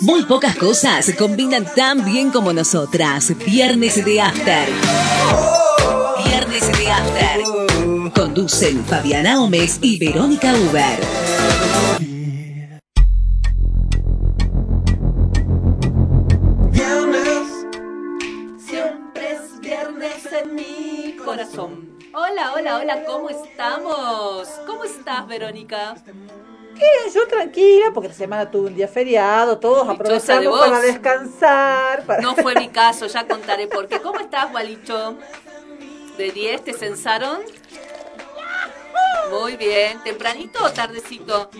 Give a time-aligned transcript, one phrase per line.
[0.00, 3.32] Muy pocas cosas se combinan tan bien como nosotras.
[3.44, 4.68] Viernes de After.
[6.24, 8.12] Viernes de After.
[8.14, 10.98] Conducen Fabiana Gómez y Verónica Uber.
[22.14, 24.48] Hola, hola, hola, ¿cómo estamos?
[24.66, 25.94] ¿Cómo estás, Verónica?
[27.14, 30.60] Yo tranquila, porque la semana tuve un día feriado, todos de aprovechamos vos.
[30.60, 32.04] para descansar.
[32.06, 32.22] Para...
[32.22, 34.00] No fue mi caso, ya contaré por qué.
[34.00, 35.16] ¿Cómo estás, Gualicho?
[36.16, 37.40] ¿De 10 te censaron?
[39.30, 40.02] Muy bien.
[40.02, 41.50] ¿Tempranito o tardecito?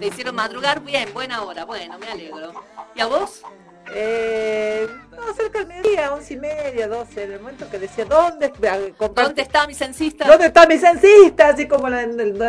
[0.00, 0.80] ¿Te hicieron madrugar?
[0.80, 1.64] Bien, buena hora.
[1.64, 2.52] Bueno, me alegro.
[2.94, 3.42] ¿Y a vos?
[3.94, 8.46] Eh, no, cerca del mediodía, once y media, doce, en el momento que decía, ¿dónde,
[8.46, 10.26] a- compart- ¿Dónde está mi censista?
[10.26, 11.48] ¿Dónde está mi censista?
[11.48, 12.02] Así como la-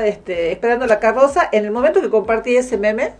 [0.06, 1.50] este, esperando la carroza.
[1.52, 3.14] En el momento que compartí ese meme,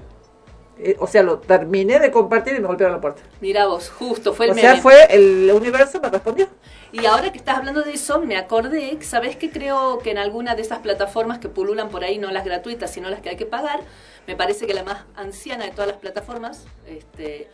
[0.78, 3.22] eh, o sea, lo terminé de compartir y me golpearon la puerta.
[3.42, 4.68] Mira vos, justo, fue el O meme.
[4.68, 6.48] sea, fue el universo me respondió.
[6.92, 10.56] Y ahora que estás hablando de eso, me acordé, ¿sabes que creo que en alguna
[10.56, 13.46] de esas plataformas que pululan por ahí, no las gratuitas, sino las que hay que
[13.46, 13.82] pagar,
[14.26, 17.48] me parece que la más anciana de todas las plataformas, este,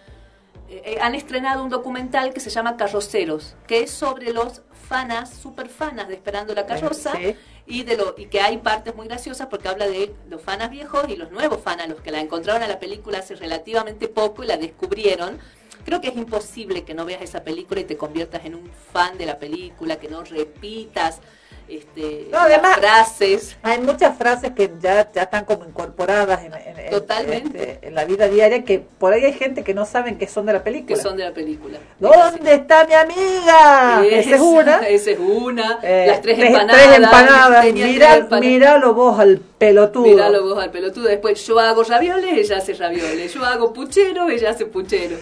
[0.69, 5.31] eh, eh, han estrenado un documental que se llama Carroceros, que es sobre los fanas,
[5.33, 7.35] super fanas de Esperando la Carroza, Sí.
[7.66, 11.05] y de lo y que hay partes muy graciosas porque habla de los fanas viejos
[11.09, 14.47] y los nuevos fanas, los que la encontraron a la película hace relativamente poco y
[14.47, 15.39] la descubrieron.
[15.86, 19.17] Creo que es imposible que no veas esa película y te conviertas en un fan
[19.19, 21.19] de la película, que no repitas
[21.67, 23.58] este, No, además- frases.
[23.63, 27.71] Hay muchas frases que ya, ya están como incorporadas en, en- en- Totalmente.
[27.73, 30.45] este, en la vida diaria que por ahí hay gente que no saben que son
[30.45, 31.02] de la que película.
[31.02, 31.77] son de la película.
[31.99, 34.03] ¿Dónde está mi amiga?
[34.09, 34.77] Esa es una.
[34.88, 35.80] Esa es una.
[35.83, 36.83] Eh, las tres, tres- empanadas.
[36.86, 37.66] tres empanadas.
[37.66, 38.39] Mirá- tres empanadas.
[38.41, 40.03] Míralo vos al pelotudo.
[40.05, 41.08] Míralo vos al pelotudo.
[41.08, 43.33] Después yo hago ravioles, ella hace ravioles.
[43.33, 45.17] Yo hago puchero, ella hace puchero.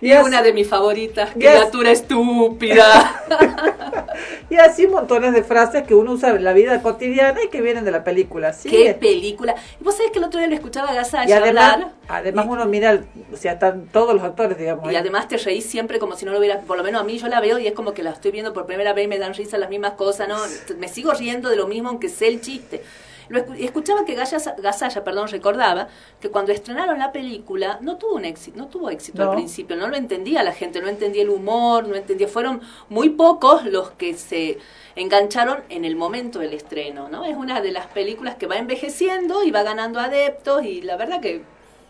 [0.00, 3.22] Y una de mis favoritas, criatura estúpida.
[4.50, 7.84] Y así montones de frases que uno usa en la vida cotidiana y que vienen
[7.84, 8.52] de la película.
[8.52, 9.54] Sí, Qué película.
[9.78, 11.92] Y vos sabés que el otro día lo escuchaba a y Gasalla además, hablar.
[12.08, 13.00] además y- uno mira,
[13.32, 14.86] o sea, están todos los actores, digamos.
[14.86, 14.96] Y ahí.
[14.96, 17.28] además te reís siempre como si no lo hubiera, por lo menos a mí yo
[17.28, 19.34] la veo y es como que la estoy viendo por primera vez y me dan
[19.34, 20.38] risa las mismas cosas, ¿no?
[20.78, 22.82] Me sigo riendo de lo mismo aunque sé el chiste.
[23.28, 25.88] Lo escu- escuchaba que Gasalla, perdón, recordaba
[26.20, 29.30] que cuando estrenaron la película no tuvo un éxito, no tuvo éxito No.
[29.30, 33.10] al principio, no lo entendía la gente, no entendía el humor, no entendía, fueron muy
[33.10, 34.58] pocos los que se
[34.96, 37.24] engancharon en el momento del estreno, ¿no?
[37.24, 41.20] Es una de las películas que va envejeciendo y va ganando adeptos y la verdad
[41.20, 41.42] que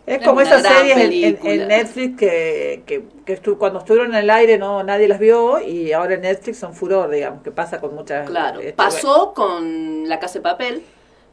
[0.05, 4.57] Es como esas series en- Netflix que, que, que estu- cuando estuvieron en el aire
[4.57, 8.27] no nadie las vio y ahora en Netflix son furor, digamos, que pasa con muchas...
[8.29, 10.83] Claro, este, pasó con La Casa de Papel,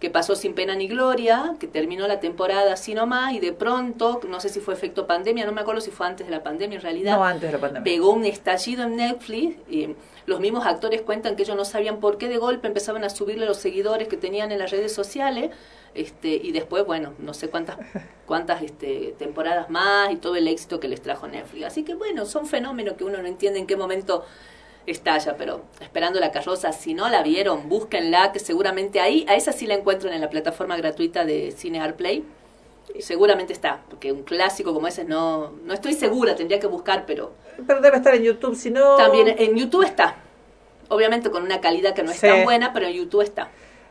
[0.00, 4.20] que pasó sin pena ni gloria, que terminó la temporada así nomás y de pronto,
[4.28, 6.76] no sé si fue efecto pandemia, no me acuerdo si fue antes de la pandemia
[6.76, 7.84] en realidad, No antes de la pandemia.
[7.84, 9.94] pegó un estallido en Netflix y
[10.26, 13.46] los mismos actores cuentan que ellos no sabían por qué de golpe empezaban a subirle
[13.46, 15.50] los seguidores que tenían en las redes sociales
[15.94, 17.78] este y después bueno no sé cuántas
[18.26, 22.26] cuántas este, temporadas más y todo el éxito que les trajo Netflix así que bueno
[22.26, 24.24] son fenómenos que uno no entiende en qué momento
[24.86, 29.52] estalla pero esperando la carroza si no la vieron búsquenla que seguramente ahí a esa
[29.52, 32.24] sí la encuentran en la plataforma gratuita de Cine Play
[33.00, 37.32] seguramente está porque un clásico como ese no no estoy segura tendría que buscar pero
[37.66, 38.96] Pero debe estar en YouTube, si no...
[38.96, 40.16] también en YouTube está.
[40.88, 42.26] Obviamente con una calidad que no es Sí.
[42.28, 43.48] tan buena, pero en YouTube está.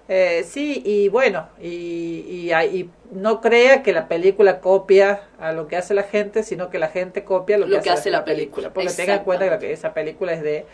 [0.07, 5.67] Eh, sí, y bueno, y, y, y no crea que la película copia a lo
[5.67, 8.71] que hace la gente, sino que la gente copia lo, Lo que hace la película.
[8.71, 10.65] Porque tengan en cuenta que, esa película es de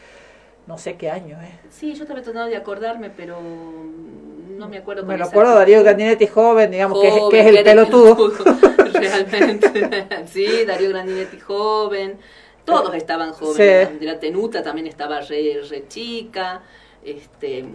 [0.68, 1.60] no sé qué año, ¿eh?
[1.70, 5.06] Sí, yo estaba tratando de acordarme, pero no me acuerdo.
[5.06, 8.32] Me lo acuerdo Darío Grandinetti joven, digamos, que es, Joven, que es el pelotudo.
[8.94, 10.00] Realmente.
[10.28, 12.18] sí, Darío Grandinetti joven.
[12.66, 13.90] Todos estaban jóvenes.
[13.90, 13.98] Sí.
[13.98, 16.62] De la Tenuta también estaba re, re chica.
[17.04, 17.66] Este,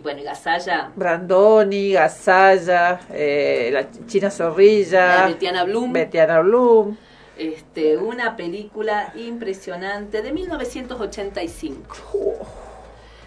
[0.00, 5.92] y bueno, y Gasalla, Brandoni, Gasalla, eh, la China Zorrilla, la Betiana Blum.
[5.92, 6.96] Betiana Blum.
[7.36, 12.38] Este, una película impresionante de 1985.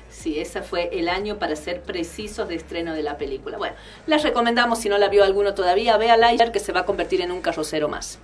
[0.09, 3.59] Sí, ese fue el año para ser precisos de estreno de la película.
[3.59, 3.75] Bueno,
[4.07, 7.21] les recomendamos, si no la vio alguno todavía, véala ayer que se va a convertir
[7.21, 8.17] en un carrocero más.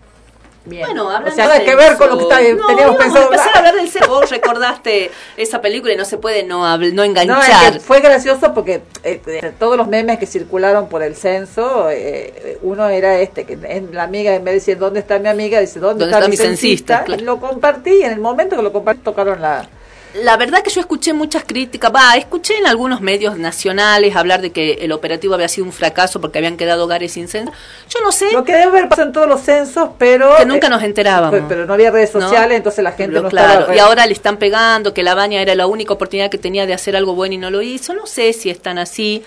[0.65, 0.85] Bien.
[0.85, 3.25] Bueno, o hablando sea, nada que ver con lo que está- No, teníamos pensado a
[3.25, 3.67] empezar a hablar.
[3.69, 4.05] hablar del cero.
[4.09, 7.39] Vos recordaste esa película y no se puede no, no No, enganchar.
[7.67, 11.89] es que fue gracioso porque eh, de todos los memes que circularon por el censo,
[11.89, 15.29] eh, uno era este, que en la amiga en vez de decir ¿dónde está mi
[15.29, 15.59] amiga?
[15.59, 17.03] dice ¿dónde, ¿Dónde está mi censista?
[17.03, 17.23] Claro.
[17.23, 19.67] Lo compartí y en el momento que lo compartí tocaron la,
[20.15, 24.51] La verdad que yo escuché muchas críticas, va, escuché en algunos medios nacionales hablar de
[24.51, 27.51] que el operativo había sido un fracaso porque habían quedado hogares sin censo.
[27.89, 28.31] Yo no sé.
[28.31, 30.35] Lo que debe haber pasado en todos los censos, pero...
[30.37, 31.41] Que nunca nos enterábamos.
[31.47, 33.75] Pero no había redes sociales, entonces la gente no claro, estaba...
[33.75, 36.73] Y ahora le están pegando, que la baña era la única oportunidad que tenía de
[36.73, 37.93] hacer algo bueno y no lo hizo.
[37.93, 39.23] No sé si están así.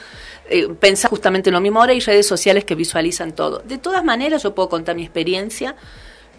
[0.51, 1.81] Eh, pensar justamente lo mismo.
[1.81, 3.61] Ahora hay redes sociales que visualizan todo.
[3.61, 5.77] De todas maneras, yo puedo contar mi experiencia.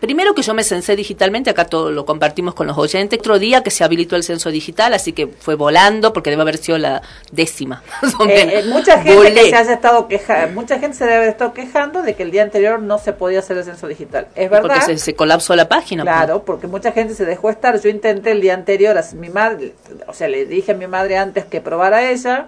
[0.04, 3.18] Primero que yo me censé digitalmente, acá todo lo compartimos con los oyentes.
[3.20, 6.58] Otro día que se habilitó el censo digital, así que fue volando porque debe haber
[6.58, 7.02] sido la
[7.32, 7.82] décima.
[8.28, 11.54] Eh, eh, mucha gente que se haya estado quejando, mucha gente se debe haber estado
[11.54, 14.28] quejando de que el día anterior no se podía hacer el censo digital.
[14.36, 14.82] Es verdad.
[14.82, 16.04] Porque se, colapsó la página.
[16.04, 16.14] Pues.
[16.14, 17.80] Claro, porque mucha gente se dejó estar.
[17.80, 19.74] Yo intenté el día anterior, a mi madre,
[20.08, 22.48] o sea, le dije a mi madre antes que probara ella.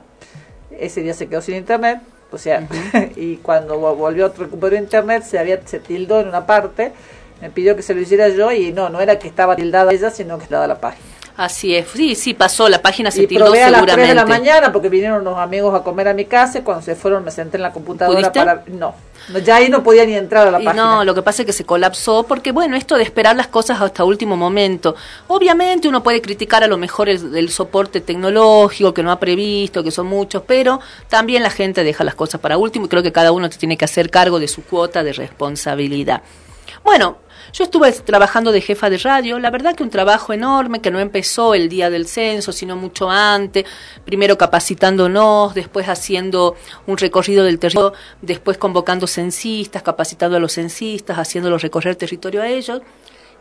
[0.77, 2.01] Ese día se quedó sin internet.
[2.31, 2.67] O sea,
[3.15, 6.91] y cuando volvió, recuperó internet, se había se tildó en una parte
[7.45, 10.09] me pidió que se lo hiciera yo y no, no era que estaba tildada ella,
[10.09, 11.06] sino que estaba la página.
[11.38, 14.15] Así es, sí, sí, pasó, la página se y tildó probé a las 3 de
[14.15, 17.24] la mañana porque vinieron unos amigos a comer a mi casa y cuando se fueron
[17.24, 18.63] me senté en la computadora para...
[18.68, 18.95] No,
[19.44, 20.74] ya ahí no podía ni entrar a la página.
[20.74, 23.81] No, lo que pasa es que se colapsó porque, bueno, esto de esperar las cosas
[23.81, 24.95] hasta último momento.
[25.27, 29.83] Obviamente uno puede criticar a lo mejor el, el soporte tecnológico que no ha previsto,
[29.83, 33.12] que son muchos, pero también la gente deja las cosas para último y creo que
[33.12, 36.21] cada uno tiene que hacer cargo de su cuota de responsabilidad.
[36.85, 37.17] Bueno,
[37.51, 40.99] yo estuve trabajando de jefa de radio, la verdad que un trabajo enorme que no
[40.99, 43.65] empezó el día del censo, sino mucho antes,
[44.05, 46.55] primero capacitándonos, después haciendo
[46.85, 52.49] un recorrido del territorio, después convocando censistas, capacitando a los censistas, haciéndolos recorrer territorio a
[52.49, 52.83] ellos.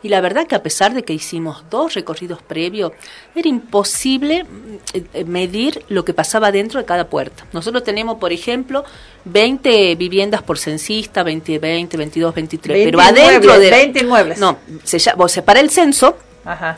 [0.01, 2.93] Y la verdad que a pesar de que hicimos dos recorridos previos,
[3.35, 4.77] era imposible mm,
[5.13, 7.45] eh, medir lo que pasaba dentro de cada puerta.
[7.53, 8.85] Nosotros tenemos, por ejemplo,
[9.25, 13.69] 20 viviendas por censista, 20, 20, 22, 23, pero adentro de...
[13.71, 14.37] 20 inmuebles.
[14.37, 16.17] No, se, se para el censo,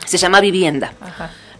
[0.06, 0.92] se llama vivienda.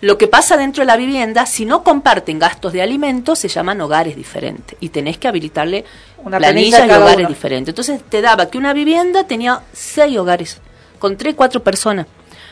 [0.01, 3.81] Lo que pasa dentro de la vivienda, si no comparten gastos de alimentos, se llaman
[3.81, 4.77] hogares diferentes.
[4.81, 5.85] Y tenés que habilitarle
[6.19, 7.73] una planilla, y hogares diferentes.
[7.73, 10.61] Entonces te daba que una vivienda tenía seis hogares
[11.01, 12.07] con tres, cuatro personas.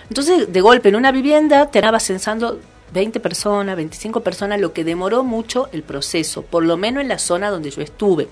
[0.09, 2.61] Entonces, de golpe, en una vivienda te andaba censando
[2.97, 7.19] 20 personas, 25 personas, lo que demoró mucho el proceso, por lo menos en la
[7.19, 8.29] zona donde yo estuve.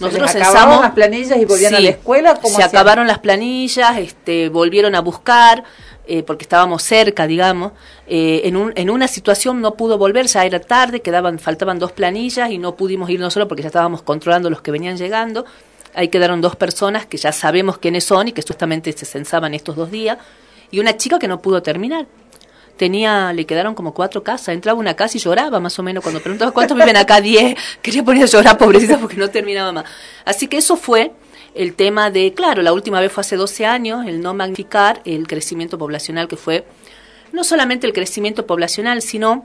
[0.00, 2.40] Nosotros censamos las planillas y volvían a la escuela.
[2.42, 5.62] se acabaron las planillas, este, volvieron a buscar
[6.06, 7.72] eh, porque estábamos cerca, digamos.
[8.06, 11.92] Eh, en, un, en una situación no pudo volver, ya era tarde, quedaban, faltaban dos
[11.92, 15.44] planillas y no pudimos ir nosotros porque ya estábamos controlando los que venían llegando.
[15.94, 19.76] Ahí quedaron dos personas que ya sabemos quiénes son y que justamente se censaban estos
[19.76, 20.16] dos días.
[20.70, 22.06] Y una chica que no pudo terminar.
[22.80, 24.54] Tenía, le quedaron como cuatro casas.
[24.54, 26.02] Entraba una casa y lloraba más o menos.
[26.02, 27.54] Cuando preguntaba cuántos viven acá, diez.
[27.82, 29.84] Quería poner a llorar, pobrecita, porque no terminaba más.
[30.24, 31.12] Así que eso fue
[31.54, 35.26] el tema de, claro, la última vez fue hace 12 años, el no magnificar el
[35.26, 36.64] crecimiento poblacional que fue,
[37.32, 39.44] no solamente el crecimiento poblacional, sino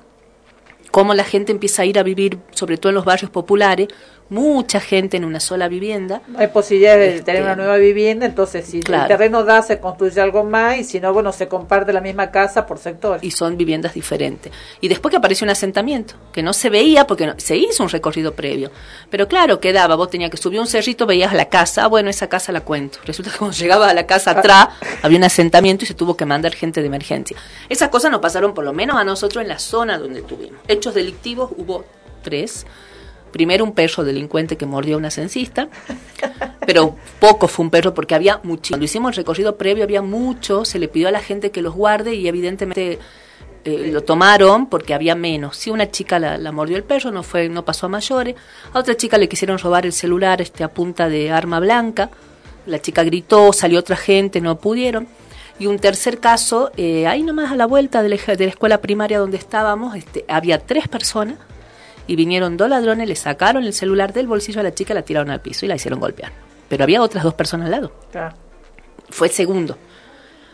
[0.91, 3.89] cómo la gente empieza a ir a vivir, sobre todo en los barrios populares,
[4.30, 6.22] mucha gente en una sola vivienda.
[6.27, 9.80] No hay posibilidad de tener una este, nueva vivienda, entonces si el terreno da, se
[9.80, 13.19] construye algo más y si no, bueno, se comparte la misma casa por sector.
[13.22, 14.51] Y son viviendas diferentes.
[14.81, 18.33] Y después que apareció un asentamiento, que no se veía porque se hizo un recorrido
[18.33, 18.72] previo.
[19.10, 22.28] Pero claro, quedaba, vos tenías que subir un cerrito, veías la casa, ah, bueno, esa
[22.28, 23.00] casa la cuento.
[23.06, 24.39] Resulta que cuando llegaba a la casa ah.
[24.39, 24.68] atrás,
[25.04, 27.38] había un asentamiento y se tuvo que mandar gente de emergencia.
[27.69, 30.60] Esas cosas nos pasaron por lo menos a nosotros en la zona donde tuvimos.
[30.68, 31.86] Hechos delictivos hubo
[32.23, 32.66] tres
[33.35, 35.68] primero un perro delincuente que mordió a una censista,
[36.65, 38.75] pero poco fue un perro porque había muchísimo.
[38.75, 41.73] Cuando hicimos el recorrido previo había mucho, se le pidió a la gente que los
[41.73, 42.97] guarde y evidentemente
[43.65, 45.57] eh, lo tomaron porque había menos.
[45.57, 48.35] Si una chica la, mordió el perro, no fue, no pasó a mayores.
[48.71, 52.11] A otra chica le quisieron robar el celular este, a punta de arma blanca.
[52.68, 55.09] La chica gritó, salió otra gente, no pudieron.
[55.59, 58.80] Y un tercer caso, eh, ahí nomás a la vuelta de la, de la escuela
[58.80, 61.35] primaria donde estábamos, este, había tres personas
[62.07, 65.30] y vinieron dos ladrones, le sacaron el celular del bolsillo a la chica, la tiraron
[65.30, 66.31] al piso y la hicieron golpear.
[66.69, 67.92] Pero había otras dos personas al lado.
[69.09, 69.78] Fue segundo.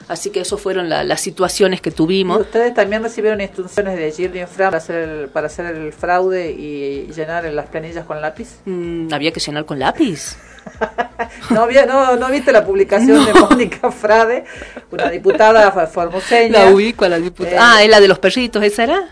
[0.07, 2.41] Así que eso fueron las situaciones que tuvimos.
[2.41, 7.11] ustedes también recibieron instrucciones de Gillian Fram para hacer el, para hacer el fraude y,
[7.13, 8.59] llenar las planillas con lápiz?
[8.65, 10.35] Mm, ¿Había que llenar con lápiz?
[11.49, 14.45] no, había, no, no viste la publicación de Mónica Frade,
[14.91, 16.65] una diputada formoseña.
[16.65, 17.55] La ubico la diputada.
[17.55, 19.09] Eh, ah, es la de los perritos, ¿esa era?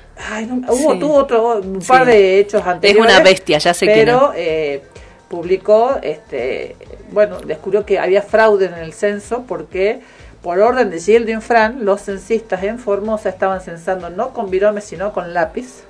[0.68, 3.12] hubo, tuvo otro, un par de hechos anteriores.
[3.12, 4.84] Es una bestia, ya sé pero, eh,
[5.30, 6.76] publicó, este,
[7.12, 10.02] bueno, descubrió que había fraude en el censo porque
[10.42, 15.12] por orden de Gildo Infran, los censistas en Formosa estaban censando no con virome sino
[15.12, 15.84] con lápiz.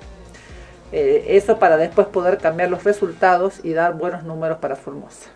[0.92, 5.30] Eh, eso para después poder cambiar los resultados y dar buenos números para Formosa.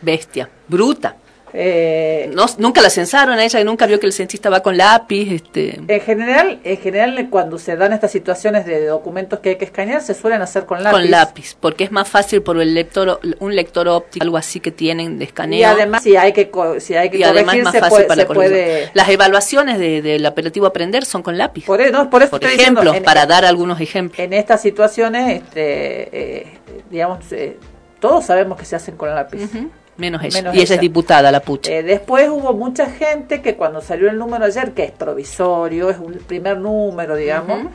[0.00, 1.16] Bestia, bruta.
[1.56, 4.76] Eh, no, nunca la censaron a ella y nunca vio que el censista va con
[4.76, 5.32] lápiz.
[5.32, 5.80] Este.
[5.86, 10.02] En general, en general cuando se dan estas situaciones de documentos que hay que escanear,
[10.02, 10.96] se suelen hacer con lápiz.
[10.96, 14.72] Con lápiz, porque es más fácil por el lector, un lector óptico, algo así que
[14.72, 15.60] tienen de escaneo.
[15.60, 18.90] Y además, si hay que, si hay que y además más fácil para puede...
[18.92, 21.66] Las evaluaciones de, del operativo Aprender son con lápiz.
[21.66, 24.18] Por, eso, por, eso ejemplo, para dar algunos ejemplos.
[24.18, 26.58] En estas situaciones, este, eh,
[26.90, 27.58] digamos, eh,
[28.00, 29.48] todos sabemos que se hacen con lápiz.
[29.96, 30.52] Menos ella.
[30.52, 31.70] y ella, es diputada, la pucha.
[31.70, 35.98] Eh, después hubo mucha gente que cuando salió el número ayer, que es provisorio, es
[35.98, 37.66] un primer número, digamos,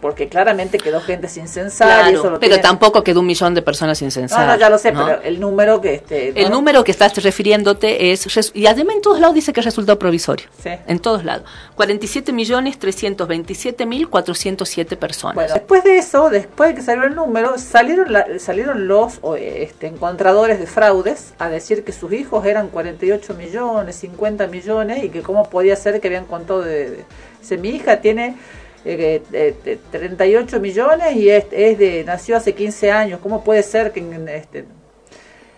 [0.00, 2.12] porque claramente quedó gente sin censar.
[2.40, 4.46] pero tampoco quedó un millón de personas sin censar.
[4.46, 5.94] No, ya lo sé, pero el número que...
[5.94, 8.26] Este, El número que estás refiriéndote es...
[8.54, 10.46] Y además en todos lados dice que es resultado provisorio.
[10.62, 10.70] Sí.
[10.86, 11.44] En todos lados.
[11.74, 15.34] 47 millones 327 mil 407 personas.
[15.34, 18.08] Bueno, después de eso, después de que salió el número, salieron,
[18.38, 24.46] salieron los este, encontradores de fraudes a decir que sus hijos eran 48 millones, 50
[24.46, 27.04] millones y que cómo podía ser que habían contado de...
[27.48, 28.36] de mi hija tiene
[28.84, 33.20] eh, eh, 38 millones y es, de nació hace 15 años.
[33.22, 34.64] ¿Cómo puede ser que este,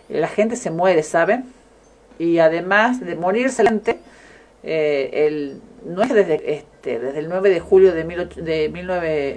[0.08, 1.44] la gente se muere, ¿saben?
[2.18, 3.64] Y además de morirse,
[4.62, 8.68] eh, el, no es desde, este, desde el 9 de julio de, de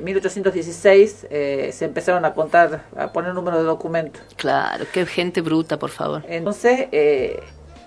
[0.03, 4.21] 1816 eh, se empezaron a contar, a poner número de documentos.
[4.35, 6.23] Claro, qué gente bruta, por favor.
[6.27, 7.41] Entonces, eh,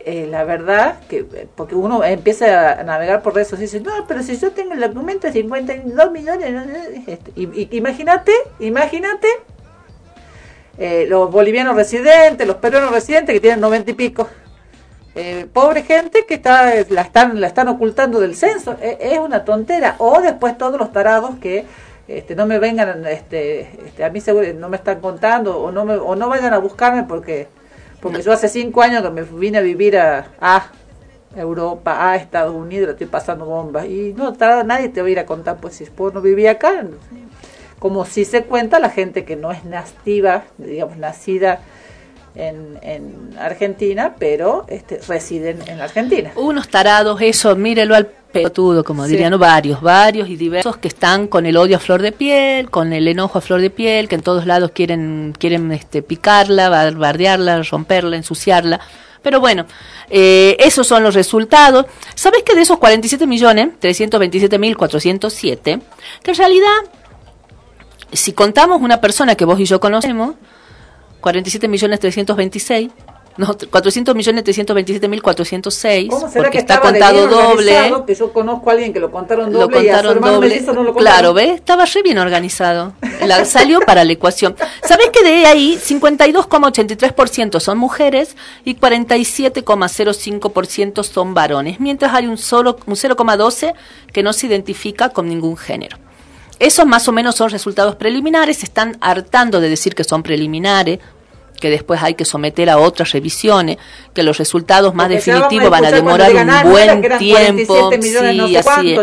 [0.09, 1.25] eh, la verdad, que
[1.57, 4.81] porque uno empieza a navegar por redes y dice, no, pero si yo tengo el
[4.81, 6.55] documento de 52 millones,
[7.09, 9.27] este, y, imagínate, imagínate
[10.79, 14.29] eh, los bolivianos residentes, los peruanos residentes que tienen 90 y pico.
[15.17, 19.45] Eh, pobre gente que está la están la están ocultando del censo e, es, una
[19.45, 21.65] tontera o después todos los tarados que
[22.07, 25.85] este, no me vengan este, este, a mí seguro no me están contando o no
[25.87, 27.49] me, o no vayan a buscarme porque
[28.07, 30.71] porque yo hace cinco años que me vine a vivir a,
[31.35, 33.87] Europa, a Estados Unidos, estoy pasando bombas.
[33.87, 34.33] Y no,
[34.65, 36.85] nadie te va a ir a contar, pues si pues, no vivía acá.
[37.81, 41.61] Como si se cuenta la gente que no es nativa, digamos, nacida
[42.37, 46.31] en, en Argentina, pero este, residen en Argentina.
[46.37, 48.07] Unos tarados, eso, mírelo al
[48.39, 52.13] pelotudo, como dirían, varios, varios y diversos que están con el odio a flor de
[52.13, 56.03] piel, con el enojo a flor de piel, que en todos lados quieren, quieren este,
[56.03, 58.81] picarla, bardearla, romperla, ensuciarla.
[59.23, 59.67] Pero bueno,
[60.09, 61.87] eh, esos son los resultados.
[62.15, 65.81] ¿Sabes que de esos 47 millones, 327 mil 407,
[66.23, 66.77] que en realidad,
[68.13, 70.37] si contamos una persona que vos y yo conocemos,
[71.21, 72.91] 47 millones 326,
[73.37, 77.93] no, 400 millones 327 mil 406, porque está contado doble.
[78.07, 79.67] Que yo conozco a alguien que lo contaron doble.
[79.67, 80.65] Lo contaron doble.
[80.97, 81.57] claro, ¿ves?
[81.57, 82.93] Estaba re bien organizado.
[83.27, 84.55] La, salió para la ecuación.
[84.83, 92.79] ¿Sabes que de ahí 52,83% son mujeres y 47,05% son varones, mientras hay un solo
[92.87, 93.75] un 0,12
[94.13, 95.99] que no se identifica con ningún género.
[96.59, 101.01] Esos más o menos son resultados preliminares, están hartando de decir que son preliminares,
[101.57, 103.79] que después hay que someter a otras revisiones,
[104.15, 107.91] que los resultados más definitivos van a demorar un ah, buen tiempo.
[108.01, 108.97] Sí, así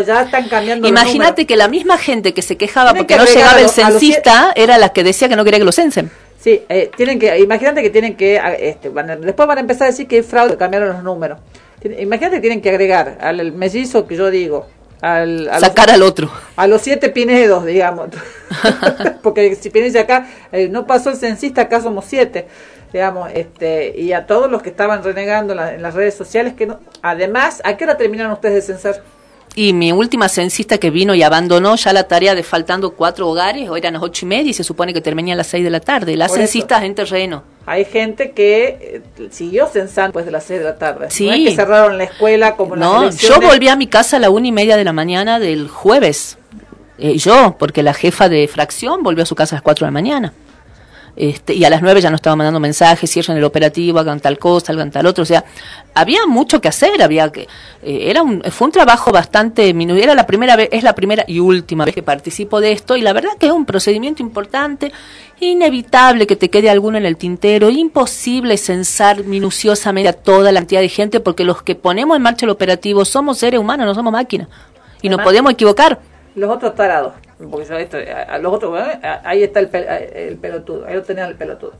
[0.84, 4.90] Imagínate que la misma gente que se quejaba porque no llegaba el censista era la
[4.90, 6.10] que decía que no quería que lo censen.
[6.40, 9.90] Sí, eh, tienen que, imagínate que tienen que, ah, este, después van a empezar a
[9.90, 11.38] decir que hay fraude, cambiaron los números.
[11.82, 14.66] Imagínate que tienen que agregar al mellizo que yo digo,
[15.04, 16.30] al, sacar al otro.
[16.56, 18.08] A los siete Pinedos, digamos.
[19.22, 22.46] Porque si Pinedo acá, eh, no pasó el censista, acá somos siete.
[22.92, 26.78] Digamos, este, y a todos los que estaban renegando en, las redes sociales, que no,
[27.02, 29.02] además, ¿a qué hora terminaron ustedes de censar?
[29.56, 33.68] Y mi última censista que vino y abandonó ya la tarea de faltando cuatro hogares,
[33.68, 35.70] hoy eran las ocho y media y se supone que termina a las seis de
[35.70, 36.16] la tarde.
[36.16, 37.44] Las censistas en terreno.
[37.64, 41.06] Hay gente que eh, siguió censando después de las seis de la tarde.
[41.10, 41.26] Sí.
[41.26, 44.30] No es que cerraron la escuela como No, yo volví a mi casa a la
[44.30, 46.36] una y media de la mañana del jueves.
[46.98, 49.88] Eh, yo, porque la jefa de fracción volvió a su casa a las cuatro de
[49.88, 50.32] la mañana.
[51.16, 54.36] Este, y a las nueve ya no estaba mandando mensajes, cierran el operativo, hagan tal
[54.36, 55.44] cosa, hagan tal otro, o sea,
[55.94, 57.42] había mucho que hacer, había que,
[57.82, 61.24] eh, era un, fue un trabajo bastante minuto, era la primera vez, es la primera
[61.28, 64.90] y última vez que participo de esto, y la verdad que es un procedimiento importante,
[65.38, 70.80] inevitable que te quede alguno en el tintero, imposible censar minuciosamente a toda la cantidad
[70.80, 74.12] de gente, porque los que ponemos en marcha el operativo somos seres humanos, no somos
[74.12, 74.48] máquinas,
[75.00, 76.00] y nos podemos equivocar.
[76.34, 77.14] Los otros tarados
[77.50, 78.80] porque yo esto, a, los otros,
[79.24, 81.72] ahí está el, el, pelotudo, ahí lo tenían el pelotudo.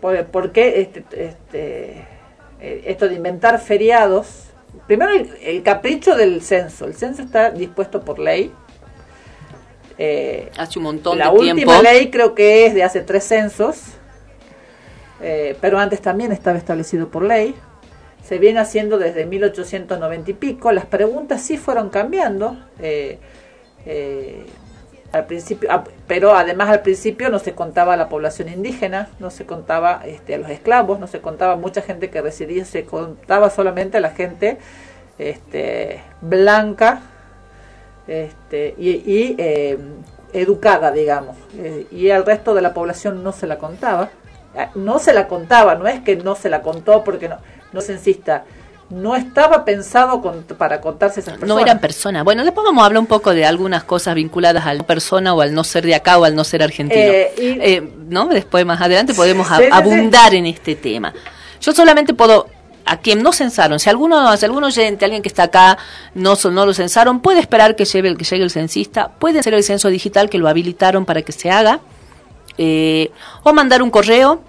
[0.00, 2.06] ¿Por, qué este, este,
[2.60, 4.44] eh, esto de inventar feriados?
[4.86, 5.10] Primero
[5.42, 6.86] el, capricho del censo.
[6.86, 8.52] El censo está dispuesto por ley.
[9.98, 11.42] Eh, hace un montón de tiempo.
[11.42, 13.82] La última ley creo que es de hace tres censos,
[15.20, 17.54] eh, pero antes también estaba establecido por ley.
[18.22, 20.70] se viene haciendo desde 1890 y pico.
[20.70, 22.56] Las preguntas sí fueron cambiando.
[22.78, 23.18] Eh,
[23.88, 24.44] eh,
[25.12, 29.46] al principio, ah, pero además al principio no se contaba la población indígena, no se
[29.46, 33.96] contaba este, a los esclavos, no se contaba mucha gente que residía, se contaba solamente
[33.96, 34.58] a la gente
[35.18, 37.00] este, blanca
[38.06, 39.78] este, y, eh,
[40.34, 44.10] educada, digamos, eh, y al resto de la población no se la contaba.
[44.54, 47.38] Ah, no se la contaba, no es que no se la contó porque no,
[47.72, 48.44] no se insista,
[48.90, 50.22] no estaba pensado
[50.56, 51.56] para contarse esas personas.
[51.56, 52.24] No eran personas.
[52.24, 55.42] Bueno, después vamos a hablar un poco de algunas cosas vinculadas a la persona o
[55.42, 57.00] al no ser de acá o al no ser argentino.
[57.00, 58.28] Eh, eh, ¿No?
[58.28, 61.12] Después, más adelante, podemos abundar en este tema.
[61.60, 62.46] Yo solamente puedo
[62.86, 65.76] a quien no censaron, si alguno, si algún oyente, alguien que está acá,
[66.14, 69.62] no, no lo censaron, puede esperar que llegue, que llegue el censista, puede hacer el
[69.62, 71.80] censo digital que lo habilitaron para que se haga,
[72.56, 73.10] eh,
[73.42, 74.40] o mandar un correo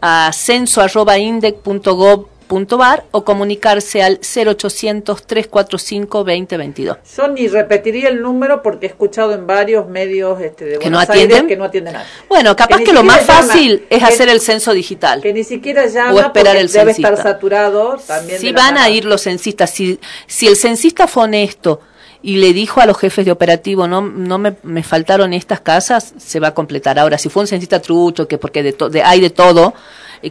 [0.00, 2.28] a censo.indec.gov
[2.76, 6.96] bar o comunicarse al 0800 345 2022.
[7.16, 10.98] Yo ni repetiría el número porque he escuchado en varios medios este, de que no
[10.98, 12.06] atienden que no atienden nada.
[12.28, 15.20] Bueno, capaz que, lo más fácil es hacer el censo digital.
[15.20, 18.40] Que ni siquiera llama o esperar el debe estar saturado también.
[18.40, 21.80] Si van a ir los censistas, si, si el censista fue honesto
[22.24, 26.14] y le dijo a los jefes de operativo, no, no me, me faltaron estas casas,
[26.16, 26.98] se va a completar.
[26.98, 29.74] Ahora, si fue un censista trucho, que porque de, de hay de todo,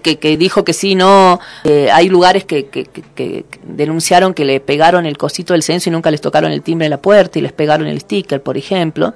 [0.01, 4.59] que, que dijo que sí, no, eh, hay lugares que, que, que, denunciaron que le
[4.59, 7.43] pegaron el cosito del censo y nunca les tocaron el timbre de la puerta y
[7.43, 9.13] les pegaron el sticker, por ejemplo.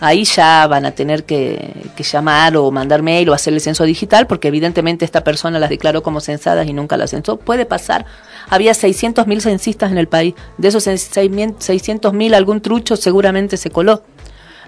[0.00, 4.26] Ahí ya van a tener que, llamar o mandar mail o hacer el censo digital
[4.26, 7.36] porque evidentemente esta persona las declaró como censadas y nunca las censó.
[7.38, 8.04] Puede pasar.
[8.48, 10.34] Había 600.000 censistas en el país.
[10.58, 14.02] De esos 600.000 algún trucho seguramente se coló.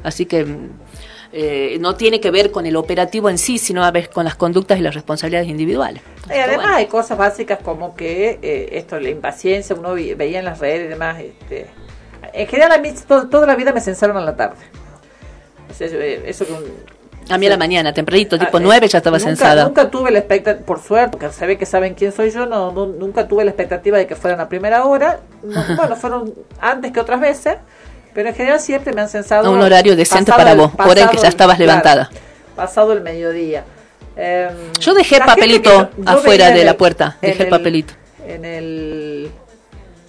[0.02, 0.46] Así que
[1.32, 4.34] eh, no tiene que ver con el operativo en sí, sino a veces con las
[4.34, 6.02] conductas y las responsabilidades individuales.
[6.30, 10.58] y además hay cosas básicas como que eh, esto, la impaciencia, uno veía en las
[10.58, 11.20] redes y demás.
[11.20, 11.66] Este,
[12.32, 14.56] en general a mí toda la vida me censaron a la tarde.
[15.80, 16.34] Eh,
[17.30, 19.64] a mí a la mañana, tempranito, tipo 9 ah, ya estaba censada.
[19.64, 22.70] Nunca tuve la expectativa, por suerte, porque se ve que saben quién soy yo, no,
[22.72, 25.20] nunca tuve la expectativa de que fueran a primera hora.
[25.76, 27.56] bueno, fueron antes que otras veces
[28.18, 29.52] pero en general siempre me han censado.
[29.52, 32.10] un horario decente para vos, por el que ya estabas levantada.
[32.56, 33.62] Pasado el mediodía.
[34.16, 37.94] Em, yo dejé papelito afuera de la puerta, dejé el papelito.
[38.26, 39.30] En el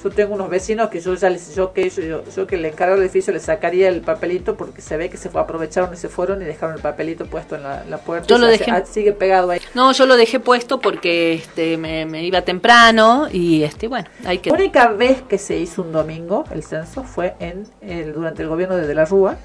[0.03, 2.95] yo tengo unos vecinos que yo ya les, yo que yo, yo, que le encargo
[2.95, 6.41] el edificio le sacaría el papelito porque se ve que se aprovecharon y se fueron
[6.41, 8.27] y dejaron el papelito puesto en la, puerta.
[8.27, 8.71] Yo lo dejé.
[8.71, 9.59] Ah, sigue pegado ahí.
[9.73, 14.51] No, yo lo dejé puesto porque este me, iba temprano y este bueno, hay que.
[14.51, 18.49] La única vez que se hizo un domingo el censo fue en el, durante el
[18.49, 19.37] gobierno de De la Rúa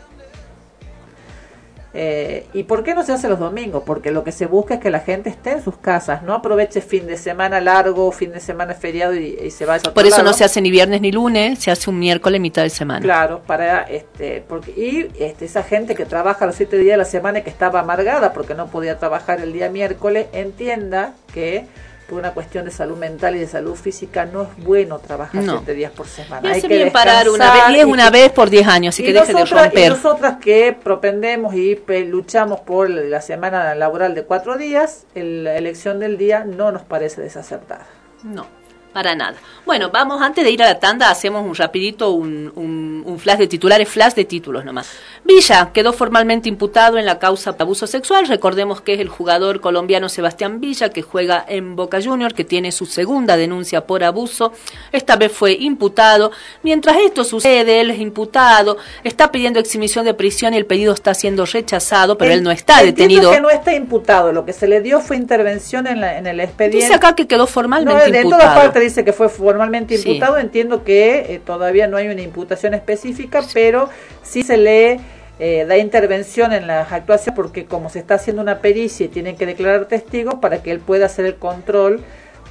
[1.97, 3.85] eh, ¿Y por qué no se hace los domingos?
[3.87, 6.81] Porque lo que se busca es que la gente esté en sus casas, no aproveche
[6.81, 10.25] fin de semana largo, fin de semana feriado y, se vaya a otro Por eso
[10.25, 13.01] no se hace ni viernes ni lunes, se hace un miércoles mitad de semana.
[13.01, 17.05] Claro, para este, porque y este, esa gente que trabaja los siete días de la
[17.05, 21.67] semana y que estaba amargada porque no podía trabajar el día miércoles, entienda que
[22.09, 25.75] por una cuestión de salud mental y de salud física, no es bueno trabajar siete
[25.75, 26.53] días por semana.
[26.53, 29.87] Hay que parar una vez, una vez por diez años, así que deje de romper.
[29.87, 36.01] Y nosotras que propendemos y luchamos por la semana laboral de cuatro días, la elección
[36.01, 37.87] del día no nos parece desacertada.
[38.23, 38.47] No.
[38.95, 39.35] Para nada.
[39.67, 43.47] Bueno, vamos, antes de ir a la tanda, hacemos un rapidito, un, un, flash de
[43.49, 44.89] titulares, flash de títulos nomás.
[45.25, 48.29] Villa quedó formalmente imputado en la causa de abuso sexual.
[48.29, 52.71] Recordemos que es el jugador colombiano Sebastián Villa, que juega en Boca Junior, que tiene
[52.71, 54.53] su segunda denuncia por abuso.
[54.93, 56.31] Esta vez fue imputado.
[56.63, 61.15] Mientras esto sucede, él es imputado, está pidiendo exhibición de prisión y el pedido está
[61.15, 63.33] siendo rechazado, pero él no está detenido.
[63.33, 66.85] que no está imputado, lo que se le dio fue intervención en, en el expediente.
[66.85, 70.39] Dice acá que quedó formalmente imputado dice que fue formalmente imputado.
[70.39, 73.89] Entiendo que eh, todavía no hay una imputación específica, pero
[74.23, 75.01] sí se le
[75.39, 79.37] eh, da intervención en las actuaciones porque como se está haciendo una pericia y tienen
[79.37, 82.03] que declarar testigos para que él pueda hacer el control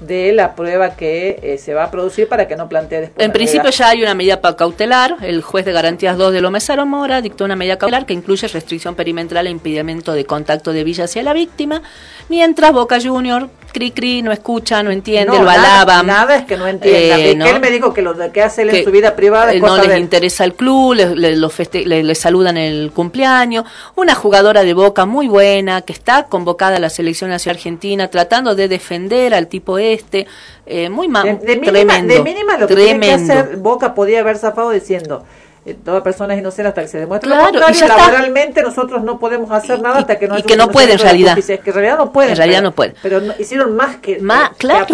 [0.07, 3.25] de la prueba que eh, se va a producir para que no plantee después.
[3.25, 5.17] En principio ya hay una medida cautelar.
[5.21, 8.95] El juez de garantías 2 de Lomesaro Mora dictó una medida cautelar que incluye restricción
[8.95, 11.81] perimetral e impedimento de contacto de Villa hacia la víctima,
[12.29, 16.03] mientras Boca Junior cri cri, no escucha, no entiende, lo alaba.
[16.03, 17.17] Nada es que no entienda.
[17.17, 19.77] Eh, Él me dijo que lo que hace él en su vida privada es no
[19.77, 21.35] les interesa el club, le,
[22.03, 23.65] le, saludan el cumpleaños.
[23.95, 28.55] Una jugadora de Boca muy buena que está convocada a la selección nacional argentina tratando
[28.55, 30.27] de defender al tipo este,
[30.65, 31.39] eh, muy mal.
[31.39, 35.23] De, mínima, de, mínima, lo que que hacer Boca podía haber zafado diciendo
[35.65, 37.80] eh, toda persona es inocente hasta que se demuestre Claro, lo contrario.
[37.80, 37.97] y está.
[37.97, 41.36] Laboralmente nosotros no podemos hacer nada hasta que no y que no puede en realidad.
[41.36, 41.58] justicia.
[41.63, 42.32] Que en realidad no pueden.
[42.32, 42.95] En realidad pero- no pueden.
[43.02, 44.86] Pero no- hicieron más que, Más, claro,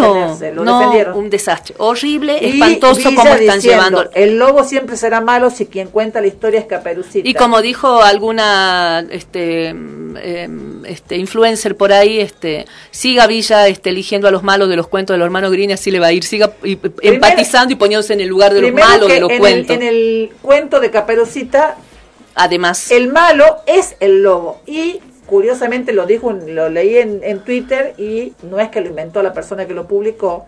[0.53, 1.17] lo no, defendieron.
[1.17, 1.75] un desastre.
[1.79, 4.10] Horrible, Y espantoso cómo están diciendo, llevando.
[4.13, 7.27] El lobo siempre será malo si quien cuenta la historia es Caperucita.
[7.27, 14.27] Y como dijo alguna este, em, este influencer por ahí, este siga Villa este, eligiendo
[14.27, 16.23] a los malos de los cuentos de los hermanos Green, así le va a ir,
[16.23, 19.39] siga y- empatizando y poniéndose en el lugar de los malos de los en el-
[19.39, 19.75] cuentos.
[19.75, 21.77] en el cuento de Caperucita
[22.35, 24.61] Además, El malo es el lobo.
[24.65, 29.21] Y curiosamente lo dijo, lo leí en, en Twitter y no es que lo inventó
[29.23, 30.45] la persona que lo publicó.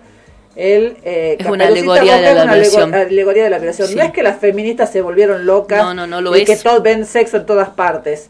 [0.55, 2.93] El, eh, Es una Caperucita alegoría de es la una alego- creación.
[2.95, 3.87] alegoría de la creación.
[3.87, 3.95] Sí.
[3.95, 6.45] No es que las feministas se volvieron locas No, no, no lo y es.
[6.49, 8.29] que todos ven sexo en todas partes.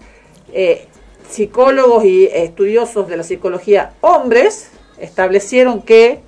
[0.53, 0.85] Eh,
[1.29, 6.19] psicólogos y estudiosos de la psicología hombres establecieron que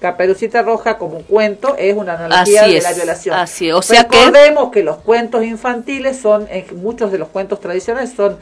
[0.00, 3.36] Caperucita Roja como cuento es una analogía Así de es, la violación.
[3.36, 3.74] así es.
[3.74, 8.12] O sea que- Recordemos que los cuentos infantiles son, eh, muchos de los cuentos tradicionales
[8.16, 8.36] son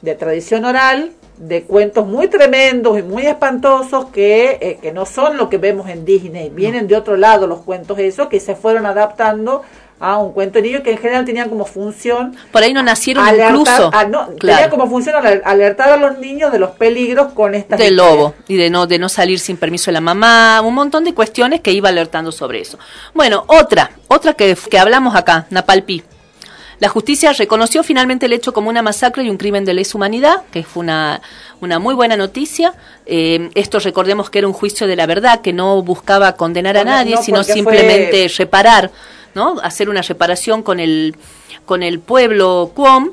[0.00, 5.36] de tradición oral, de cuentos muy tremendos y muy espantosos que, eh, que no son
[5.36, 8.86] lo que vemos en Disney, vienen de otro lado los cuentos esos que se fueron
[8.86, 9.62] adaptando
[10.02, 13.24] a un cuento de niños que en general tenían como función por ahí no nacieron
[13.24, 13.90] alertar, incluso.
[13.94, 17.78] ah, no, tenía como función aler- alertar a los niños de los peligros con estas
[17.78, 21.04] del lobo y de no de no salir sin permiso de la mamá, un montón
[21.04, 22.78] de cuestiones que iba alertando sobre eso.
[23.14, 26.02] Bueno, otra, otra que, que hablamos acá, Napalpí.
[26.80, 30.42] La justicia reconoció finalmente el hecho como una masacre y un crimen de lesa humanidad,
[30.50, 31.20] que fue una,
[31.60, 32.74] una muy buena noticia.
[33.06, 36.82] Eh, esto recordemos que era un juicio de la verdad, que no buscaba condenar a
[36.82, 38.90] No, nadie, no, sino simplemente reparar,
[39.34, 39.56] ¿no?
[39.62, 41.16] Hacer una reparación con el,
[41.64, 43.10] con el pueblo Cuom.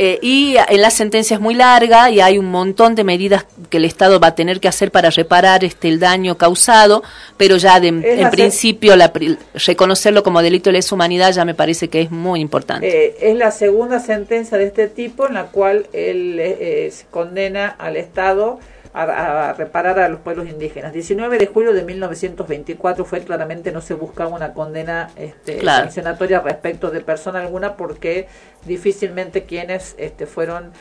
[0.00, 3.78] Eh, y en la sentencia es muy larga y hay un montón de medidas que
[3.78, 7.02] el Estado va a tener que hacer para reparar este el daño causado,
[7.36, 9.12] pero ya de, en principio la
[9.54, 12.86] reconocerlo como delito de lesa humanidad ya me parece que es muy importante.
[12.86, 17.68] Eh, es la segunda sentencia de este tipo en la cual él eh, eh, condena
[17.68, 18.60] al Estado
[18.92, 20.92] a, a reparar a los pueblos indígenas.
[20.92, 25.84] 19 de julio de 1924 fue claramente no se buscaba una condena este, Claro.
[25.84, 28.26] sancionatoria respecto de persona alguna porque
[28.66, 30.72] difícilmente quienes este, fueron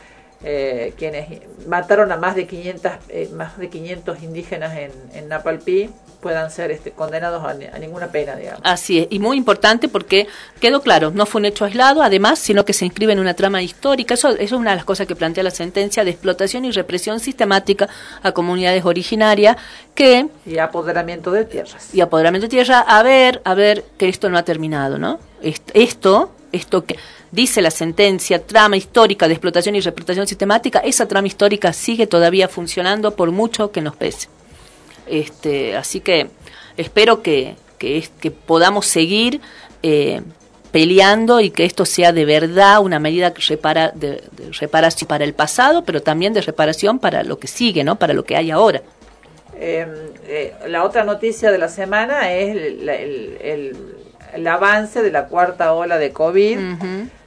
[0.44, 1.28] eh, quienes
[1.68, 5.90] mataron a más de 500 eh, más de 500 indígenas en, en Napalpí
[6.22, 8.62] puedan ser este, condenados a, ni- a ninguna pena, digamos.
[8.64, 10.28] Así es, y muy importante porque
[10.60, 13.62] quedó claro, no fue un hecho aislado, además, sino que se inscribe en una trama
[13.62, 14.16] histórica.
[14.16, 17.20] Eso, eso es una de las cosas que plantea la sentencia de explotación y represión
[17.20, 17.88] sistemática
[18.24, 19.58] a comunidades originarias
[19.94, 21.94] que Y apoderamiento de tierras.
[21.94, 25.20] y apoderamiento de tierra, a ver, a ver que esto no ha terminado, ¿no?
[25.42, 26.96] Est- Esto, esto que
[27.32, 32.48] dice la sentencia, trama histórica de explotación y represión sistemática, esa trama histórica sigue todavía
[32.48, 34.30] funcionando por mucho que nos pese.
[35.08, 36.28] Este, así que
[36.76, 39.42] espero que, que, podamos seguir
[39.84, 40.22] eh,
[40.72, 45.24] peleando y que esto sea de verdad una medida que repara, de, de reparación para
[45.24, 47.98] el pasado, pero también de reparación para lo que sigue, ¿no?
[47.98, 48.82] Para lo que hay ahora.
[49.60, 49.88] Eh,
[50.28, 53.98] eh, la otra noticia de la semana es el-
[54.34, 56.60] el avance de la cuarta ola de COVID.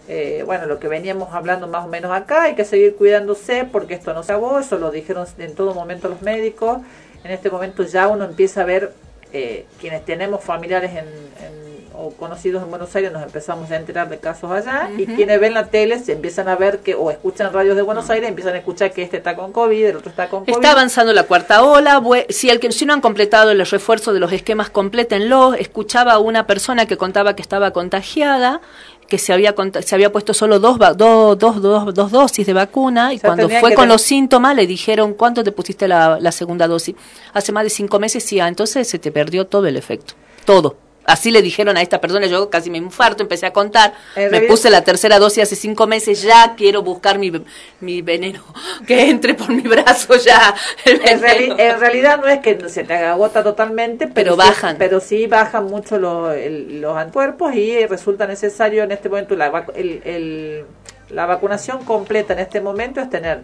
[0.09, 3.95] Eh, bueno, lo que veníamos hablando más o menos acá, hay que seguir cuidándose porque
[3.95, 6.79] esto no se acabó, eso lo dijeron en todo momento los médicos.
[7.23, 8.93] En este momento ya uno empieza a ver
[9.33, 11.60] eh, quienes tenemos familiares en, en-
[12.01, 15.55] o conocidos en Buenos Aires, nos empezamos a enterar de casos allá y quienes ven
[15.55, 18.59] la tele se empiezan a ver que o escuchan radios de Buenos Aires, empiezan a
[18.59, 20.53] escuchar que este está con COVID, el otro está con COVID.
[20.55, 22.03] Está avanzando la cuarta ola.
[22.31, 25.55] Si, el que, si no han completado el refuerzo de los esquemas, complétenlo.
[25.55, 28.61] Escuchaba a una persona que contaba que estaba contagiada,
[29.09, 32.53] que se había, se había puesto solo dos, va- do- dos, dos, dos dosis de
[32.53, 36.19] vacuna y O sea, cuando fue con los síntomas le dijeron, ¿cuánto te pusiste la,
[36.21, 36.95] la segunda dosis?
[37.33, 40.15] Hace más de cinco meses, sí, ah, entonces se te perdió todo el efecto.
[40.45, 40.77] Todo.
[41.07, 44.69] Así le dijeron a esta persona, yo casi me infarto, empecé a contar, me puse
[44.71, 47.33] la tercera dosis hace cinco meses, ya quiero buscar mi,
[47.81, 48.45] mi veneno,
[48.87, 50.55] que entre por mi brazo ya.
[50.85, 51.59] el En, reali- veneno.
[51.59, 54.77] en realidad no es que se te agota totalmente, Pero sí- bajan.
[54.79, 59.65] pero sí bajan mucho lo- el- los anticuerpos y resulta necesario en este momento la,
[59.75, 60.65] el- el-
[61.09, 63.41] la vacunación completa en este momento es tener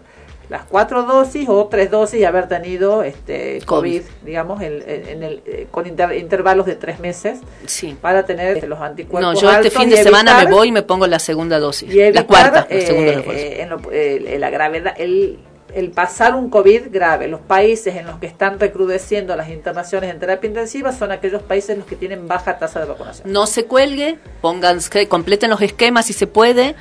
[0.49, 4.01] las cuatro dosis o tres dosis y haber tenido este COVID, COVID.
[4.25, 7.97] digamos, en, en el, eh, con inter- intervalos de tres meses Sí.
[8.01, 9.33] para tener los anticuerpos.
[9.33, 11.93] No, yo este fin de semana me voy y me pongo la segunda dosis.
[11.93, 15.39] y evitar, la cuarta, la eh, segunda eh, en lo- el- la gravedad, el,
[15.75, 17.27] el pasar un COVID grave.
[17.27, 21.71] Los países en los que están recrudeciendo las internaciones en terapia intensiva son aquellos países
[21.71, 23.29] en los que tienen baja tasa de vacunación.
[23.31, 26.75] no se cuelgue, pongan, que completen los esquemas si se puede.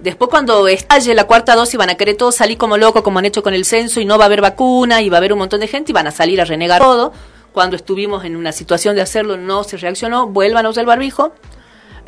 [0.00, 3.24] Después cuando estalle la cuarta dosis van a querer todos salir como locos, como han
[3.24, 5.40] hecho con el censo, y no va a haber vacuna, y va a haber un
[5.40, 7.12] montón de gente, y van a salir a renegar todo.
[7.52, 11.32] Cuando estuvimos en una situación de hacerlo no se reaccionó, vuelvan a usar el barbijo.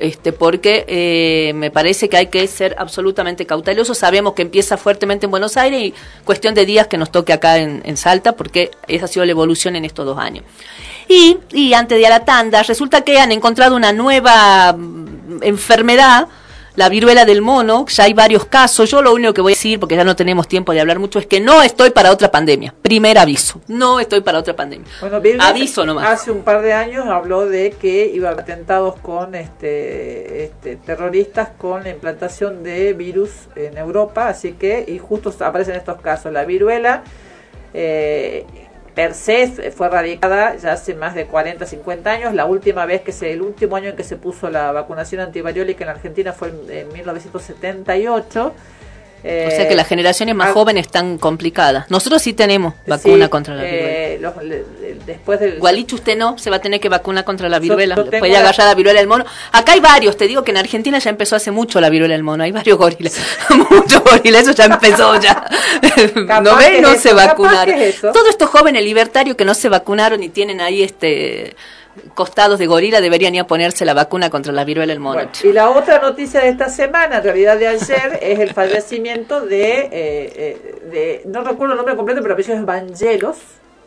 [0.00, 3.98] este, porque eh, me parece que hay que ser absolutamente cautelosos.
[3.98, 7.58] Sabemos que empieza fuertemente en Buenos Aires y cuestión de días que nos toque acá
[7.58, 10.44] en, en Salta, porque esa ha sido la evolución en estos dos años.
[11.06, 16.28] Y, y antes de a la tanda, resulta que han encontrado una nueva mm, enfermedad
[16.76, 18.90] la viruela del mono, ya hay varios casos.
[18.90, 21.18] Yo lo único que voy a decir, porque ya no tenemos tiempo de hablar mucho,
[21.18, 22.74] es que no estoy para otra pandemia.
[22.82, 24.86] Primer aviso, no estoy para otra pandemia.
[25.00, 26.08] Bueno, Bill aviso nomás.
[26.08, 30.76] Hace un par de años habló de que iba a haber atentados con este, este,
[30.76, 36.32] terroristas con la implantación de virus en Europa, así que, y justo aparecen estos casos,
[36.32, 37.02] la viruela.
[37.72, 38.44] Eh,
[39.00, 42.34] per fue erradicada ya hace más de 40, 50 años.
[42.34, 45.84] La última vez que se, el último año en que se puso la vacunación antivariólica
[45.84, 48.54] en Argentina fue en, en 1978
[49.22, 51.90] eh, o sea que las generaciones más jóvenes están complicadas.
[51.90, 54.34] Nosotros sí tenemos vacuna sí, contra la eh, viruela.
[54.34, 54.64] Los, le,
[55.06, 55.58] después del...
[55.58, 57.96] Gualicho usted no, se va a tener que vacunar contra la viruela.
[57.96, 59.24] Yo Puede agarrar la viruela del mono.
[59.52, 62.22] Acá hay varios, te digo que en Argentina ya empezó hace mucho la viruela del
[62.22, 62.44] mono.
[62.44, 63.18] Hay varios gorilas.
[63.70, 65.44] Muchos gorilas, eso ya empezó ya.
[66.42, 66.82] ¿No ven?
[66.82, 67.74] No se vacunaron.
[68.00, 71.56] Todos estos jóvenes libertarios que no se vacunaron y tienen ahí este
[72.14, 75.14] costados de gorila deberían ir a ponerse la vacuna contra la viruela del mono.
[75.14, 79.40] Bueno, y la otra noticia de esta semana, en realidad de ayer, es el fallecimiento
[79.40, 83.36] de, eh, eh, de, no recuerdo el nombre completo, pero apellido es Vangelos.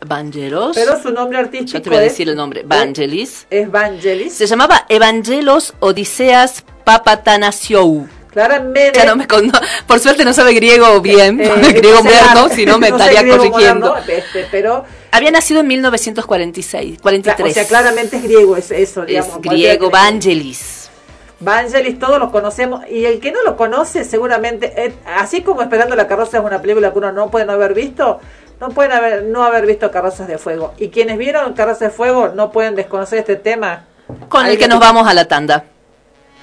[0.06, 0.74] Vangelos.
[0.74, 2.62] Pero su nombre artístico Yo te voy a decir el nombre.
[2.64, 3.46] Vangelis.
[3.50, 4.34] Es Vangelis.
[4.34, 8.06] Se llamaba Evangelos Odiseas Papatanasiou.
[8.34, 8.98] Claramente.
[8.98, 9.50] Ya no me con...
[9.86, 13.26] Por suerte no sabe griego bien, eh, eh, griego moderno, si no me no estaría
[13.28, 13.90] corrigiendo.
[13.90, 17.50] Moderno, este, pero había nacido en 1946, 43.
[17.50, 19.36] O sea, claramente es griego es eso, digamos.
[19.36, 20.90] Es griego, Vangelis.
[21.38, 22.82] Vangelis, todos lo conocemos.
[22.90, 26.60] Y el que no lo conoce, seguramente, eh, así como Esperando la carroza es una
[26.60, 28.18] película que uno no puede no haber visto,
[28.60, 30.74] no pueden haber, no haber visto Carrozas de Fuego.
[30.78, 33.84] Y quienes vieron Carrozas de Fuego no pueden desconocer este tema.
[34.28, 35.66] Con el que nos vamos a la tanda.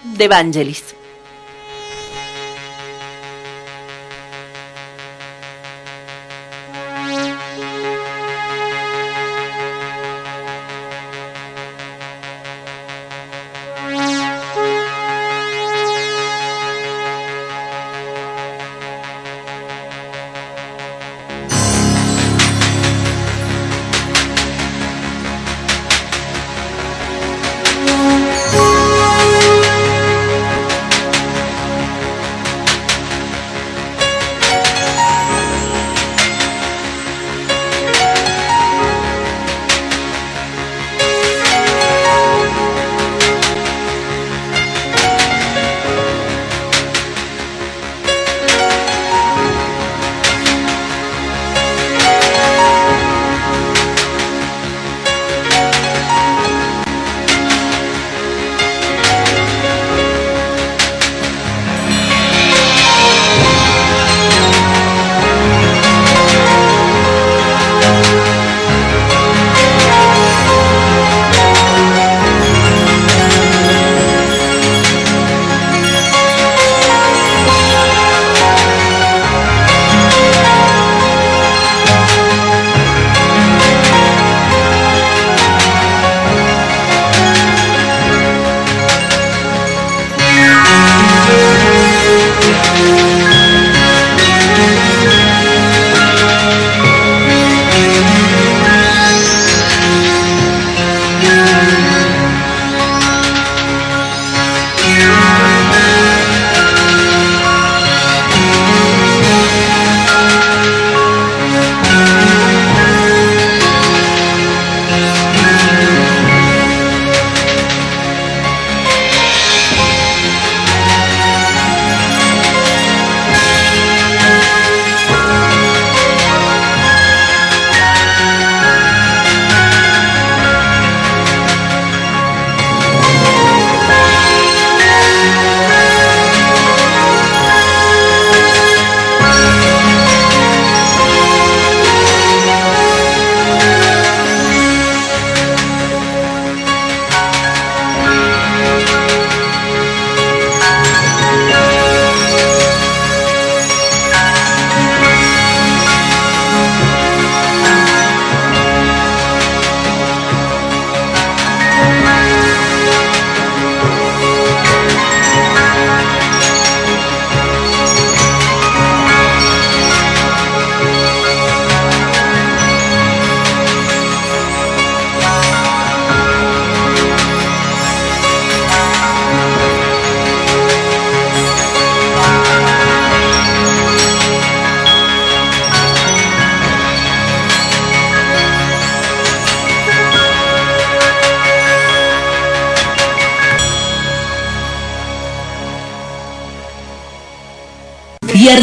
[0.04, 0.95] De Vangelis.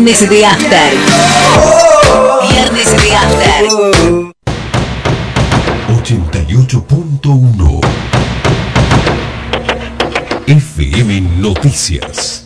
[0.08, 0.90] Viernes de After.
[2.48, 3.68] Viernes de After.
[6.02, 7.80] 88.1
[10.46, 12.37] FM Noticias.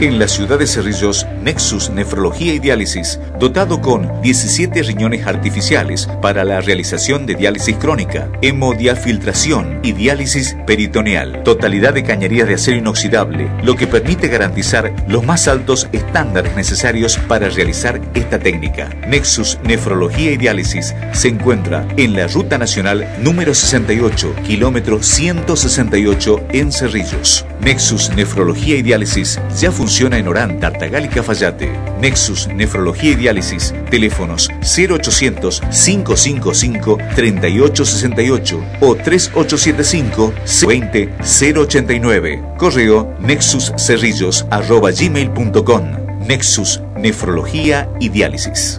[0.00, 6.42] En la ciudad de Cerrillos, Nexus Nefrología y Diálisis, dotado con 17 riñones artificiales para
[6.42, 11.42] la realización de diálisis crónica, hemodiafiltración y diálisis peritoneal.
[11.42, 17.18] Totalidad de cañerías de acero inoxidable, lo que permite garantizar los más altos estándares necesarios
[17.28, 18.88] para realizar esta técnica.
[19.06, 26.72] Nexus Nefrología y Diálisis se encuentra en la Ruta Nacional número 68, kilómetro 168 en
[26.72, 27.44] Cerrillos.
[27.60, 31.70] Nexus Nefrología y Diálisis ya funciona en Orán, Tartagal y Cafayate.
[32.00, 33.74] Nexus Nefrología y Diálisis.
[33.90, 40.32] Teléfonos 0800 555 3868 o 3875
[40.66, 42.42] 20 089.
[42.56, 45.90] Correo nexuscerrillos arroba gmail.com.
[46.26, 48.78] Nexus Nefrología y Diálisis.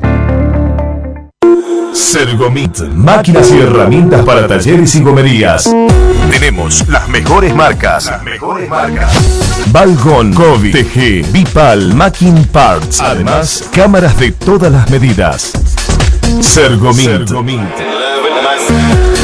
[1.94, 5.70] Sergomit, máquinas y herramientas para talleres y gomerías.
[6.32, 8.06] Tenemos las mejores marcas.
[8.06, 9.12] Las mejores marcas.
[9.72, 13.02] Balgon, Kobe, TG, Bipal, Macking Parts.
[13.02, 15.52] Además, cámaras de todas las medidas.
[16.40, 17.10] Sergomit.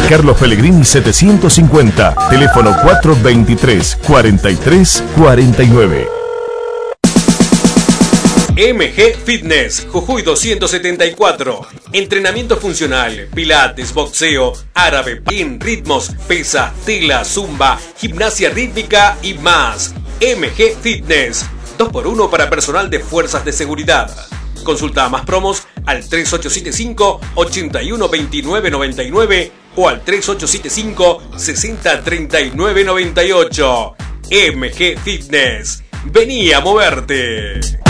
[0.10, 6.17] Carlos Pellegrini 750, teléfono 423 43 49.
[8.58, 11.68] MG Fitness, Jujuy 274.
[11.94, 19.94] Entrenamiento funcional, pilates, boxeo, árabe, pin, ritmos, pesa, tela, zumba, gimnasia rítmica y más.
[20.20, 21.46] MG Fitness,
[21.78, 24.10] 2x1 para personal de fuerzas de seguridad.
[24.64, 33.96] Consulta más promos al 3875 812999 o al 3875 603998.
[34.32, 35.84] MG Fitness.
[36.06, 37.87] Vení a moverte.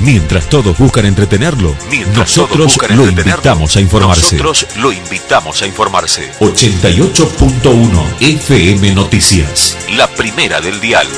[0.00, 1.74] Mientras todos buscan entretenerlo,
[2.14, 4.36] nosotros lo invitamos a informarse.
[4.36, 6.30] Nosotros lo invitamos a informarse.
[6.40, 9.76] 88.1 FM Noticias.
[9.96, 11.08] La primera del dial.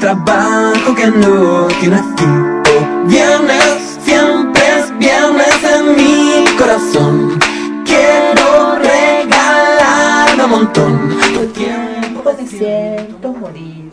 [0.00, 2.62] Trabajo que no tiene fin.
[2.66, 7.38] Oh, viernes, siempre es viernes en mi corazón.
[7.84, 11.18] Quiero regalarme un montón.
[11.32, 13.90] Todo el tiempo me siento morir.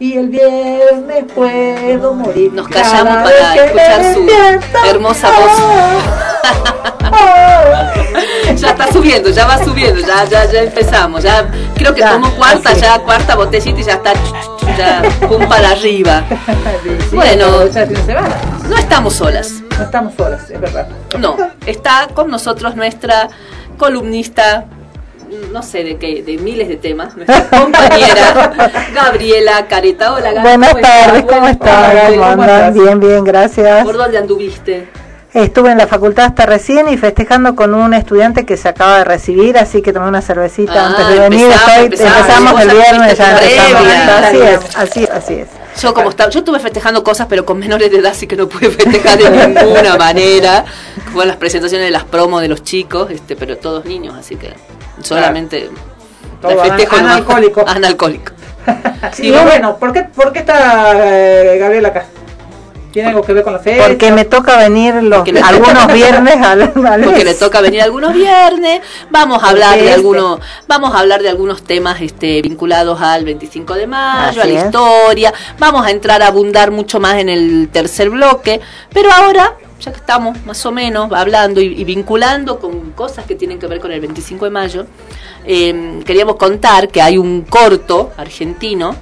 [0.00, 2.52] Y el viernes puedo morir.
[2.52, 5.28] Nos callamos para escuchar su hermosa
[8.56, 11.22] Ya está subiendo, ya va subiendo, ya, ya, ya empezamos.
[11.22, 12.80] Ya creo que Ya, tomó cuarta, así.
[12.80, 14.12] ya cuarta botellita y ya está
[14.76, 16.22] ya pum para arriba.
[17.10, 17.66] Sí, Bueno.
[17.68, 17.86] ya.
[18.68, 19.52] No estamos solas.
[19.76, 20.88] No estamos solas, es verdad.
[21.18, 23.28] No, está con nosotros nuestra
[23.76, 24.64] columnista,
[25.52, 28.52] no sé de qué, de miles de temas, nuestra compañera
[28.94, 30.12] Gabriela Careta.
[30.14, 30.42] Hola, Gabriela.
[30.42, 31.40] Buenas tardes, ¿cómo?
[31.46, 31.56] Gaby,
[32.16, 32.74] ¿Cómo ¿cómo estás?
[32.74, 33.84] Bien, bien, gracias.
[33.84, 34.88] ¿Por dónde anduviste?
[35.38, 39.04] Estuve en la facultad hasta recién y festejando con un estudiante que se acaba de
[39.04, 41.46] recibir, así que tomé una cervecita Ah, antes de venir.
[41.78, 43.82] empezamos, el viernes, ya empezamos.
[44.24, 45.48] Así es, así, así es.
[45.80, 48.48] Yo como estaba, yo estuve festejando cosas, pero con menores de edad sí que no
[48.48, 50.64] pude festejar de ninguna manera.
[51.12, 54.54] Fueron las presentaciones de las promos de los chicos, este, pero todos niños, así que
[55.02, 55.70] solamente
[56.42, 57.16] Todo la festejo ana- nomás.
[57.18, 57.64] analcohólico.
[57.66, 58.32] Analcohólico.
[59.18, 62.06] Y bueno, ¿por qué, por qué está eh, Gabriela acá?
[62.92, 63.86] ¿Tiene algo que ver con la fecha?
[63.86, 68.14] Porque me toca venir los, le- algunos viernes al, al porque le toca venir algunos
[68.14, 68.80] viernes.
[69.10, 73.74] Vamos a hablar de algunos, vamos a hablar de algunos temas este, vinculados al 25
[73.74, 74.64] de mayo, a la es.
[74.64, 75.32] historia.
[75.58, 78.60] Vamos a entrar a abundar mucho más en el tercer bloque.
[78.92, 83.34] Pero ahora, ya que estamos más o menos hablando y, y vinculando con cosas que
[83.34, 84.86] tienen que ver con el 25 de mayo,
[85.44, 88.94] eh, queríamos contar que hay un corto argentino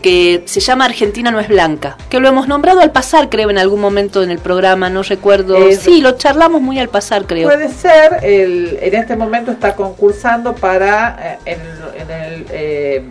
[0.00, 3.58] que se llama Argentina no es blanca, que lo hemos nombrado al pasar, creo, en
[3.58, 5.56] algún momento en el programa, no recuerdo.
[5.56, 7.48] Es- sí, lo charlamos muy al pasar, creo.
[7.48, 11.60] Puede ser, el, en este momento está concursando para eh, en,
[12.02, 13.04] en el eh,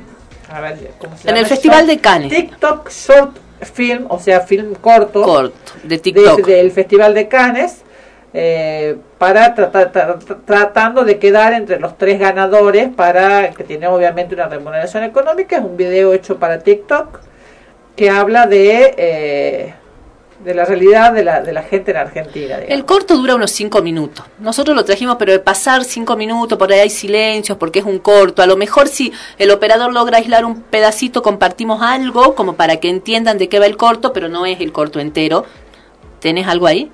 [0.52, 1.40] a ver, ¿cómo se En llama?
[1.40, 2.30] el Festival Short- de Cannes.
[2.36, 3.38] TikTok Short
[3.74, 6.46] Film, o sea, film corto, Corto, de de- TikTok.
[6.46, 7.82] del Festival de Cannes.
[8.34, 13.88] Eh, para tratar, tra- tra- tratando de quedar entre los tres ganadores para que tiene
[13.88, 15.58] obviamente una remuneración económica.
[15.58, 17.20] Es un video hecho para TikTok
[17.96, 19.74] que habla de, eh,
[20.46, 22.60] de la realidad de la, de la gente en Argentina.
[22.66, 24.24] El corto dura unos cinco minutos.
[24.40, 28.00] Nosotros lo trajimos, pero de pasar cinco minutos, por ahí hay silencios porque es un
[28.00, 28.42] corto.
[28.42, 32.90] A lo mejor si el operador logra aislar un pedacito, compartimos algo como para que
[32.90, 35.44] entiendan de qué va el corto, pero no es el corto entero.
[36.22, 36.92] ¿Tenés algo ahí?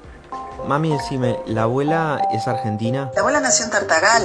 [0.67, 3.11] Mami, decime, ¿la abuela es argentina?
[3.13, 4.23] La abuela nació en Tartagal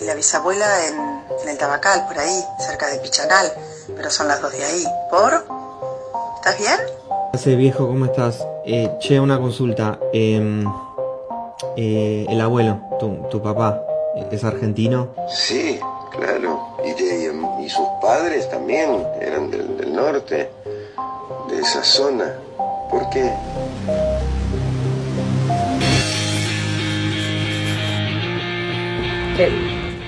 [0.00, 0.94] y la bisabuela en,
[1.42, 3.50] en el Tabacal, por ahí, cerca de Pichanal,
[3.96, 4.84] pero son las dos de ahí.
[5.10, 5.46] ¿Por?
[6.36, 6.76] ¿Estás bien?
[7.32, 8.46] Hace viejo, ¿cómo estás?
[8.66, 9.98] Eh, che, una consulta.
[10.12, 10.66] em,
[11.76, 13.80] eh, el abuelo, tu, tu papá,
[14.30, 15.08] ¿es argentino?
[15.28, 15.80] Sí,
[16.10, 16.76] claro.
[16.84, 17.32] Y, de-
[17.64, 20.50] y sus padres también eran del, del norte,
[21.48, 22.34] de esa zona.
[22.90, 23.32] ¿Por qué?
[29.38, 29.52] El,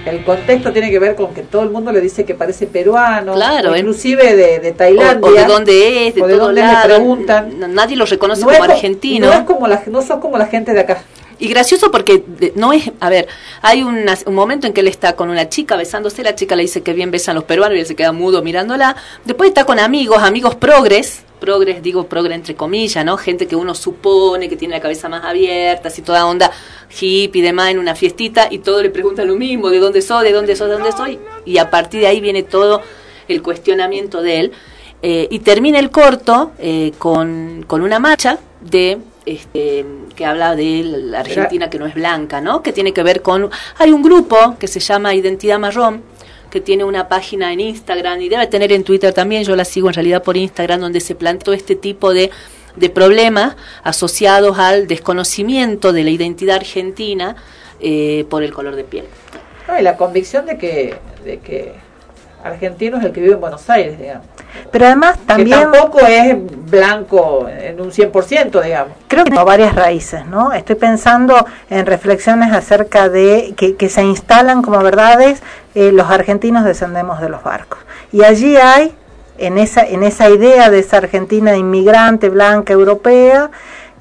[0.07, 3.35] el contexto tiene que ver con que todo el mundo le dice que parece peruano,
[3.35, 5.21] Claro, o inclusive de, de Tailandia.
[5.31, 7.75] O, o de dónde es, de o de todos dónde le preguntan.
[7.75, 9.27] Nadie lo reconoce No es como co- argentino.
[9.27, 10.99] No, es como la, no sos como la gente de acá.
[11.41, 12.25] Y gracioso porque
[12.57, 13.29] no es, a ver,
[13.63, 16.83] hay un momento en que él está con una chica besándose, la chica le dice
[16.83, 18.97] que bien besan los peruanos y él se queda mudo mirándola.
[19.25, 23.17] Después está con amigos, amigos progres, progres, digo progres entre comillas, ¿no?
[23.17, 26.51] Gente que uno supone que tiene la cabeza más abierta, así toda onda
[26.91, 30.25] hippie y demás en una fiestita y todo le preguntan lo mismo, ¿de dónde soy?
[30.25, 30.69] ¿De dónde soy?
[30.69, 31.19] ¿De dónde soy?
[31.45, 32.83] Y a partir de ahí viene todo
[33.29, 34.53] el cuestionamiento de él.
[35.01, 39.85] Eh, y termina el corto eh, con, con una marcha de este,
[40.17, 42.63] que habla de la Argentina que no es blanca, ¿no?
[42.63, 46.03] Que tiene que ver con hay un grupo que se llama Identidad Marrón
[46.51, 49.89] que tiene una página en Instagram y debe tener en Twitter también, yo la sigo
[49.89, 52.31] en realidad por Instagram, donde se planteó este tipo de,
[52.77, 57.37] de problemas asociados al desconocimiento de la identidad argentina
[57.81, 59.05] eh, por el color de piel.
[59.67, 61.75] No, y la convicción de que, de que
[62.43, 64.27] argentino es el que vive en Buenos Aires, digamos.
[64.71, 65.59] Pero además también...
[65.59, 66.37] Que tampoco es
[66.71, 68.95] blanco en un 100%, digamos.
[69.09, 70.53] Creo que tengo varias raíces, ¿no?
[70.53, 75.43] Estoy pensando en reflexiones acerca de que, que se instalan como verdades
[75.75, 77.79] eh, los argentinos descendemos de los barcos.
[78.11, 78.93] Y allí hay,
[79.37, 83.51] en esa, en esa idea de esa Argentina inmigrante, blanca, europea,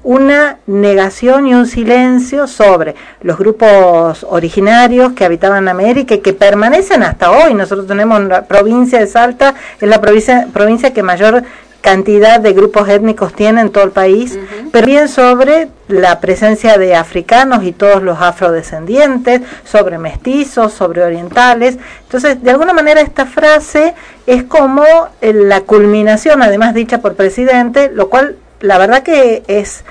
[0.02, 7.02] una negación y un silencio sobre los grupos originarios que habitaban América y que permanecen
[7.02, 7.54] hasta hoy.
[7.54, 11.44] Nosotros tenemos la provincia de Salta, es la provincia, provincia que mayor
[11.80, 14.38] cantidad de grupos étnicos tiene en todo el país,
[14.72, 21.78] pero bien sobre la presencia de africanos y todos los afrodescendientes, sobre mestizos, sobre orientales.
[22.02, 23.94] Entonces, de alguna manera esta frase
[24.26, 24.84] es como
[25.20, 29.84] eh, la culminación, además dicha por presidente, lo cual la verdad que es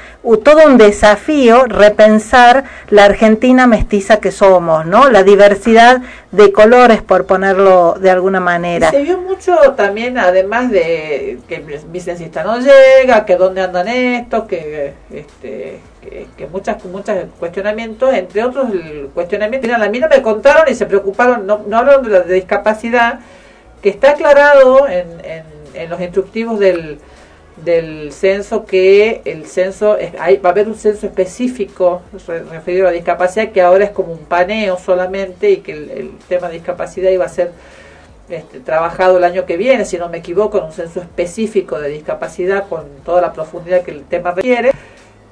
[0.43, 5.09] todo un desafío repensar la Argentina mestiza que somos, ¿no?
[5.09, 6.01] La diversidad
[6.32, 8.91] de colores, por ponerlo de alguna manera.
[8.91, 11.59] se vio mucho también, además de que
[11.91, 18.13] mi censista no llega, que dónde andan estos, que este que, que muchas muchos cuestionamientos,
[18.13, 21.78] entre otros el cuestionamiento, mira, a mí no me contaron y se preocuparon, no, no
[21.78, 23.20] hablaron de la discapacidad,
[23.82, 25.43] que está aclarado en, en,
[25.74, 26.99] en los instructivos del,
[27.64, 32.91] del censo que el censo hay, va a haber un censo específico re- referido a
[32.91, 36.53] la discapacidad que ahora es como un paneo solamente y que el, el tema de
[36.53, 37.51] discapacidad iba a ser
[38.30, 41.89] este, trabajado el año que viene, si no me equivoco, en un censo específico de
[41.89, 44.72] discapacidad con toda la profundidad que el tema requiere.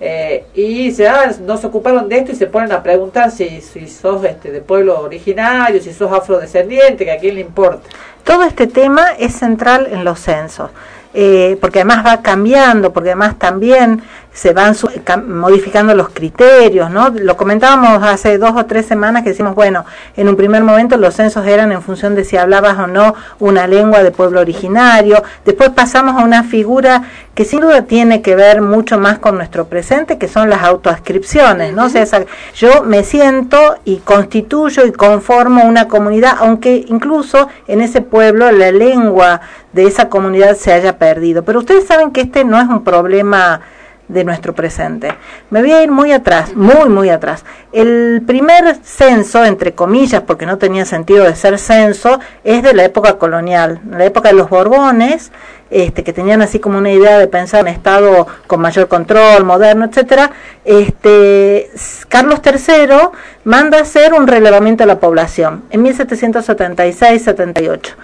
[0.01, 3.61] Eh, y se, ah, no se ocuparon de esto y se ponen a preguntar si,
[3.61, 7.87] si sos este, de pueblo originario, si sos afrodescendiente, que a quién le importa.
[8.25, 10.71] Todo este tema es central en los censos,
[11.15, 14.03] eh, porque además va cambiando, porque además también
[14.35, 14.89] se van su-
[15.25, 17.09] modificando los criterios, ¿no?
[17.09, 19.85] Lo comentábamos hace dos o tres semanas que decimos, bueno,
[20.17, 23.65] en un primer momento los censos eran en función de si hablabas o no una
[23.65, 28.61] lengua de pueblo originario, después pasamos a una figura que sin duda tiene que ver
[28.61, 31.85] mucho más con nuestro presente, que son las autoascripciones, ¿no?
[31.85, 32.25] O sea, esa-
[32.55, 38.71] yo me siento y constituyo y conformo una comunidad, aunque incluso en ese pueblo la
[38.71, 39.39] lengua
[39.71, 41.43] de esa comunidad se haya perdido.
[41.43, 43.61] Pero ustedes saben que este no es un problema
[44.07, 45.15] de nuestro presente.
[45.49, 47.43] Me voy a ir muy atrás, muy, muy atrás.
[47.71, 52.85] El primer censo, entre comillas, porque no tenía sentido de ser censo, es de la
[52.85, 55.31] época colonial, la época de los Borbones,
[55.71, 59.85] este, que tenían así como una idea de pensar en Estado con mayor control, moderno,
[59.85, 60.29] etcétera.
[60.63, 61.71] Este,
[62.07, 63.09] Carlos III
[63.43, 67.95] manda hacer un relevamiento de la población en 1776-78.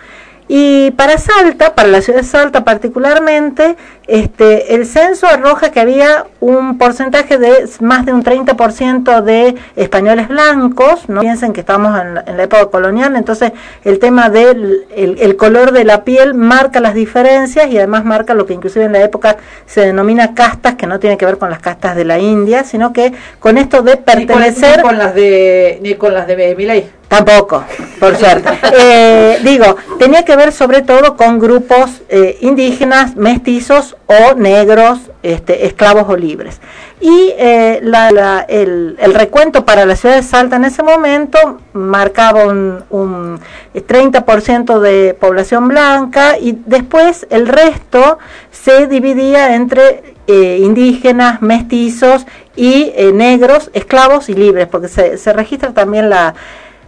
[0.54, 6.26] Y para Salta, para la ciudad de Salta particularmente, este, el censo arroja que había
[6.42, 12.16] un porcentaje de más de un 30% de españoles blancos, no piensen que estamos en
[12.16, 13.54] la, en la época colonial, entonces
[13.86, 18.34] el tema del el, el color de la piel marca las diferencias y además marca
[18.34, 21.50] lo que inclusive en la época se denomina castas, que no tiene que ver con
[21.50, 24.80] las castas de la India, sino que con esto de pertenecer...
[24.80, 27.01] Ni con, ni con las de, ni con las de Milei.
[27.12, 27.66] Tampoco,
[28.00, 28.50] por suerte.
[28.74, 35.66] Eh, digo, tenía que ver sobre todo con grupos eh, indígenas, mestizos o negros, este,
[35.66, 36.62] esclavos o libres.
[37.02, 41.60] Y eh, la, la, el, el, recuento para la ciudad de Salta en ese momento
[41.74, 43.40] marcaba un, un
[43.74, 48.20] 30% de población blanca y después el resto
[48.52, 55.34] se dividía entre eh, indígenas, mestizos y eh, negros, esclavos y libres, porque se, se
[55.34, 56.36] registra también la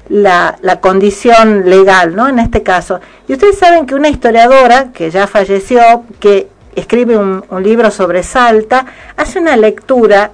[0.10, 2.28] la, la, condición legal, ¿no?
[2.28, 3.00] En este caso.
[3.28, 8.24] Y ustedes saben que una historiadora que ya falleció, que escribe un, un libro sobre
[8.24, 8.86] Salta,
[9.16, 10.32] hace una lectura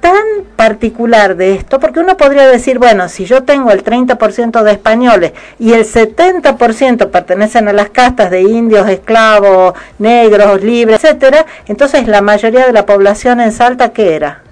[0.00, 4.72] tan particular de esto, porque uno podría decir, bueno, si yo tengo el 30% de
[4.72, 12.06] españoles y el 70% pertenecen a las castas de indios, esclavos, negros, libres, etcétera, entonces
[12.06, 14.42] la mayoría de la población en Salta, ¿qué era?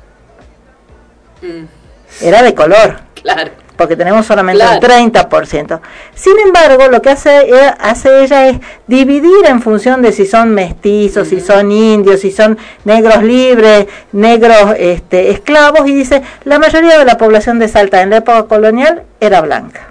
[1.42, 2.24] Mm.
[2.24, 3.00] Era de color.
[3.22, 4.87] Claro porque tenemos solamente claro.
[4.87, 5.81] el 30%.
[6.14, 11.29] Sin embargo, lo que hace, hace ella es dividir en función de si son mestizos,
[11.29, 11.39] uh -huh.
[11.39, 17.05] si son indios, si son negros libres, negros este, esclavos, y dice, la mayoría de
[17.05, 19.89] la población de Salta en la época colonial era blanca.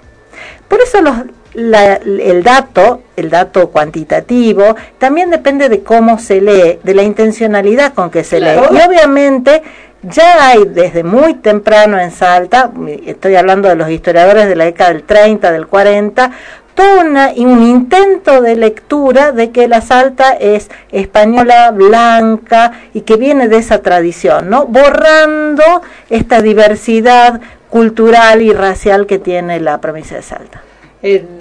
[0.68, 1.14] Por eso los,
[1.54, 7.92] la, el dato, el dato cuantitativo, también depende de cómo se lee, de la intencionalidad
[7.92, 8.68] con que se claro.
[8.70, 8.78] lee.
[8.78, 9.62] Y obviamente
[10.02, 12.70] ya hay desde muy temprano en Salta,
[13.06, 16.30] estoy hablando de los historiadores de la década del 30, del 40,
[16.74, 23.16] todo una, un intento de lectura de que la Salta es española, blanca y que
[23.16, 24.66] viene de esa tradición, ¿no?
[24.66, 25.62] Borrando
[26.08, 27.40] esta diversidad
[27.70, 30.62] cultural y racial que tiene la provincia de Salta.
[31.04, 31.40] En,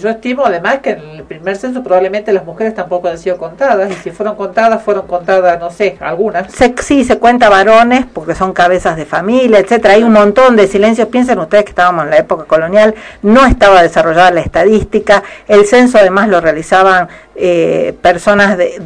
[0.00, 3.90] yo estimo además que en el primer censo probablemente las mujeres tampoco han sido contadas
[3.90, 6.52] y si fueron contadas fueron contadas no sé algunas.
[6.52, 9.94] Se, sí se cuenta varones porque son cabezas de familia etcétera.
[9.94, 11.08] Hay un montón de silencios.
[11.08, 15.24] Piensen ustedes que estábamos en la época colonial no estaba desarrollada la estadística.
[15.48, 18.80] El censo además lo realizaban eh, personas de,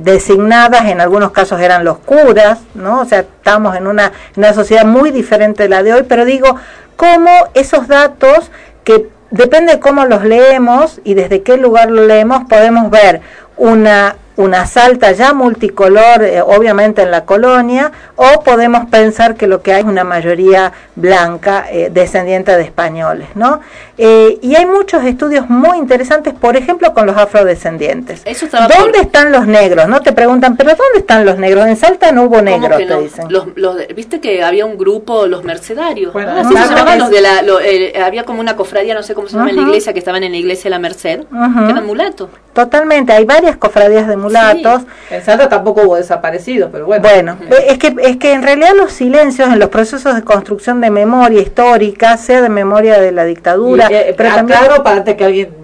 [0.00, 4.84] designadas en algunos casos eran los curas no o sea estamos en una, una sociedad
[4.84, 6.56] muy diferente de la de hoy pero digo
[6.96, 8.50] cómo esos datos
[8.84, 13.20] que depende de cómo los leemos y desde qué lugar lo leemos, podemos ver
[13.56, 19.62] una una salta ya multicolor, eh, obviamente en la colonia, o podemos pensar que lo
[19.62, 23.60] que hay es una mayoría blanca eh, descendiente de españoles, ¿no?
[23.96, 28.22] Eh, y hay muchos estudios muy interesantes, por ejemplo, con los afrodescendientes.
[28.24, 29.06] ¿Dónde por...
[29.06, 29.88] están los negros?
[29.88, 31.66] No te preguntan, pero ¿dónde están los negros?
[31.66, 33.00] En Salta no hubo negros, te no?
[33.00, 33.26] dicen.
[33.28, 36.12] Los, los, Viste que había un grupo, los mercedarios.
[36.12, 36.40] Bueno, ¿no?
[36.42, 37.42] Así se llamaban los de la.
[37.42, 39.50] Lo, eh, había como una cofradía, no sé cómo se llama uh -huh.
[39.50, 41.66] en la iglesia, que estaban en la iglesia de la Merced, uh -huh.
[41.66, 42.28] que eran mulatos.
[42.52, 44.27] Totalmente, hay varias cofradías de mulatos.
[44.30, 44.86] Sí.
[45.10, 47.02] En Salta tampoco hubo desaparecidos, pero bueno.
[47.02, 50.90] Bueno, es, que, es que en realidad los silencios en los procesos de construcción de
[50.90, 55.16] memoria histórica, sea de memoria de la dictadura, y, eh, pero también claro, para antes
[55.16, 55.54] que alguien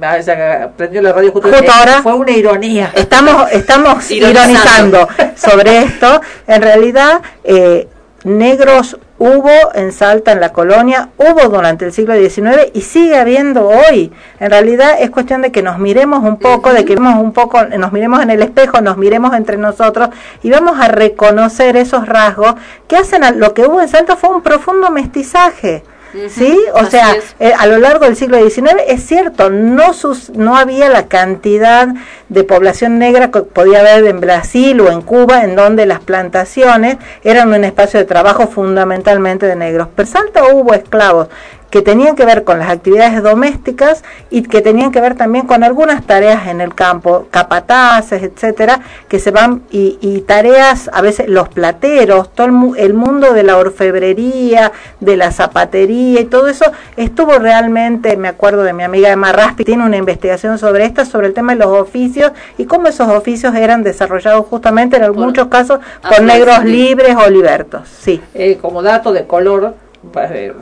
[0.76, 2.92] prendió la radio justo, justo ahora fue una ironía.
[2.94, 6.20] Estamos estamos ironizando sobre esto.
[6.46, 7.88] En realidad eh,
[8.24, 13.66] negros hubo en Salta, en la colonia, hubo durante el siglo XIX y sigue habiendo
[13.66, 14.12] hoy.
[14.38, 17.64] En realidad es cuestión de que nos miremos un poco, de que vemos un poco,
[17.64, 20.10] nos miremos en el espejo, nos miremos entre nosotros
[20.42, 22.54] y vamos a reconocer esos rasgos
[22.86, 25.82] que hacen a, lo que hubo en Salta fue un profundo mestizaje.
[26.28, 26.58] ¿Sí?
[26.74, 30.88] O sea, eh, a lo largo del siglo XIX es cierto, no, sus, no había
[30.88, 31.88] la cantidad
[32.28, 36.98] de población negra que podía haber en Brasil o en Cuba, en donde las plantaciones
[37.24, 39.88] eran un espacio de trabajo fundamentalmente de negros.
[39.94, 41.28] Pero Salta hubo esclavos
[41.74, 45.64] que tenían que ver con las actividades domésticas y que tenían que ver también con
[45.64, 51.28] algunas tareas en el campo, capataces, etcétera, que se van y, y tareas, a veces
[51.28, 54.70] los plateros, todo el, el, mundo de la orfebrería,
[55.00, 56.66] de la zapatería y todo eso
[56.96, 61.26] estuvo realmente, me acuerdo de mi amiga Emma Raspi, tiene una investigación sobre esto, sobre
[61.26, 65.48] el tema de los oficios y cómo esos oficios eran desarrollados justamente en por, muchos
[65.48, 67.88] casos por negros libres o libertos.
[67.88, 68.22] Sí.
[68.32, 69.74] Eh, como dato de color,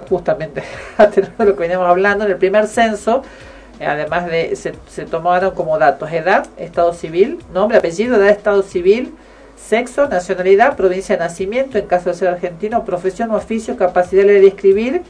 [0.09, 0.63] justamente
[0.99, 3.23] a tener lo que veníamos hablando en el primer censo
[3.81, 8.63] eh, además de se, se, tomaron como datos edad, estado civil, nombre, apellido, edad, estado
[8.63, 9.13] civil,
[9.57, 14.45] sexo, nacionalidad, provincia de nacimiento, en caso de ser argentino, profesión, oficio, capacidad de leer
[14.45, 15.03] y escribir,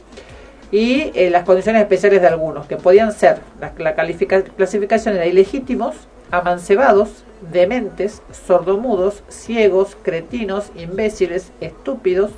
[0.71, 5.95] y eh, las condiciones especiales de algunos, que podían ser, la, la clasificación era ilegítimos,
[6.31, 12.31] amancebados, dementes, sordomudos, ciegos, cretinos, imbéciles, estúpidos,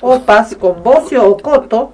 [0.00, 1.92] opas, con bocio o coto,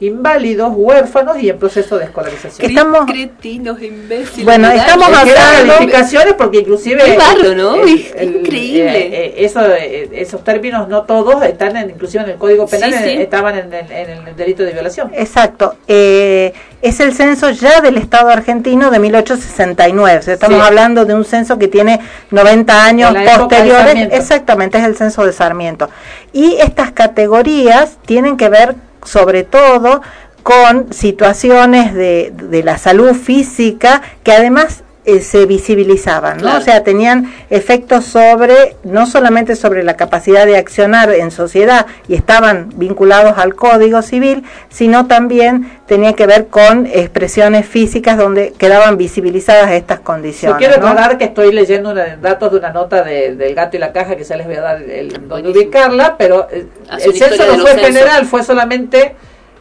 [0.00, 2.68] inválidos, huérfanos y en proceso de escolarización.
[2.68, 4.44] Estamos- cretinos, imbéciles.
[4.44, 7.74] Bueno, estamos Es hablando- calificaciones porque inclusive Qué bárbaro, ¿no?
[7.76, 8.98] el- Es el- increíble.
[8.98, 12.92] eh, eh, eso, eh, esos términos no todos están en, inclusive en el código penal
[12.92, 13.10] Sí, sí.
[13.10, 15.76] en- estaban en, el- en el delito de violación Exacto.
[15.88, 20.18] Eh, es el censo ya del Estado argentino de 1869.
[20.18, 20.66] O sea, estamos Sí.
[20.66, 24.08] hablando de un censo que tiene 90 años posteriores.
[24.12, 25.88] Exactamente, es el censo de Sarmiento.
[26.32, 28.74] Y estas categorías tienen que ver
[29.04, 30.02] sobre todo
[30.42, 36.42] con situaciones de, de la salud física que además eh, se visibilizaban, ¿no?
[36.44, 36.58] Claro.
[36.58, 42.14] O sea, tenían efectos sobre, no solamente sobre la capacidad de accionar en sociedad y
[42.14, 48.96] estaban vinculados al Código Civil, sino también tenía que ver con expresiones físicas donde quedaban
[48.96, 50.56] visibilizadas estas Yo condiciones.
[50.58, 50.88] quiero ¿no?
[50.88, 54.16] aclarar que estoy leyendo una- datos de una nota de- del gato y la caja
[54.16, 57.58] que ya les voy a dar el, donde ubicarla, pero eh, Hace el censo no
[57.66, 59.14] fue general, fue solamente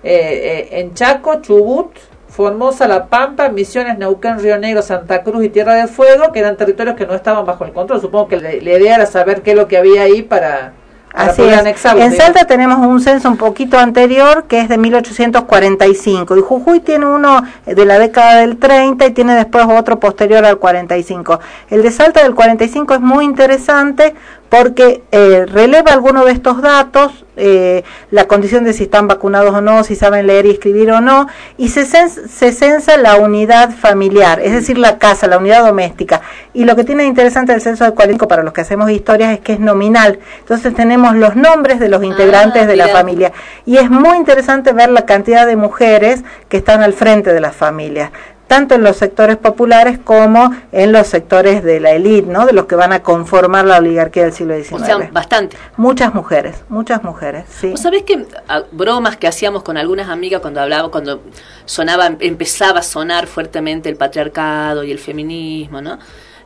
[0.06, 1.92] eh, eh, en Chaco, Chubut,
[2.34, 6.58] Formosa, La Pampa, Misiones, Neuquén, Río Negro, Santa Cruz y Tierra del Fuego, que eran
[6.58, 8.02] territorios que no estaban bajo el control.
[8.02, 10.74] Supongo que la, la idea era saber qué es lo que había ahí para,
[11.14, 11.86] Así es.
[11.86, 12.16] En.
[12.16, 17.44] Salta tenemos un censo un poquito anterior que es de 1845 y Jujuy tiene uno
[17.68, 21.40] de la década del 30 y tiene después otro posterior al 45.
[21.70, 24.16] El de Salta del 45 es muy interesante
[24.54, 29.62] porque eh, releva algunos de estos datos, eh, la condición de si están vacunados o
[29.62, 31.26] no, si saben leer y escribir o no,
[31.58, 36.22] y se, cens- se censa la unidad familiar, es decir, la casa, la unidad doméstica.
[36.54, 39.34] Y lo que tiene de interesante el censo del 45 para los que hacemos historias
[39.34, 40.20] es que es nominal.
[40.42, 43.32] Entonces tenemos los nombres de los integrantes de la familia.
[43.66, 47.56] Y es muy interesante ver la cantidad de mujeres que están al frente de las
[47.56, 48.12] familias
[48.54, 52.46] tanto en los sectores populares como en los sectores de la élite, ¿no?
[52.46, 54.74] De los que van a conformar la oligarquía del siglo XIX.
[54.74, 55.58] O sea, bastante.
[55.76, 57.72] muchas mujeres, muchas mujeres, sí.
[57.72, 61.24] ¿Vos sabés que ah, bromas que hacíamos con algunas amigas cuando hablaba, cuando
[61.66, 65.98] sonaba, empezaba a sonar fuertemente el patriarcado y el feminismo, ¿no?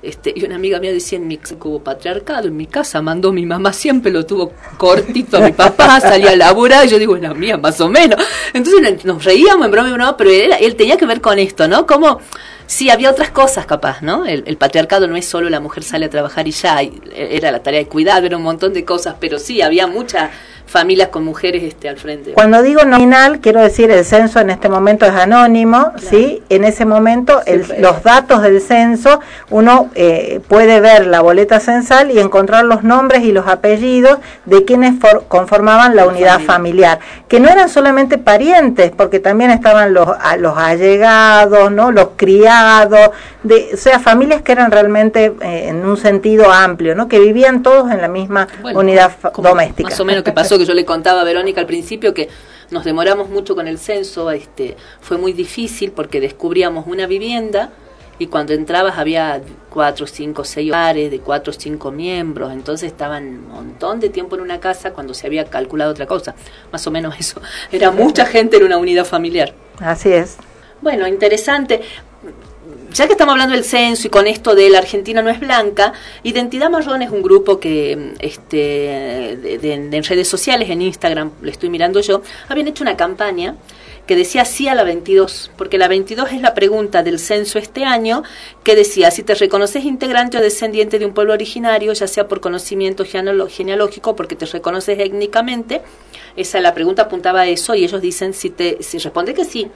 [0.02, 3.46] Este, y una amiga mía decía, en mi hubo patriarcado, en mi casa mandó mi
[3.46, 7.34] mamá, siempre lo tuvo cortito a mi papá, salía a laburar, y yo digo, la
[7.34, 8.22] mía, más o menos.
[8.54, 11.68] Entonces nos reíamos en broma y broma, pero él, él tenía que ver con esto,
[11.68, 11.88] ¿no?
[11.88, 12.20] Como,
[12.68, 14.26] sí, había otras cosas capaz, ¿no?
[14.26, 17.52] El, el patriarcado no es solo la mujer sale a trabajar y ya, y era
[17.52, 20.30] la tarea de cuidar, era un montón de cosas, pero sí, había muchas
[20.68, 22.34] familias con mujeres este, al frente.
[22.34, 26.44] Cuando digo nominal, quiero decir el censo en este momento es anónimo, ¿sí?
[26.50, 31.60] En ese momento el- Sí, los datos del censo, uno eh, puede ver la boleta
[31.60, 37.00] censal y encontrar los nombres y los apellidos de quienes for- conformaban la unidad familiar,
[37.28, 41.92] que no eran solamente parientes, porque también estaban los, a- los allegados, ¿no?
[41.92, 43.12] Los criados,
[43.44, 47.08] de, o sea, familias que eran realmente eh, en un sentido amplio, ¿no?
[47.08, 49.90] Que vivían todos en la misma Bueno, unidad doméstica.
[49.90, 52.30] Más o menos que pasó, que yo le contaba a Verónica al principio que
[52.72, 57.72] nos demoramos mucho con el censo, este, fue muy difícil porque descubríamos una vivienda
[58.20, 63.26] y cuando entrabas había cuatro, cinco, seis hogares de cuatro o cinco miembros, entonces estaban
[63.26, 66.36] un montón de tiempo en una casa cuando se había calculado otra cosa,
[66.72, 67.42] más o menos eso.
[67.72, 69.54] Era mucha gente en una unidad familiar.
[69.80, 70.38] Así es.
[70.82, 71.82] Bueno, interesante.
[72.94, 75.94] Ya que estamos hablando del censo y con esto de la Argentina no es blanca,
[76.24, 81.70] Identidad Marrón es un grupo que este, de, en redes sociales, en Instagram, lo estoy
[81.70, 83.56] mirando yo, habían hecho una campaña
[84.08, 87.84] que decía sí a la 22, porque la 22 es la pregunta del censo este
[87.84, 88.24] año,
[88.64, 92.40] que decía, si te reconoces integrante o descendiente de un pueblo originario, ya sea por
[92.40, 95.82] conocimiento genealógico, porque te reconoces étnicamente,
[96.38, 99.70] esa la pregunta apuntaba a eso y ellos dicen, si, te, si responde que sí,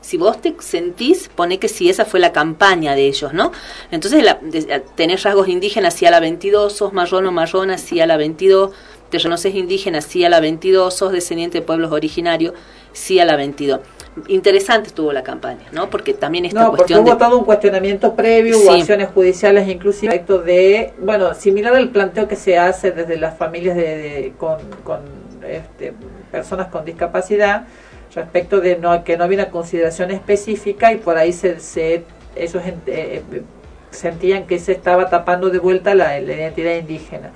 [0.00, 3.52] si vos te sentís, pone que sí, esa fue la campaña de ellos, ¿no?
[3.90, 8.00] Entonces, la, de- tenés rasgos indígenas, sí a la 22, sos marrón o marrona, sí
[8.00, 8.70] a la 22,
[9.10, 12.54] te reconoces indígena, sí a la 22, sos descendiente de pueblos originarios,
[12.92, 13.80] sí a la 22.
[14.26, 15.88] Interesante estuvo la campaña, ¿no?
[15.90, 17.16] Porque también esta No, porque cuestión hubo de...
[17.18, 18.80] todo un cuestionamiento previo, hubo Sí.
[18.80, 23.76] acciones judiciales inclusive respecto de, bueno, similar al planteo que se hace desde las familias
[23.76, 25.00] de, de- con, con,
[25.48, 25.94] este,
[26.32, 27.66] personas con discapacidad
[28.14, 32.04] respecto de no que no había una consideración específica y por ahí se, se
[32.36, 33.42] ellos eh, eh,
[33.90, 37.30] sentían que se estaba tapando de vuelta la, identidad indígena.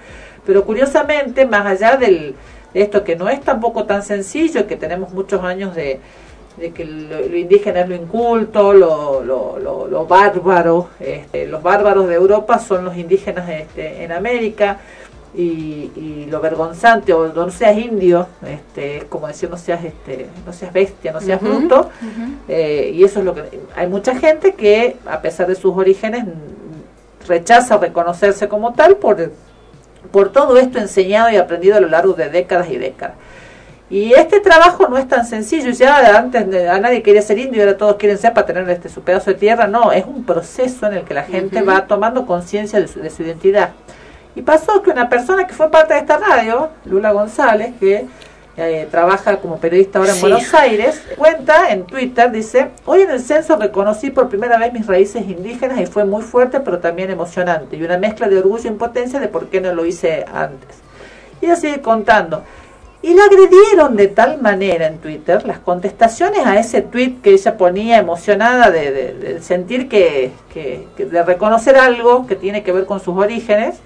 [0.47, 2.35] Pero curiosamente, más allá de
[2.75, 6.01] esto que no es tampoco tan sencillo, que tenemos muchos años de,
[6.75, 12.09] que lo, lo indígena es lo inculto, lo, lo, lo, lo bárbaro, este, los bárbaros
[12.09, 14.79] de Europa son los indígenas este, en América,
[15.35, 20.29] y, y lo vergonzante o no seas indio este es como decir no seas este
[20.45, 21.89] no seas bestia no seas bruto.
[22.49, 23.43] eh, y eso es lo que
[23.75, 26.25] hay mucha gente que a pesar de sus orígenes
[27.27, 29.31] rechaza reconocerse como tal por
[30.11, 33.15] por todo esto enseñado y aprendido a lo largo de décadas y décadas.
[33.89, 37.59] Y este trabajo no es tan sencillo, ya antes de- a nadie quería ser indio
[37.59, 40.25] y ahora todos quieren ser para tener este su pedazo de tierra, no, es un
[40.25, 43.71] proceso en el que la gente va tomando conciencia de su, de su identidad.
[44.35, 48.07] Y pasó que una persona que fue parte de esta radio, Lula González, que
[48.57, 50.23] eh, trabaja como periodista ahora en Sí.
[50.23, 54.87] Buenos Aires, cuenta en Twitter, dice, hoy en el censo reconocí por primera vez mis
[54.87, 58.69] raíces indígenas y fue muy fuerte pero también emocionante y una mezcla de orgullo e
[58.73, 60.77] impotencia de por qué no lo hice antes.
[61.41, 62.43] Y ella sigue contando.
[63.05, 67.57] Y la agredieron de tal manera en Twitter, las contestaciones a ese tweet que ella
[67.57, 72.71] ponía emocionada de, de- de sentir que, que- que- de reconocer algo que tiene que
[72.71, 73.77] ver con sus orígenes,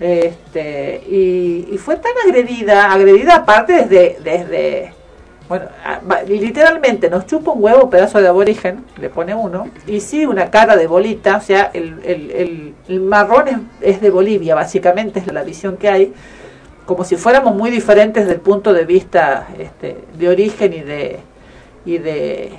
[0.00, 4.92] este, y, fue tan agredida, agredida aparte desde, desde
[5.48, 5.66] bueno,
[6.28, 10.76] literalmente nos chupa un huevo pedazo de aborigen, le pone uno, y sí una cara
[10.76, 15.32] de bolita, o sea, el, el, el, el marrón es, es de Bolivia, básicamente es
[15.32, 16.12] la visión que hay,
[16.84, 21.20] como si fuéramos muy diferentes del punto de vista este, de origen y de,
[21.86, 22.52] y de,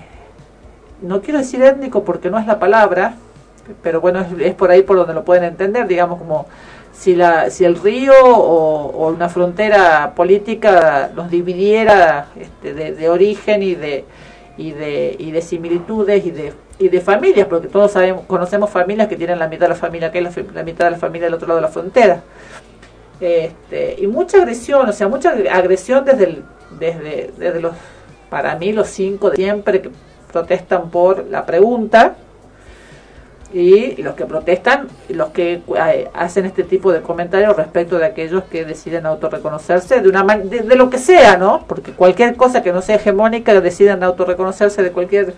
[1.03, 3.13] no quiero decir étnico porque no es la palabra,
[3.83, 6.47] pero bueno, es por ahí por donde lo pueden entender, digamos como
[6.99, 13.73] si, la, si el río o, una frontera política nos dividiera este, de, origen y
[13.73, 14.03] de,
[14.57, 19.07] y de, y de similitudes y de, y de familias, porque todos sabemos, conocemos familias
[19.07, 21.35] que tienen la mitad de la familia que es la mitad de la familia del
[21.35, 22.21] otro lado de la frontera.
[23.21, 26.43] Este, y mucha agresión, o sea, mucha agresión desde, el,
[26.79, 27.75] desde, desde los,
[28.29, 29.91] para mí, los cinco de siempre que
[30.33, 32.17] protestan por la pregunta
[33.51, 38.43] y los que protestan, los que eh, hacen este tipo de comentarios respecto de aquellos
[38.43, 41.65] que deciden autorreconocerse de una man- de, de lo que sea, ¿no?
[41.67, 45.33] Porque cualquier cosa que no sea hegemónica deciden autorreconocerse de cualquier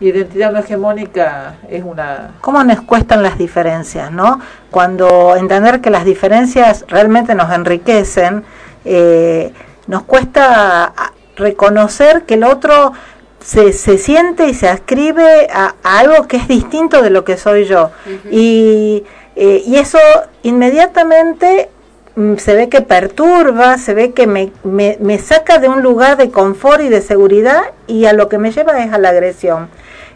[0.00, 4.40] identidad no hegemónica es una ¿Cómo nos cuestan las diferencias, no?
[4.70, 8.42] Cuando entender que las diferencias realmente nos enriquecen,
[8.86, 9.52] eh,
[9.86, 10.92] nos cuesta
[11.36, 12.92] reconocer que el otro
[13.44, 17.36] se, se siente y se ascribe a, a algo que es distinto de lo que
[17.36, 17.90] soy yo.
[18.30, 19.04] y,
[19.36, 19.98] eh, y eso
[20.42, 21.68] inmediatamente
[22.16, 26.16] mm, se ve que perturba, se ve que me, me, me saca de un lugar
[26.16, 29.68] de confort y de seguridad y a lo que me lleva es a la agresión.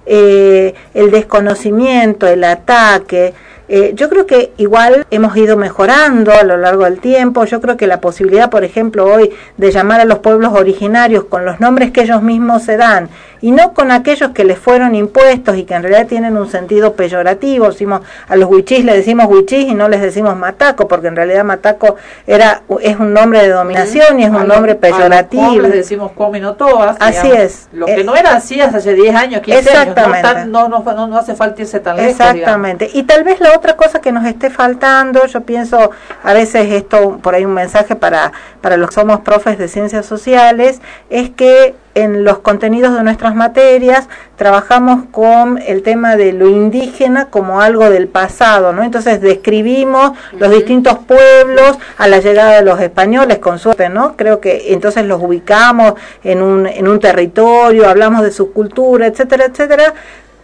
[0.07, 3.35] Eh, el desconocimiento, el ataque.
[3.69, 7.45] Eh, yo creo que igual hemos ido mejorando a lo largo del tiempo.
[7.45, 11.45] Yo creo que la posibilidad, por ejemplo, hoy de llamar a los pueblos originarios con
[11.45, 13.11] los nombres que ellos mismos se dan
[13.41, 16.95] y no con aquellos que les fueron impuestos y que en realidad tienen un sentido
[16.95, 17.69] peyorativo.
[17.69, 21.45] Decimos, a los huichís le decimos huichís y no les decimos mataco, porque en realidad
[21.45, 25.47] mataco era, es un nombre de dominación y es A un nombre a los peyorativo.
[25.55, 26.97] pobres decimos cuominotoas.
[27.01, 27.45] Así digamos.
[27.45, 27.69] es.
[27.73, 30.27] Lo que no era así hace 10 años, 15 Exactamente.
[30.27, 30.47] años.
[30.49, 32.13] No, no, no, no hace falta irse tan lejos.
[32.13, 32.91] Exactamente.
[32.93, 35.91] Y tal vez la otra cosa que nos esté faltando, yo pienso,
[36.23, 40.07] a veces esto, por ahí un mensaje para, para los que somos profes de ciencias
[40.07, 40.81] sociales,
[41.11, 47.27] es que en los contenidos de nuestras materias trabajamos con el tema de lo indígena
[47.27, 48.83] como algo del pasado, ¿no?
[48.83, 54.17] Entonces describimos los distintos pueblos a la llegada de los españoles, con suerte, ¿no?
[54.17, 55.95] Creo que entonces los ubicamos
[56.25, 59.95] en un, en un territorio, hablamos de su cultura, etcétera, etcétera,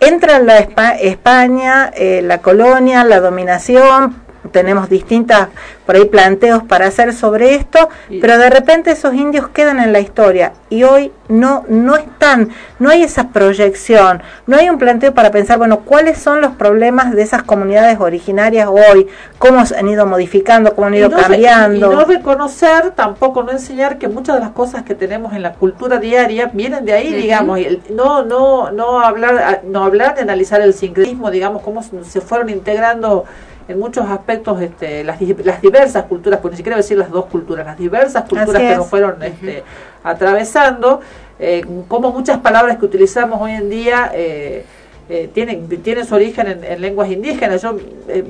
[0.00, 5.48] entra la Espa- España, eh, la colonia, la dominación, tenemos distintas
[5.86, 7.88] por ahí planteos para hacer sobre esto,
[8.20, 12.90] pero de repente esos indios quedan en la historia y hoy no no están, no
[12.90, 17.22] hay esa proyección, no hay un planteo para pensar, bueno, cuáles son los problemas de
[17.22, 19.06] esas comunidades originarias hoy,
[19.38, 21.92] cómo se han ido modificando, cómo han ido y no, re- cambiando.
[21.92, 25.52] y no reconocer, tampoco no enseñar que muchas de las cosas que tenemos en la
[25.54, 30.22] cultura diaria vienen de ahí, digamos, y el- no no no hablar no hablar de
[30.22, 33.24] analizar el sincretismo, digamos, cómo se fueron integrando
[33.68, 37.64] en muchos aspectos este, las, las diversas culturas, por ni siquiera decir las dos culturas,
[37.66, 39.62] las diversas culturas que nos fueron este,
[40.02, 41.00] atravesando,
[41.38, 44.64] eh, como muchas palabras que utilizamos hoy en día eh,
[45.08, 47.60] eh, tienen, tienen su origen en, en lenguas indígenas.
[47.62, 47.76] Yo,
[48.08, 48.24] eh,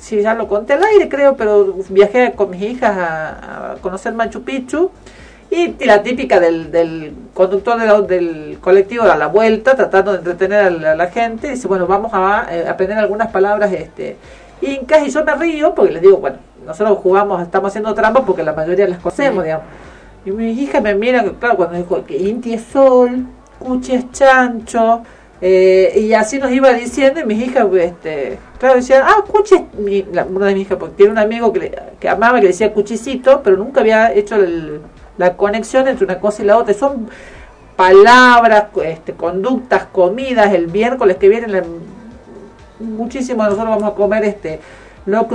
[0.00, 4.12] sí, ya lo conté al aire, creo, pero viajé con mis hijas a, a conocer
[4.14, 4.90] Machu Picchu.
[5.48, 10.18] Y la típica del, del conductor de la- del colectivo a la vuelta, tratando de
[10.18, 14.16] entretener a la, a la gente, dice, bueno, vamos a eh, aprender algunas palabras este
[14.60, 18.42] incas, y yo me río porque les digo, bueno, nosotros jugamos, estamos haciendo trampa porque
[18.42, 19.66] la mayoría las conocemos, digamos.
[20.24, 23.26] Y mis hijas me miran, claro, cuando dijo que Inti es sol,
[23.58, 25.02] Cuchi es chancho,
[25.40, 30.02] eh, y así nos iba diciendo, y mis hijas, este, Claro, decían, ah, cuchi, mi,
[30.12, 32.46] la- una de mis hijas, porque tiene un amigo que, le- que amaba que le
[32.48, 34.80] decía cuchicito, pero nunca había hecho el-
[35.18, 36.72] la conexión entre una cosa y la otra.
[36.72, 37.08] Son
[37.76, 40.52] palabras, este, conductas, comidas.
[40.54, 41.62] El miércoles que viene, la-
[42.80, 44.60] muchísimo de nosotros vamos a comer este
[45.06, 45.28] lo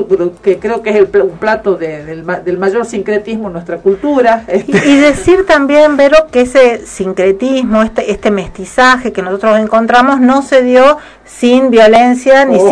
[0.44, 3.78] que, creo que es el, un plato de- del, ma- del mayor sincretismo en nuestra
[3.78, 4.44] cultura.
[4.50, 4.86] este.
[4.86, 10.42] Y, y decir también, Vero, que ese sincretismo, este, este mestizaje que nosotros encontramos no
[10.42, 12.68] se dio sin violencia ni sin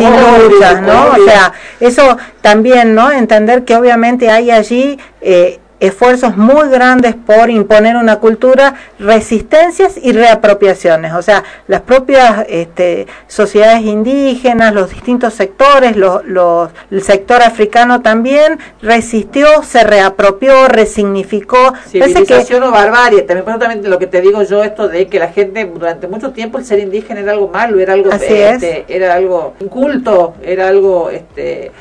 [0.50, 1.06] luchas, ¿no?
[1.18, 3.10] O sea, eso también, ¿no?
[3.10, 10.12] Entender que obviamente hay allí eh, esfuerzos muy grandes por imponer una cultura, resistencias y
[10.12, 11.12] reapropiaciones.
[11.14, 18.00] O sea, las propias este, sociedades indígenas, los distintos sectores, los, los- el sector africano
[18.02, 21.72] también resistió, se reapropió, resignificó.
[21.72, 25.18] Parece que Civilización o barbarie, también también lo que te digo yo, esto de que
[25.18, 28.10] la gente durante mucho tiempo el ser indígena era algo malo, era algo,
[28.54, 31.72] este, era algo inculto, era algo este,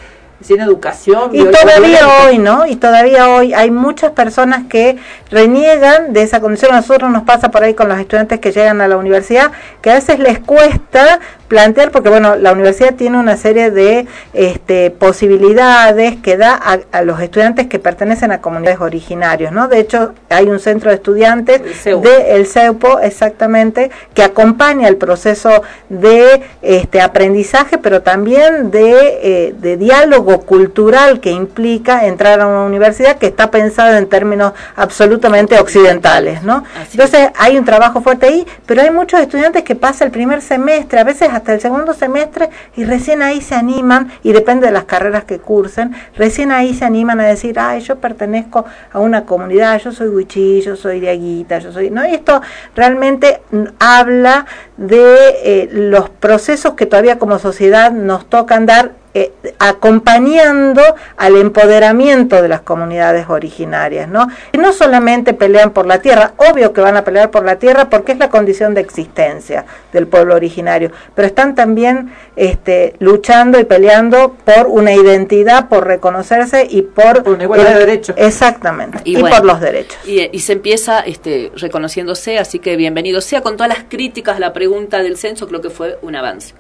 [0.42, 1.32] sin educación.
[1.34, 2.66] Y todavía hoy, ¿no?
[2.66, 4.98] Y todavía hoy hay muchas personas que
[5.30, 6.74] reniegan de esa condición.
[6.74, 9.92] A nosotros nos pasa por ahí con los estudiantes que llegan a la universidad, que
[9.92, 11.20] a veces les cuesta
[11.50, 17.02] plantear, porque bueno, la universidad tiene una serie de este, posibilidades que da a, a
[17.02, 19.68] los estudiantes que pertenecen a comunidades originarios, ¿no?
[19.68, 25.64] De hecho, hay un centro de estudiantes de el CEUPO, exactamente, que acompaña el proceso
[25.90, 32.64] de este, aprendizaje, pero también de, eh, de diálogo cultural que implica entrar a una
[32.64, 36.64] universidad que está pensada en términos absolutamente occidentales, ¿no?
[36.92, 41.00] Entonces hay un trabajo fuerte ahí, pero hay muchos estudiantes que pasan el primer semestre,
[41.00, 44.86] a veces hasta el segundo semestre, y recién ahí se animan, y depende de las
[44.86, 49.80] carreras que cursen, recién ahí se animan a decir, ay, yo pertenezco a una comunidad,
[49.82, 51.90] yo soy Wichí, yo soy Diaguita, yo soy...
[51.90, 52.08] ¿no?
[52.08, 52.42] Y esto
[52.76, 53.42] realmente
[53.80, 54.46] habla
[54.78, 60.84] de eh, los procesos que todavía como sociedad nos tocan dar eh, acompañando
[61.18, 64.28] al empoderamiento de las comunidades originarias, ¿no?
[64.52, 67.90] Y no solamente pelean por la tierra, obvio que van a pelear por la tierra
[67.90, 73.64] porque es la condición de existencia del pueblo originario, pero están también este, luchando y
[73.64, 78.16] peleando por una identidad, por reconocerse y por, una igualdad de derechos.
[78.16, 79.98] Exactamente, y, bueno, por los derechos.
[80.06, 84.40] Y, y se empieza este, reconociéndose, así que bienvenido sea con todas las críticas a
[84.40, 86.54] la pregunta del censo, creo que fue un avance.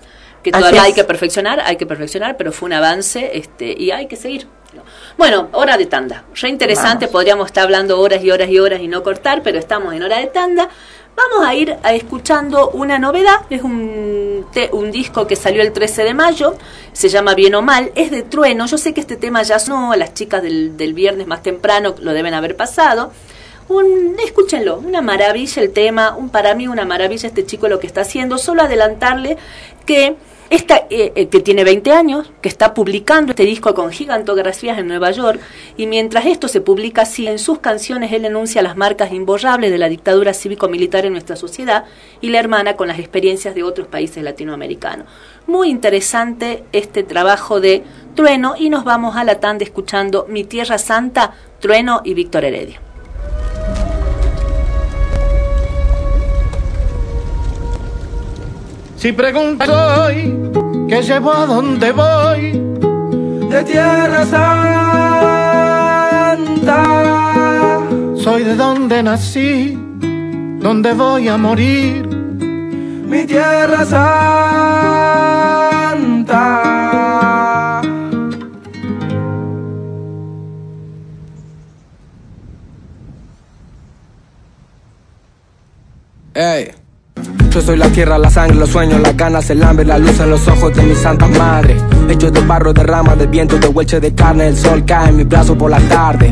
[0.44, 0.88] Que Así todavía es.
[0.88, 4.48] hay que perfeccionar, hay que perfeccionar, pero fue un avance este, y hay que seguir.
[5.18, 6.24] Bueno, hora de tanda.
[6.36, 7.12] Re interesante, Vamos.
[7.12, 10.18] podríamos estar hablando horas y horas y horas y no cortar, pero estamos en hora
[10.20, 10.70] de tanda.
[11.16, 15.74] Vamos a ir a escuchando una novedad, es un, te- un disco que salió el
[15.74, 16.56] 13 de mayo,
[16.94, 19.98] se llama Bien o Mal, es de Trueno, yo sé que este tema ya a
[19.98, 23.12] las chicas del, del viernes más temprano lo deben haber pasado.
[23.68, 27.88] Un, escúchenlo, una maravilla el tema, un, para mí una maravilla este chico lo que
[27.88, 29.38] está haciendo, solo adelantarle
[29.86, 30.16] que
[30.50, 34.88] esta, eh, eh, que tiene 20 años, que está publicando este disco con gigantografías en
[34.88, 35.39] Nueva York,
[35.78, 39.78] y mientras esto se publica así, en sus canciones él enuncia las marcas imborrables de
[39.78, 41.86] la dictadura cívico-militar en nuestra sociedad
[42.20, 45.08] y la hermana con las experiencias de otros países latinoamericanos.
[45.45, 47.84] Muy interesante este trabajo de
[48.16, 52.82] Trueno y nos vamos a la tanda escuchando Mi Tierra Santa, Trueno y Víctor Heredia.
[59.00, 60.38] Si pregunto hoy
[60.89, 62.52] que llevo a dónde voy,
[63.50, 65.70] de Tierra Santa.
[68.18, 69.80] Soy de donde nací,
[70.60, 72.06] donde voy a morir.
[72.08, 74.12] Mi Tierra Santa.
[86.34, 86.89] Ey.
[87.52, 90.30] Yo soy la tierra, la sangre, los sueños, las ganas, el hambre, la luz en
[90.30, 91.78] los ojos de mi santa madre.
[92.08, 95.18] Hecho de barro, de rama, de viento, de huelche de carne, el sol cae en
[95.18, 96.32] mi brazo por la tarde.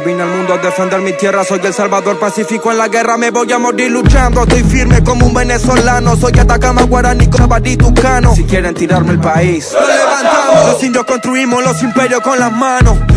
[0.00, 3.30] vine al mundo a defender mi tierra, soy el salvador pacífico en la guerra, me
[3.30, 8.34] voy a morir luchando, estoy firme como un venezolano, soy Atacama, Guaraní, Cabadí, Tucano.
[8.34, 10.72] Si quieren tirarme el país, lo levantamos.
[10.72, 12.96] Los indios construimos los imperios con las manos.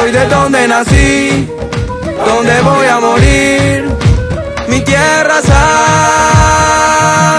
[0.00, 1.46] Soy de donde nací,
[2.24, 3.84] donde voy a morir,
[4.66, 5.42] mi tierra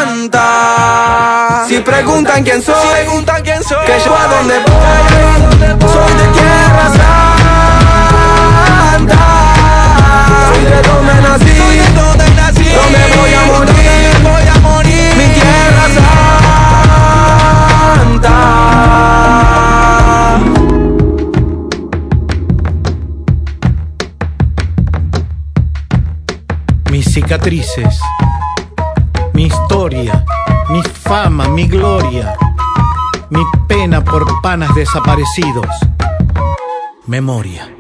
[0.03, 1.66] santa.
[1.68, 6.86] Si preguntan quién soy, preguntan quién soy, que yo a donde voy, soy de tierra
[8.99, 9.24] santa.
[10.53, 11.51] Soy de donde nací,
[27.32, 28.02] cicatrices,
[29.34, 30.26] mi historia,
[30.70, 32.36] mi fama, mi gloria,
[33.30, 35.66] mi pena por panas desaparecidos.
[37.08, 37.74] Memoria.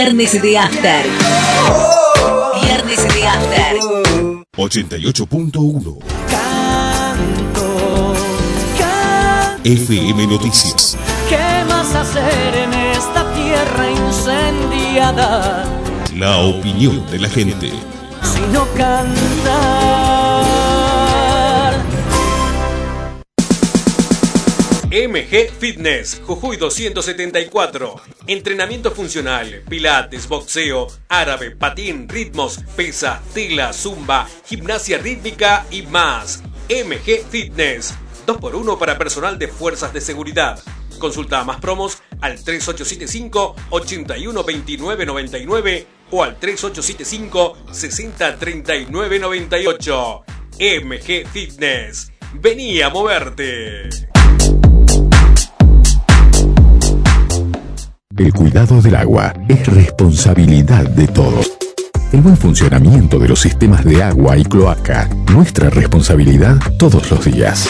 [0.00, 1.06] Viernes de After.
[2.62, 3.76] Viernes de After.
[4.56, 5.98] 88.1
[9.64, 10.96] FM Noticias.
[11.28, 15.64] ¿Qué más hacer en esta tierra incendiada
[16.14, 17.72] La opinión de la gente.
[18.22, 19.77] sino cantar?
[24.98, 28.00] MG Fitness, Jujuy 274.
[28.26, 36.42] Entrenamiento funcional, pilates, boxeo, árabe, patín, ritmos, pesa, tela, zumba, gimnasia rítmica y más.
[36.68, 37.94] MG Fitness,
[38.26, 40.60] 2x1 para personal de fuerzas de seguridad.
[40.98, 50.24] Consulta más promos al 3875 812999 o al 3875 603998.
[50.58, 52.10] MG Fitness.
[52.34, 54.08] Vení a moverte.
[58.18, 61.52] El cuidado del agua es responsabilidad de todos.
[62.12, 67.68] El buen funcionamiento de los sistemas de agua y cloaca, nuestra responsabilidad todos los días.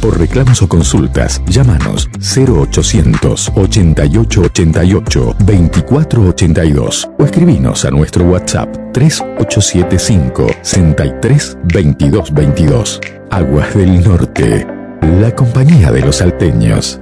[0.00, 11.58] Por reclamos o consultas, llámanos 0800 8888 2482 o escribinos a nuestro WhatsApp 3875 63
[11.64, 13.00] 22 22.
[13.32, 14.64] Aguas del Norte,
[15.20, 17.00] la compañía de los salteños.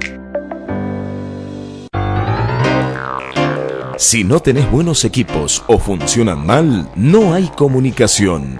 [3.97, 8.59] Si no tenés buenos equipos o funcionan mal, no hay comunicación.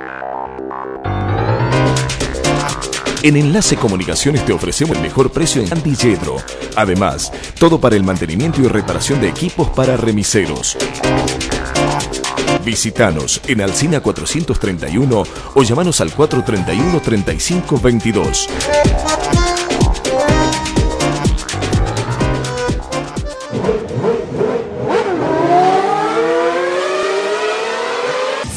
[3.22, 6.38] En Enlace Comunicaciones te ofrecemos el mejor precio en Antiyedro.
[6.78, 10.78] Además, todo para el mantenimiento y reparación de equipos para remiseros.
[12.64, 15.24] Visítanos en Alcina 431
[15.54, 18.48] o llamanos al 431 3522.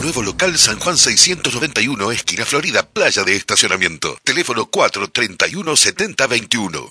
[0.00, 4.16] Nuevo local San Juan 691, esquina Florida, playa de estacionamiento.
[4.24, 6.90] Teléfono 431 7021.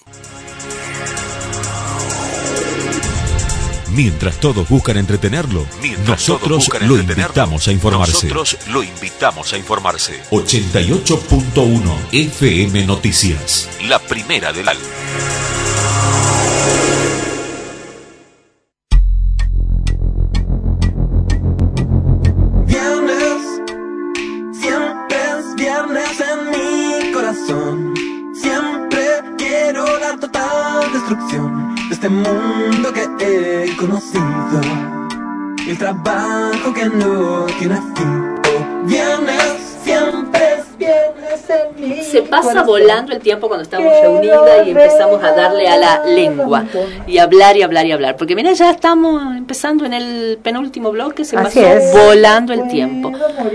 [3.93, 5.65] Mientras todos buscan entretenerlo,
[6.05, 8.27] nosotros lo invitamos a informarse.
[8.27, 10.21] Nosotros lo invitamos a informarse.
[10.29, 13.67] 88.1 FM Noticias.
[13.87, 14.77] La primera del al.
[31.09, 34.61] De este mundo que he conocido.
[35.67, 38.35] El trabajo que no tiene fin.
[38.45, 40.77] Oh, viernes, siempre es
[42.03, 42.65] Se pasa corazón.
[42.67, 46.65] volando el tiempo cuando estamos reunidas y empezamos a darle a la lengua
[47.07, 48.15] y hablar y hablar y hablar.
[48.17, 51.91] Porque mira, ya estamos empezando en el penúltimo bloque, se Así pasó es.
[51.93, 53.11] volando el tiempo.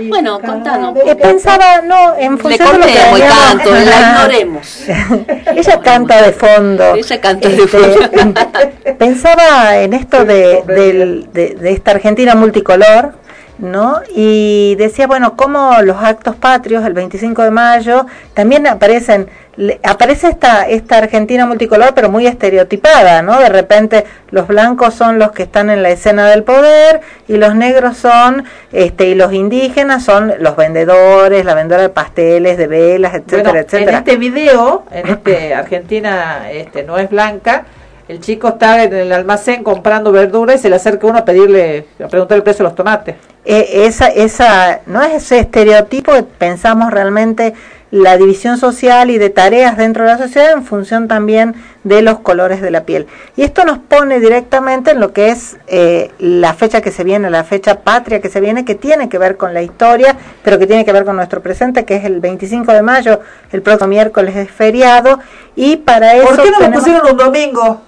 [0.07, 0.95] Bueno, contanos.
[1.05, 4.83] Eh, pensaba, no, en Le función de lo que tanto, la ignoremos.
[5.55, 6.95] Ella canta de fondo.
[6.95, 8.41] Ella canta de Este, fondo.
[8.97, 13.13] Pensaba en esto de- de esta Argentina multicolor,
[13.57, 14.01] ¿no?
[14.13, 20.27] Y decía, bueno, cómo los actos patrios, el 25 de mayo, también aparecen, le- aparece
[20.27, 23.39] esta, esta Argentina multicolor, pero muy estereotipada, ¿no?
[23.39, 26.99] De repente los blancos son los que están en la escena del poder
[27.29, 28.43] y los negros son,
[28.73, 33.59] este, y los indígenas son los vendedores, la vendedora de pasteles, de velas, etcétera, Bueno,
[33.59, 33.97] en etcétera.
[33.99, 37.63] este video, en este Argentina este no es blanca,
[38.07, 41.85] el chico está en el almacén comprando verdura y se le acerca uno a pedirle,
[42.03, 43.15] a preguntar el precio de los tomates.
[43.43, 47.53] Eh, esa, esa, no es ese estereotipo, pensamos realmente
[47.95, 52.19] la división social y de tareas dentro de la sociedad en función también de los
[52.19, 53.07] colores de la piel.
[53.37, 57.29] Y esto nos pone directamente en lo que es eh, la fecha que se viene,
[57.29, 60.67] la fecha patria que se viene, que tiene que ver con la historia, pero que
[60.67, 63.21] tiene que ver con nuestro presente, que es el 25 de mayo,
[63.53, 65.19] el próximo miércoles es feriado,
[65.55, 66.27] y para eso...
[66.27, 67.81] ¿Por qué no tenemos- pusieron un domingo?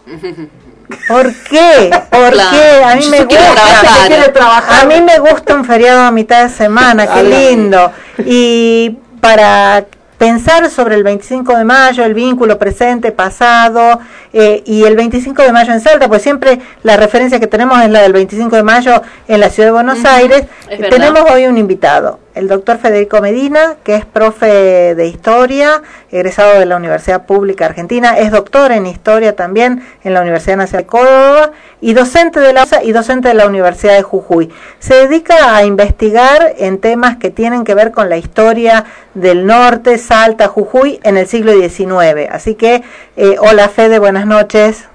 [1.10, 1.92] ¿Por qué?
[2.10, 2.84] ¿Por Claro, qué?
[2.86, 3.54] A mí yo me gusta.
[3.54, 4.32] trabajar.
[4.34, 4.84] trabajar.
[4.84, 7.92] A mí me gusta un feriado a mitad de semana, qué lindo.
[8.26, 9.84] Y para
[10.18, 14.00] pensar sobre el 25 de mayo, el vínculo presente, pasado,
[14.34, 17.90] eh, y el 25 de mayo en Salta, pues siempre la referencia que tenemos es
[17.90, 20.46] la del 25 de mayo en la ciudad de Buenos Aires.
[20.90, 25.82] Tenemos hoy un invitado, el doctor Federico Medina, que es profe de historia,
[26.12, 30.84] egresado de la Universidad Pública Argentina, es doctor en historia también en la Universidad Nacional
[30.84, 34.52] de Córdoba y docente de la USA y docente de la Universidad de Jujuy.
[34.78, 38.86] Se dedica a investigar en temas que tienen que ver con la historia
[39.16, 42.30] del norte, Salta, Jujuy en el siglo XIX.
[42.30, 42.84] Así que,
[43.16, 44.86] eh, hola Fede, buenas noches.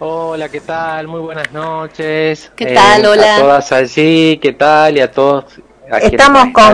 [0.00, 1.06] Hola, ¿qué tal?
[1.06, 2.50] Muy buenas noches.
[2.56, 3.06] ¿Qué tal?
[3.06, 3.36] Hola.
[3.36, 4.96] A todas allí, ¿qué tal?
[4.96, 5.44] Y a todos
[6.06, 6.64] Estamos con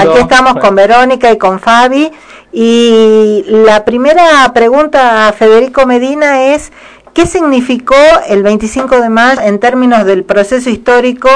[0.00, 2.10] aquí estamos con Verónica y con Fabi
[2.52, 6.70] y la primera pregunta a Federico Medina es
[7.14, 7.96] ¿qué significó
[8.28, 11.28] el 25 de mayo en términos del proceso histórico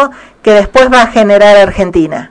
[0.42, 2.30] que después va a generar Argentina?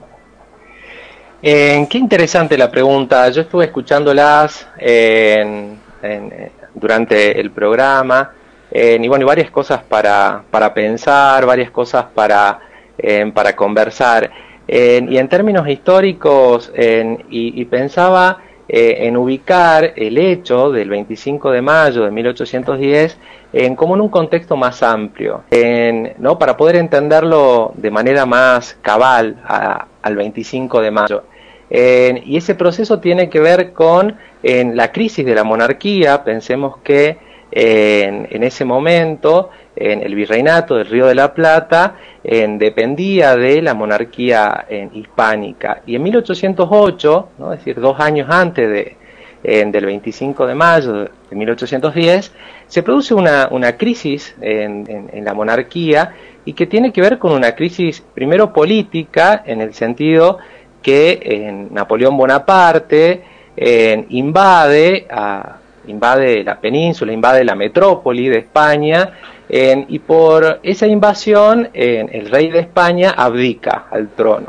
[1.42, 3.28] Eh, qué interesante la pregunta.
[3.30, 8.30] Yo estuve escuchándolas en- en- eh, durante el programa
[8.70, 12.60] eh, y bueno, y varias cosas para, para pensar, varias cosas para,
[12.98, 14.30] eh, para conversar.
[14.68, 20.90] Eh, y en términos históricos, en- y, y pensaba eh, en ubicar el hecho del
[20.90, 23.16] 25 de mayo de 1810
[23.54, 26.38] en, como en un contexto más amplio, en, ¿no?
[26.38, 31.22] para poder entenderlo de manera más cabal a- al 25 de mayo.
[31.70, 36.22] En- y ese proceso tiene que ver con en la crisis de la monarquía.
[36.24, 37.16] Pensemos que
[37.50, 39.48] en, en ese momento
[39.80, 41.94] en el virreinato del Río de la Plata
[42.24, 45.82] en, dependía de la monarquía en, hispánica.
[45.86, 47.52] Y en 1808, ¿no?
[47.52, 48.96] es decir, dos años antes de,
[49.42, 52.32] del 25 de mayo de 1810,
[52.66, 56.14] se produce una, una crisis en, la monarquía
[56.44, 60.38] y que tiene que ver con una crisis primero política, en el sentido
[60.82, 63.22] que en Napoleón Bonaparte
[63.56, 69.12] eh, invade la península, invade la metrópoli de España,
[69.50, 74.48] y por esa invasión el rey de España abdica al trono.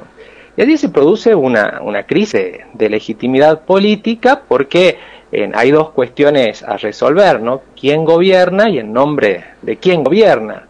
[0.57, 4.97] Y allí se produce una, una crisis de legitimidad política porque
[5.53, 7.61] hay dos cuestiones a resolver, ¿no?
[7.79, 10.67] ¿Quién gobierna y en nombre de quién gobierna?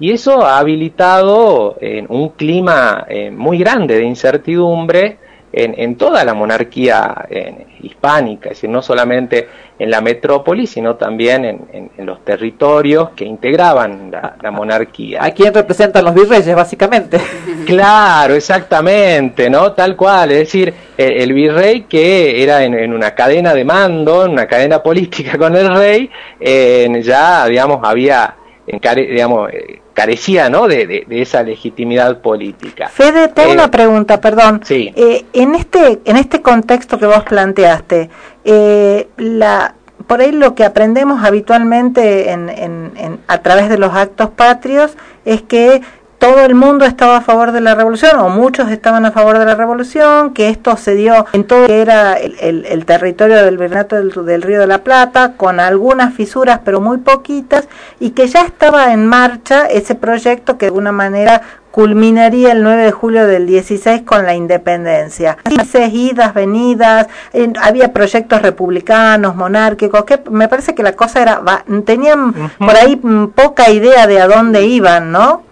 [0.00, 1.76] Y eso ha habilitado
[2.08, 5.18] un clima eh, muy grande de incertidumbre
[5.52, 9.48] en, en toda la monarquía eh, hispánica, es decir, no solamente
[9.78, 15.24] en la metrópoli, sino también en, en- en los territorios que integraban la, la monarquía.
[15.24, 17.18] ¿A quién representan los virreyes, básicamente?
[17.66, 19.72] Claro, exactamente, ¿no?
[19.72, 24.32] Tal cual, es decir, el virrey que era en, en una cadena de mando, en
[24.32, 26.10] una cadena política con el rey,
[26.40, 28.34] eh, ya, digamos, había,
[28.66, 30.66] digamos, eh, carecía, ¿no?
[30.66, 32.88] De, de- de esa legitimidad política.
[32.88, 34.62] Fede, tengo Eh, una pregunta, perdón.
[34.64, 34.92] Sí.
[34.96, 38.08] Eh, en este en este contexto que vos planteaste,
[38.44, 39.74] eh, la
[40.06, 44.96] por ahí lo que aprendemos habitualmente en, en- en- a través de los actos patrios
[45.26, 45.82] es que
[46.20, 49.46] todo el mundo estaba a favor de la revolución o muchos estaban a favor de
[49.46, 53.42] la revolución, que esto se dio en todo lo que era el, el- el territorio
[53.42, 57.68] del Virreinato del, del Río de la Plata, con algunas fisuras pero muy poquitas,
[57.98, 61.40] y que ya estaba en marcha ese proyecto que de alguna manera
[61.70, 65.38] culminaría el 9 de julio del 16 con la independencia.
[65.48, 71.40] Dices, idas, venidas, eh, había proyectos republicanos, monárquicos, que me parece que la cosa era,
[71.86, 75.48] tenían por ahí mm, poca idea de a dónde iban, ¿no?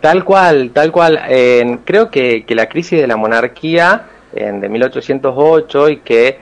[0.00, 1.20] Tal cual, tal cual.
[1.28, 6.38] Eh, creo que, que la crisis de la monarquía eh, de 1808 y que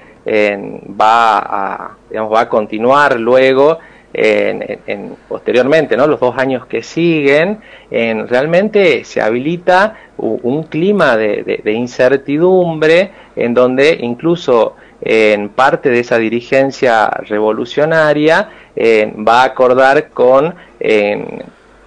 [1.01, 3.79] va, a, digamos, va a continuar luego
[4.13, 6.07] en, en- en- posteriormente, ¿no?
[6.07, 7.59] los dos años que siguen,
[7.91, 15.89] en, realmente se habilita un clima de, de- de incertidumbre en donde incluso en parte
[15.91, 20.55] de esa dirigencia revolucionaria va a acordar con,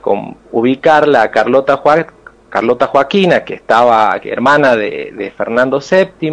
[0.02, 1.82] con ubicarla a Carlota,
[2.50, 6.32] Carlota Joaquina, que estaba hermana de, de Fernando VII,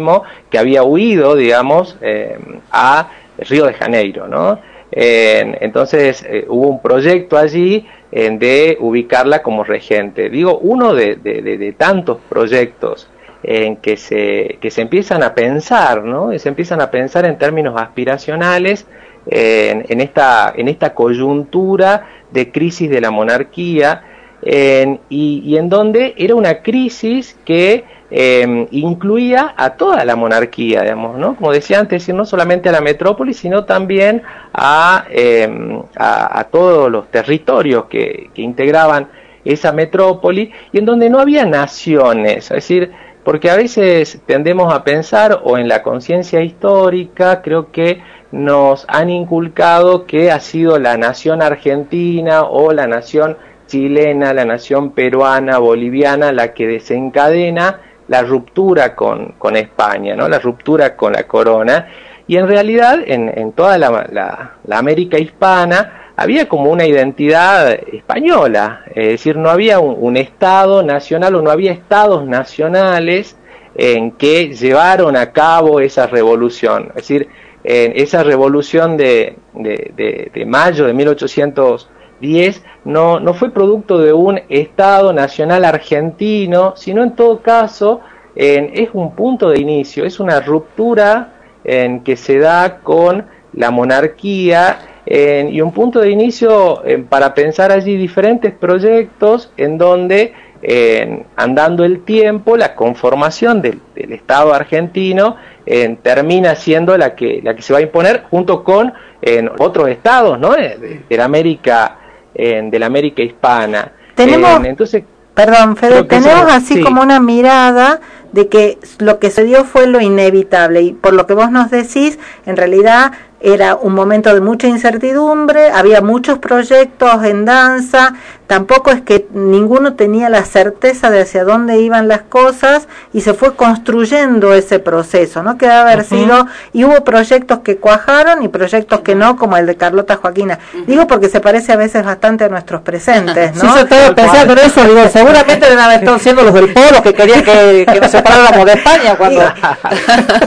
[0.49, 2.37] que había huido, digamos, eh,
[2.71, 4.59] a Río de Janeiro, ¿no?
[4.91, 10.29] Eh, entonces eh, hubo un proyecto allí de ubicarla como regente.
[10.31, 13.07] Digo, uno de, de- de- tantos proyectos
[13.43, 16.37] en que se, que se empiezan a pensar, ¿no?
[16.37, 18.87] Se empiezan a pensar en términos aspiracionales
[19.29, 24.03] en, esta, en esta coyuntura de crisis de la monarquía
[24.41, 31.35] y, en donde era una crisis que eh, incluía a toda la monarquía, digamos, ¿no?
[31.35, 34.23] Como decía antes, decir, no solamente a la metrópoli, sino también
[34.53, 35.47] a, eh,
[35.95, 39.09] a, a todos los territorios que, que integraban
[39.45, 42.91] esa metrópoli y en donde no había naciones, es decir,
[43.23, 48.01] porque a veces tendemos a pensar, o en la conciencia histórica, creo que
[48.31, 53.37] nos han inculcado que ha sido la nación argentina o la nación
[53.67, 60.27] chilena, la nación peruana, boliviana, la que desencadena la ruptura con, con España, ¿no?
[60.27, 61.87] la ruptura con la corona.
[62.27, 67.71] Y en realidad en, en toda la, la- la América hispana había como una identidad
[67.71, 73.35] española, es decir, no había un, un Estado nacional o no había estados nacionales
[73.75, 76.87] en que llevaron a cabo esa revolución.
[76.89, 77.29] Es decir,
[77.63, 84.13] en esa revolución de, de- de- de mayo de 1810 no, no fue producto de
[84.13, 88.01] un Estado nacional argentino, sino en todo caso
[88.35, 91.33] en- es un punto de inicio, es una ruptura
[91.63, 97.33] en que se da con la monarquía en- y un punto de inicio en, para
[97.33, 104.53] pensar allí diferentes proyectos en donde en, andando el tiempo la conformación del, del Estado
[104.53, 105.37] argentino
[105.69, 108.91] en, termina siendo la que la que se va a imponer junto con
[109.21, 110.51] en, otros estados ¿no?
[110.53, 111.97] de, de- la América
[112.33, 115.03] en, de la América hispana Tenemos- En- entonces
[115.35, 116.81] Perdón, Fede, tenemos así sí.
[116.81, 118.01] como una mirada
[118.33, 121.71] de que lo que se dio fue lo inevitable y por lo que vos nos
[121.71, 128.15] decís, en realidad era un momento de mucha incertidumbre, había muchos proyectos en danza,
[128.49, 133.35] tampoco es que ninguno tenía la certeza de hacia dónde iban las cosas y se
[133.35, 135.55] fue construyendo ese proceso, ¿no?
[135.59, 139.67] Que debe haber sido, y hubo proyectos que cuajaron y proyectos que no, como el
[139.67, 140.57] de Carlota Joaquina.
[140.87, 143.61] Digo porque se parece a veces bastante a nuestros presentes, ¿no?
[143.69, 147.03] Sí, yo estaba pensando en eso, digo, seguramente deben haber estado siendo los del polo
[147.03, 149.43] que querían que, que nos separáramos de España cuando...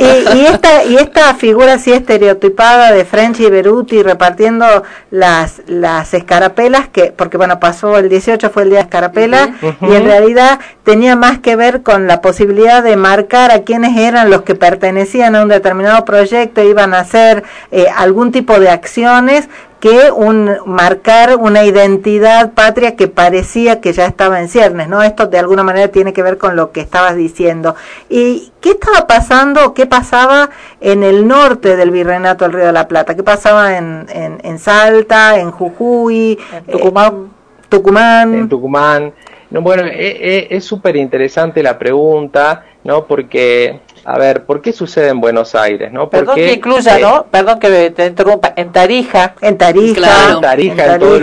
[0.00, 6.14] y, y esta y esta figura así estereotipada de Frenchy y Beruti repartiendo las las
[6.14, 10.60] escarapelas que porque bueno pasó el 18 fue el día de Escarapela y en realidad
[10.84, 15.36] tenía más que ver con la posibilidad de marcar a quienes eran los que pertenecían
[15.36, 19.48] a un determinado proyecto, iban a hacer eh, algún tipo de acciones
[19.82, 25.02] que un marcar una identidad patria que parecía que ya estaba en ciernes, ¿no?
[25.02, 27.74] Esto de alguna manera tiene que ver con lo que estabas diciendo.
[28.08, 30.50] ¿Y qué estaba pasando, qué pasaba
[30.80, 33.16] en el norte del Virreinato del Río de la Plata?
[33.16, 37.14] ¿Qué pasaba en, en, Salta, en Jujuy, en Tucumán?
[37.14, 37.41] Eh,
[37.76, 38.34] Tucumán.
[38.34, 39.12] En Tucumán.
[39.50, 43.06] No, bueno, eh, eh, es súper interesante la pregunta, ¿no?
[43.06, 45.92] Porque a ver, ¿por qué sucede en Buenos Aires?
[45.92, 46.08] ¿no?
[46.08, 47.26] Perdón que incluya, ¿no?
[47.30, 48.52] Perdón que te interrumpa.
[48.56, 49.34] En Tarija.
[49.40, 50.32] En Tarija.
[50.32, 51.22] en Tarija, en, todos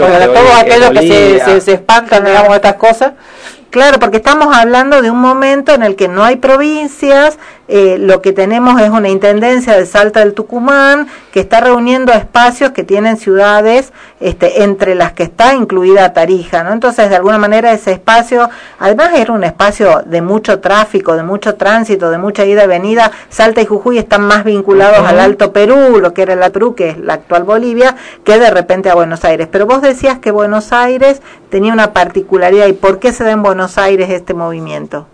[0.57, 3.13] aquellos que se, se, se espantan, digamos, estas cosas.
[3.69, 7.37] Claro, porque estamos hablando de un momento en el que no hay provincias,
[7.71, 12.71] eh, lo que tenemos es una intendencia de Salta del Tucumán que está reuniendo espacios
[12.71, 16.73] que tienen ciudades este, entre las que está incluida Tarija, ¿no?
[16.73, 21.57] Entonces, de alguna manera ese espacio, además era un espacio de mucho tráfico, de mucho
[21.57, 23.11] tránsito, de mucha ida y venida.
[23.29, 26.89] Salta y Jujuy están más vinculados al Alto Perú, lo que era el Perú, que
[26.89, 29.47] es la actual Bolivia, que de repente a Buenos Aires.
[29.51, 31.21] Pero vos decías que Buenos Aires
[31.51, 35.05] tenía una particularidad y ¿por qué se da en Buenos Aires este movimiento?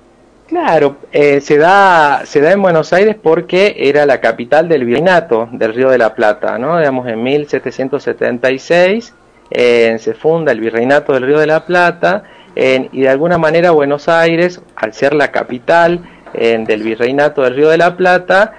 [0.48, 5.50] Claro, eh, se, da, se da en Buenos Aires porque era la capital del virreinato
[5.52, 6.78] del Río de la Plata, ¿no?
[6.78, 9.14] Digamos, en 1776
[9.50, 12.24] eh, se funda el virreinato del Río de la Plata
[12.58, 16.00] y de alguna manera Buenos Aires, al ser la capital
[16.34, 18.54] del virreinato del Río de la Plata,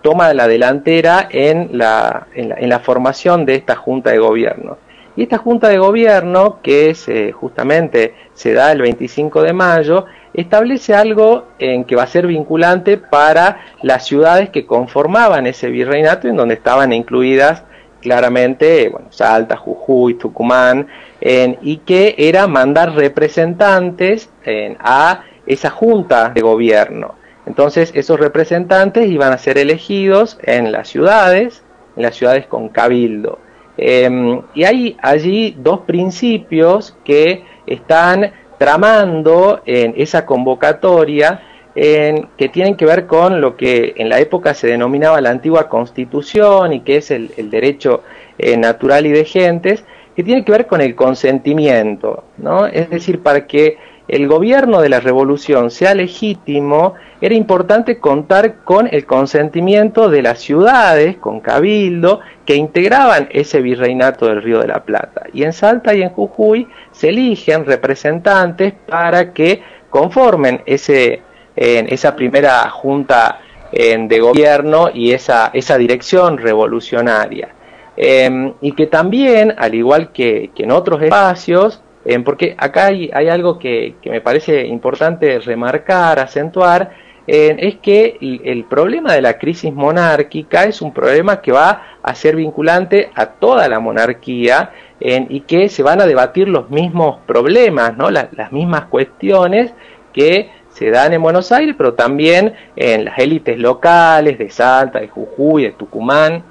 [0.00, 4.78] toma la delantera en la, en la, formación de esta junta de gobierno.
[5.16, 10.06] Y esta junta de gobierno, que es, eh, justamente se da el 25 de mayo,
[10.34, 16.28] establece algo en que va a ser vinculante para las ciudades que conformaban ese virreinato,
[16.28, 17.64] en donde estaban incluidas
[18.00, 20.86] claramente bueno, Salta, Jujuy, Tucumán,
[21.20, 24.30] y que era mandar representantes
[24.78, 27.14] a esa junta de gobierno.
[27.46, 31.62] Entonces esos representantes iban a ser elegidos en las ciudades,
[31.96, 33.38] en las ciudades con cabildo.
[33.76, 41.40] Em, y hay allí dos principios que están tramando en esa convocatoria
[41.74, 45.70] en, que tienen que ver con lo que en la época se denominaba la antigua
[45.70, 48.02] constitución y que es el, derecho
[48.36, 49.82] eh, natural y de gentes,
[50.14, 52.66] que tiene que ver con el consentimiento, ¿no?
[52.66, 53.78] Es decir, para que
[54.10, 60.40] el gobierno de la revolución sea legítimo, era importante contar con el consentimiento de las
[60.40, 65.26] ciudades, con cabildo, que integraban ese virreinato del Río de la Plata.
[65.32, 71.22] Y en Salta y en Jujuy se eligen representantes para que conformen ese,
[71.54, 73.38] esa primera junta
[73.70, 77.54] de gobierno y esa, esa dirección revolucionaria.
[77.96, 81.80] Em, y que también, al igual que en otros espacios,
[82.24, 86.90] porque acá hay, algo que, me parece importante remarcar, acentuar,
[87.26, 92.36] es que el, problema de la crisis monárquica es un problema que va a ser
[92.36, 97.94] vinculante a toda la monarquía y que se van a debatir los mismos problemas,
[98.32, 99.72] las mismas cuestiones
[100.12, 105.08] que se dan en Buenos Aires, pero también en las élites locales de Salta, de
[105.08, 106.42] Jujuy, de Tucumán,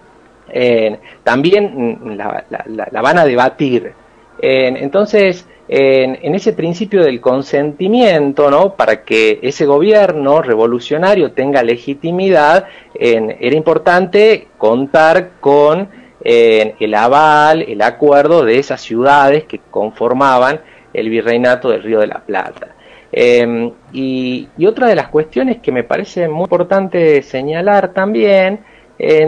[1.23, 3.93] también la van a debatir
[4.41, 8.76] entonces, en, ese principio del consentimiento, ¿no?
[8.76, 15.90] para que ese gobierno revolucionario tenga legitimidad, era importante contar con
[16.22, 20.60] el aval, el acuerdo de esas ciudades que conformaban
[20.94, 22.76] el virreinato del Río de la Plata.
[23.11, 28.60] Em, y, otra de las cuestiones que me parece muy importante señalar también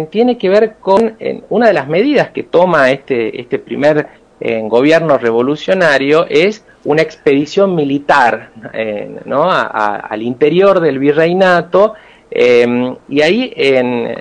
[0.09, 1.15] tiene que ver con
[1.49, 4.05] una de las medidas que toma este, este primer
[4.41, 9.49] en gobierno revolucionario es una expedición militar eh, ¿no?
[9.49, 11.93] al interior del virreinato
[12.31, 14.15] em, y ahí en,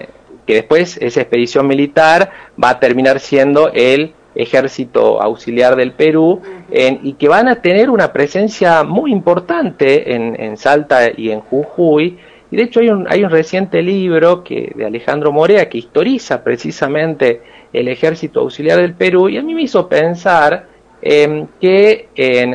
[0.46, 2.30] que después esa expedición militar
[2.62, 6.40] va a terminar siendo el ejército auxiliar del Perú
[6.70, 12.18] y que van a tener una presencia muy importante en, en Salta y en Jujuy
[12.50, 16.44] y de hecho hay un, hay un reciente libro que, de Alejandro Morea que historiza
[16.44, 17.42] precisamente
[17.72, 20.66] el ejército auxiliar del Perú y a mí me hizo pensar
[21.02, 22.08] eh, que,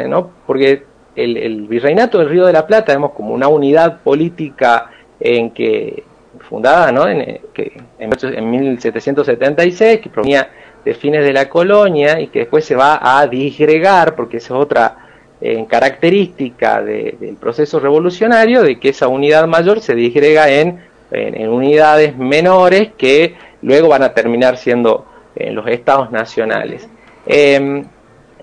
[0.07, 0.31] ¿no?
[0.45, 0.83] porque
[1.15, 6.03] el, virreinato del Río de la Plata, vemos como una unidad política en que
[6.49, 7.07] fundada ¿no?
[7.07, 10.49] en, que, en, 1776, que provenía
[10.83, 14.59] de fines de la colonia y que después se va a disgregar, porque esa es
[14.59, 14.97] otra
[15.41, 20.79] eh, característica del proceso revolucionario, de que esa unidad mayor se disgrega en,
[21.15, 25.05] en unidades menores que luego van a terminar siendo
[25.35, 26.87] eh, los estados nacionales.
[27.25, 27.85] Em,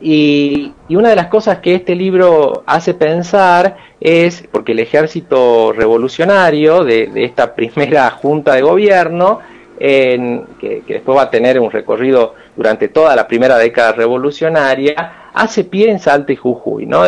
[0.01, 5.73] y, y, una de las cosas que este libro hace pensar es, porque el ejército
[5.73, 9.41] revolucionario de, de esta primera junta de gobierno,
[9.79, 15.31] en, que, que, después va a tener un recorrido durante toda la primera década revolucionaria,
[15.33, 16.87] hace pie en Salta y Jujuy.
[16.87, 17.05] ¿no?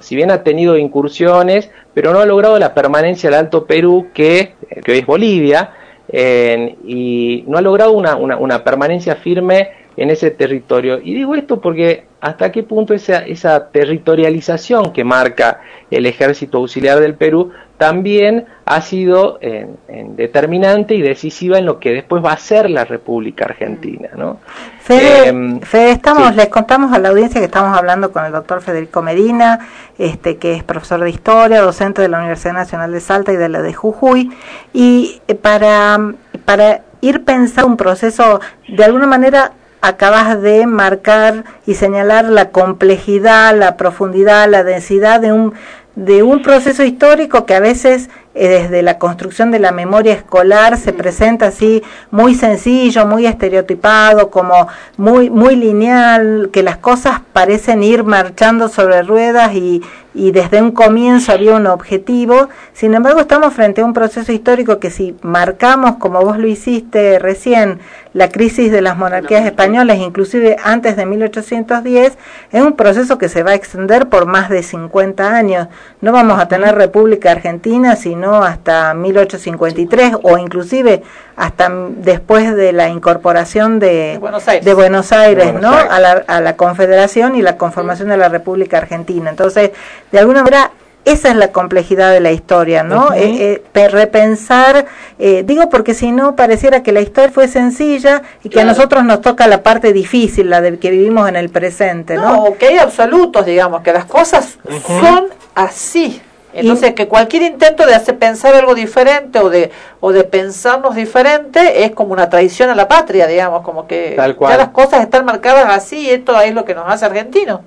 [0.00, 1.70] Si bien ha tenido incursiones,
[2.00, 4.54] pero no ha logrado la permanencia del Alto Perú, que,
[4.84, 5.72] que hoy es Bolivia,
[6.12, 11.00] y no ha logrado una, una, una permanencia firme en ese territorio.
[11.02, 15.60] Y digo esto porque hasta qué punto esa, esa territorialización que marca
[15.90, 21.78] el ejército auxiliar del Perú también ha sido en, en determinante y decisiva en lo
[21.78, 24.08] que después va a ser la República Argentina.
[24.16, 24.38] ¿no?
[24.80, 26.34] Fede, eh, Fede estamos, sí.
[26.34, 30.54] les contamos a la audiencia que estamos hablando con el doctor Federico Medina, este, que
[30.54, 33.72] es profesor de historia, docente de la Universidad Nacional de Salta y de la de
[33.72, 34.30] Jujuy,
[34.72, 36.14] y para,
[36.44, 43.56] para ir pensando un proceso de alguna manera acabas de marcar y señalar la complejidad,
[43.56, 45.54] la profundidad, la densidad de un
[45.98, 50.76] de un proceso histórico que a veces eh, desde la construcción de la memoria escolar
[50.76, 51.82] se presenta así
[52.12, 59.02] muy sencillo, muy estereotipado, como muy muy lineal, que las cosas parecen ir marchando sobre
[59.02, 59.82] ruedas y,
[60.14, 62.48] y desde un comienzo había un objetivo.
[62.72, 67.18] Sin embargo, estamos frente a un proceso histórico que si marcamos, como vos lo hiciste
[67.18, 67.78] recién,
[68.14, 72.18] la crisis de las monarquías españolas, inclusive antes de 1810,
[72.50, 75.68] es un proceso que se va a extender por más de 50 años.
[76.00, 81.02] No vamos a tener República Argentina sino hasta 1853 o inclusive
[81.36, 85.76] hasta después de la incorporación de, de Buenos Aires, de Buenos Aires de Buenos ¿no?
[85.76, 85.92] Aires.
[85.92, 89.30] A, la, a la Confederación y la conformación de la República Argentina.
[89.30, 89.70] Entonces,
[90.12, 90.70] de alguna manera
[91.04, 93.06] esa es la complejidad de la historia, ¿no?
[93.06, 93.16] Uh -huh.
[93.16, 94.86] eh, eh, repensar,
[95.18, 98.70] eh, digo porque si no pareciera que la historia fue sencilla y que claro.
[98.70, 102.48] a nosotros nos toca la parte difícil, la de que vivimos en el presente, ¿no?
[102.48, 105.00] No, que hay absolutos, digamos, que las cosas uh -huh.
[105.00, 106.20] son así.
[106.52, 109.70] Entonces, y, que cualquier intento de hacer pensar algo diferente o de
[110.00, 114.56] o de pensarnos diferente es como una traición a la patria, digamos, como que ya
[114.56, 117.60] las cosas están marcadas así y esto es lo que nos hace argentinos.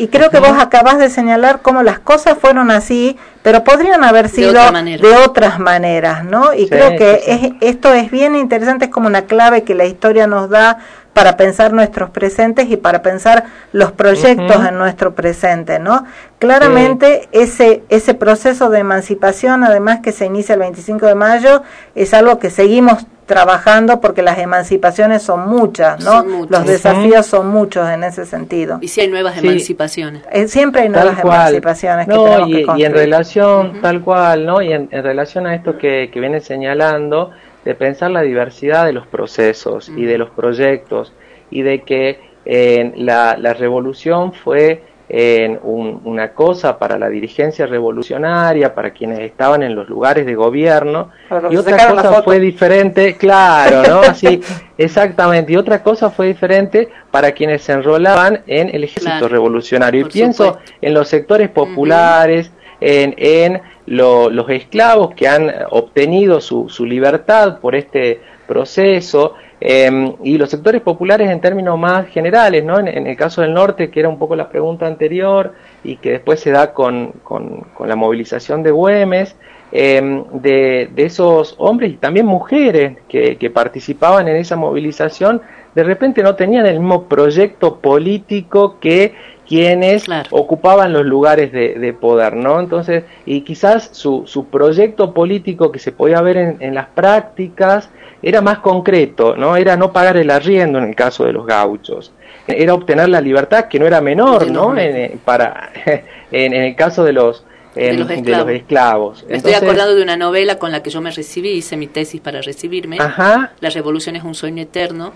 [0.00, 4.30] Y creo que vos acabás de señalar cómo las cosas fueron así, pero podrían haber
[4.30, 6.54] sido de, otra de otras maneras, ¿no?
[6.54, 7.58] Y sí, creo que sí, sí.
[7.60, 10.78] Es, esto es bien interesante, es como una clave que la historia nos da
[11.12, 14.68] para pensar nuestros presentes y para pensar los proyectos uh -huh.
[14.70, 16.06] en nuestro presente, ¿no?
[16.38, 21.62] Claramente ese ese proceso de emancipación, además que se inicia el 25 de mayo,
[21.94, 26.22] es algo que seguimos trabajando porque las emancipaciones son muchas, ¿no?
[26.22, 26.50] Son muchas.
[26.50, 28.78] Los desafíos son muchos en ese sentido.
[28.80, 29.46] Y si hay nuevas sí.
[29.46, 30.24] emancipaciones.
[30.32, 31.40] Eh, siempre hay nuevas tal cual.
[31.42, 33.80] emancipaciones que no, tenemos y, que y en relación, uh -huh.
[33.80, 34.60] tal cual, ¿no?
[34.60, 37.30] Y en, en relación a esto que, que, viene señalando,
[37.64, 39.98] de pensar la diversidad de los procesos uh -huh.
[40.00, 41.12] y de los proyectos,
[41.52, 44.82] y de que eh, la, la revolución fue
[45.12, 50.36] en un, una cosa para la dirigencia revolucionaria, para quienes estaban en los lugares de
[50.36, 51.10] gobierno,
[51.50, 54.00] y otra cosa fue diferente, claro, ¿no?
[54.08, 54.40] Así,
[54.78, 60.02] exactamente, y otra cosa fue diferente para quienes se enrolaban en el ejército claro, revolucionario.
[60.02, 60.72] Y pienso supuesto.
[60.80, 62.76] en los sectores populares, uh -huh.
[62.80, 70.14] en, en lo, los esclavos que han obtenido su, su libertad por este proceso, eh,
[70.24, 72.78] y los sectores populares en términos más generales, ¿no?
[72.78, 75.52] En, en, el caso del norte, que era un poco la pregunta anterior
[75.84, 79.36] y que después se da con, con, con la movilización de Güemes,
[79.72, 85.42] eh, de, de, esos hombres y también mujeres que, que, participaban en esa movilización,
[85.76, 89.14] de repente no tenían el mismo proyecto político que
[89.46, 90.28] quienes claro.
[90.32, 92.58] ocupaban los lugares de, de, poder, ¿no?
[92.58, 97.90] Entonces, y quizás su, su proyecto político que se podía ver en, en las prácticas,
[98.22, 99.56] era más concreto, ¿no?
[99.56, 102.12] Era no pagar el arriendo en el caso de los gauchos.
[102.46, 104.76] Era obtener la libertad, que no era menor, ¿no?
[104.76, 107.44] En, para, en, en, el caso de los,
[107.74, 108.46] en, de, los esclavos.
[108.46, 109.24] De los esclavos.
[109.28, 111.86] Me Entonces, estoy acordando de una novela con la que yo me recibí, hice mi
[111.86, 112.98] tesis para recibirme.
[113.00, 113.52] Ajá.
[113.60, 115.12] La revolución es un sueño eterno,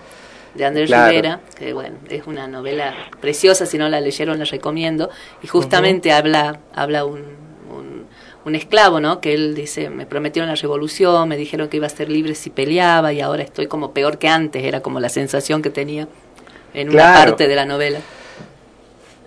[0.55, 1.09] de Andrés claro.
[1.09, 5.09] Rivera, que bueno, es una novela preciosa, si no la leyeron la recomiendo,
[5.43, 6.17] y justamente uh -huh.
[6.17, 7.44] habla, habla un,
[8.45, 9.19] un esclavo, ¿no?
[9.19, 12.51] Que él dice, me prometieron la revolución, me dijeron que iba a ser libre si
[12.51, 16.07] peleaba y ahora estoy como peor que antes, era como la sensación que tenía
[16.73, 17.19] en claro.
[17.19, 17.99] una parte de la novela.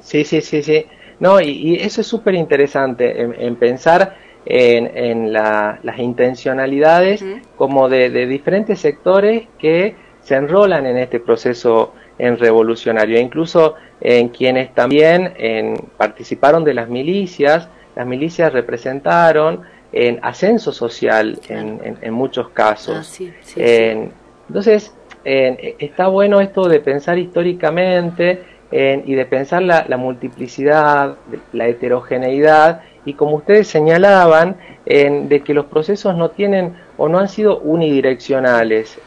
[0.01, 0.87] Sí, sí, sí, sí.
[1.21, 4.17] No, y, y eso es súper interesante, en, en, pensar
[4.47, 7.43] en, en la, las intencionalidades uh -huh.
[7.57, 14.29] como de, de, diferentes sectores que se enrolan en este proceso en revolucionario, incluso en
[14.29, 17.69] quienes también en, participaron de las milicias,
[17.99, 19.63] las milicias representaron
[19.93, 21.61] en ascenso social claro.
[21.61, 22.97] en, en, en, muchos casos.
[22.97, 24.13] Ah, sí, sí, en, sí.
[24.49, 24.95] Entonces,
[25.25, 31.17] está bueno esto de pensar históricamente y de pensar la, la, multiplicidad,
[31.53, 34.57] la heterogeneidad y como ustedes señalaban,
[34.87, 39.01] de que los procesos no tienen o no han sido unidireccionales.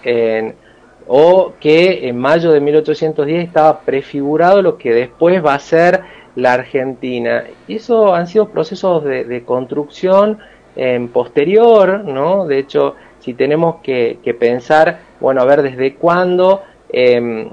[1.07, 6.01] o que en mayo de 1810 estaba prefigurado lo que después va a ser
[6.35, 7.43] la Argentina.
[7.67, 10.39] Y eso han sido procesos de, construcción
[11.11, 12.45] posterior, ¿no?
[12.47, 17.49] De hecho, si tenemos que, pensar, bueno, a ver desde cuándo em,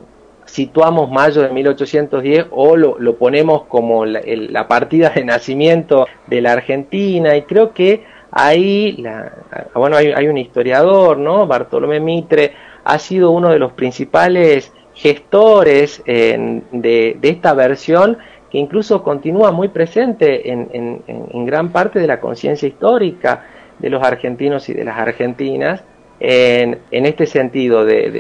[0.47, 7.37] situamos mayo de 1810 o lo, ponemos como la, partida de nacimiento de la Argentina,
[7.37, 9.33] y creo que ahí, la,
[9.75, 11.47] bueno, hay, un historiador, ¿no?
[11.47, 12.53] Bartolomé Mitre,
[12.85, 18.19] ha sido uno de los principales gestores de esta versión
[18.51, 23.45] que incluso continúa muy presente en, en, gran parte de la conciencia histórica
[23.79, 25.83] de los argentinos y de las argentinas,
[26.21, 28.11] en, en este sentido de,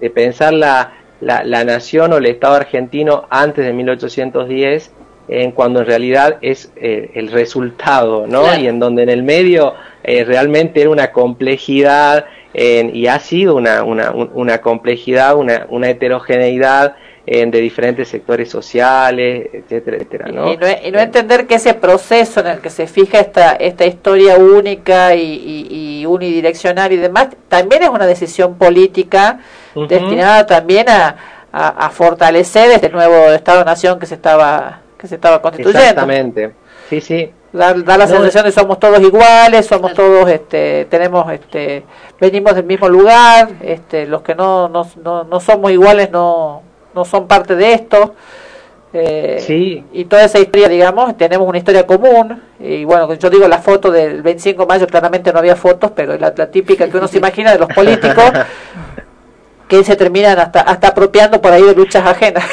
[0.00, 4.92] de, pensar la, la, nación o el Estado argentino antes de 1810,
[5.28, 8.56] en cuando en realidad es eh, el resultado, ¿no?
[8.56, 9.74] Y en donde en el medio
[10.04, 12.26] eh, realmente era una complejidad
[12.56, 16.94] y ha sido una, una, una complejidad, una, una heterogeneidad
[17.26, 20.28] de diferentes sectores sociales, etcétera, etcétera.
[20.30, 20.52] ¿no?
[20.52, 25.14] Y, no, entender que ese proceso en el que se fija esta, esta historia única
[25.14, 29.40] y, unidireccional y demás, también es una decisión política
[29.88, 31.16] destinada también a,
[31.50, 35.80] a, fortalecer este nuevo Estado-Nación que se estaba que se estaba constituyendo.
[35.80, 36.52] Exactamente,
[36.88, 37.32] sí, sí.
[37.52, 41.84] Da, la sensación de somos todos iguales, somos todos, este, tenemos, este,
[42.20, 46.62] venimos del mismo lugar, este, los que no, no, no, no somos iguales no
[46.94, 48.14] no son parte de esto.
[48.96, 49.84] Eh, sí.
[49.92, 52.40] Y toda esa historia, digamos, tenemos una historia común.
[52.60, 56.16] Y bueno, yo digo la foto del 25 de mayo, claramente no había fotos, pero
[56.16, 58.24] la, la típica que uno se imagina de los políticos
[59.68, 62.44] que se terminan hasta, hasta apropiando por ahí de luchas ajenas.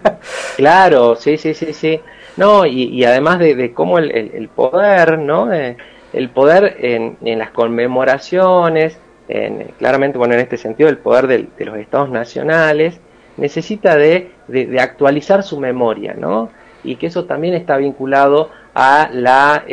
[0.56, 2.00] claro, sí, sí, sí, sí.
[2.36, 5.50] No, y, y además de, de cómo el, el, poder, ¿no?
[5.50, 5.78] Eh,
[6.12, 8.98] el poder en, en las conmemoraciones,
[9.28, 13.00] en, claramente, bueno, en este sentido, el poder de los estados nacionales,
[13.36, 16.50] necesita de, de, actualizar su memoria, ¿no?
[16.84, 19.64] Y que eso también está vinculado a la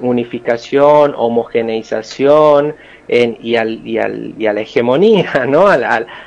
[0.00, 2.74] unificación, homogeneización
[3.08, 5.66] y, al, y, al, y, a la hegemonía, ¿no?
[5.66, 5.84] Al,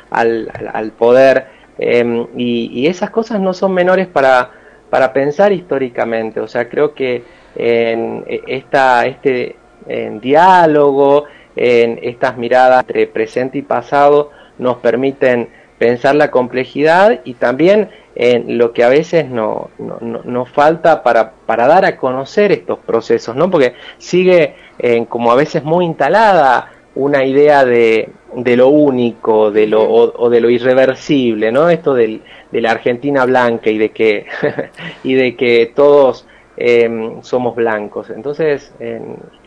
[0.10, 1.48] al, al poder.
[1.78, 4.52] Em, y, esas cosas no son menores para,
[4.90, 6.40] para pensar históricamente.
[6.40, 7.24] O sea, creo que
[7.56, 9.56] en esta, este
[9.88, 11.26] en diálogo,
[11.56, 15.50] en estas miradas entre presente y pasado, nos permiten
[15.82, 21.66] pensar la complejidad y también en lo que a veces nos no, falta para, para,
[21.66, 23.50] dar a conocer estos procesos, ¿no?
[23.50, 29.66] Porque sigue en, como a veces muy instalada una idea de, de lo único, de
[29.66, 31.68] lo, o, de lo irreversible, ¿no?
[31.68, 32.22] Esto del,
[32.52, 34.28] de la Argentina blanca y de que,
[35.04, 36.28] y de que todos
[36.58, 38.12] em, somos blancos.
[38.12, 38.72] Entonces,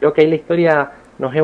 [0.01, 1.43] creo que ahí la historia nos es,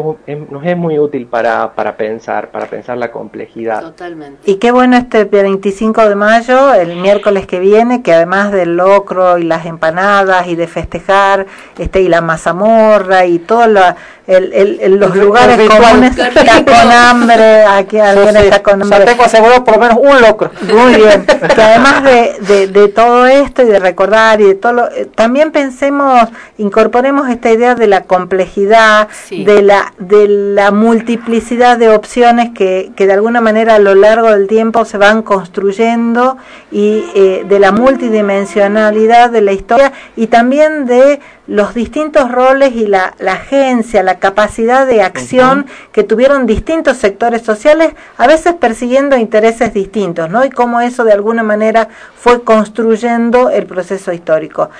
[0.50, 3.82] nos es muy útil para, para pensar, para pensar la complejidad.
[3.82, 4.50] Totalmente.
[4.50, 9.38] Y qué bueno este 25 de mayo, el miércoles que viene, que además del locro
[9.38, 11.46] y las empanadas y de festejar,
[11.78, 13.96] este y la mazamorra y todo la,
[14.30, 19.04] el, los lugares comunes está con hambre, aquí alguien está con hambre.
[19.04, 20.50] tengo asegurado por lo menos un locro.
[20.62, 21.26] Muy bien.
[21.54, 25.52] que además de, de, todo esto y de recordar y de todo, lo, eh, también
[25.52, 26.28] pensemos,
[26.58, 33.06] incorporemos esta idea de la complejidad, de la de la multiplicidad de opciones que, que
[33.06, 36.36] de alguna manera a lo largo del tiempo se van construyendo
[36.70, 41.20] y eh, de la multidimensionalidad de la historia y también de
[41.50, 47.42] los distintos roles y la, la agencia, la capacidad de acción que tuvieron distintos sectores
[47.42, 50.44] sociales, a veces persiguiendo intereses distintos, ¿no?
[50.44, 54.70] Y cómo eso de alguna manera fue construyendo el proceso histórico.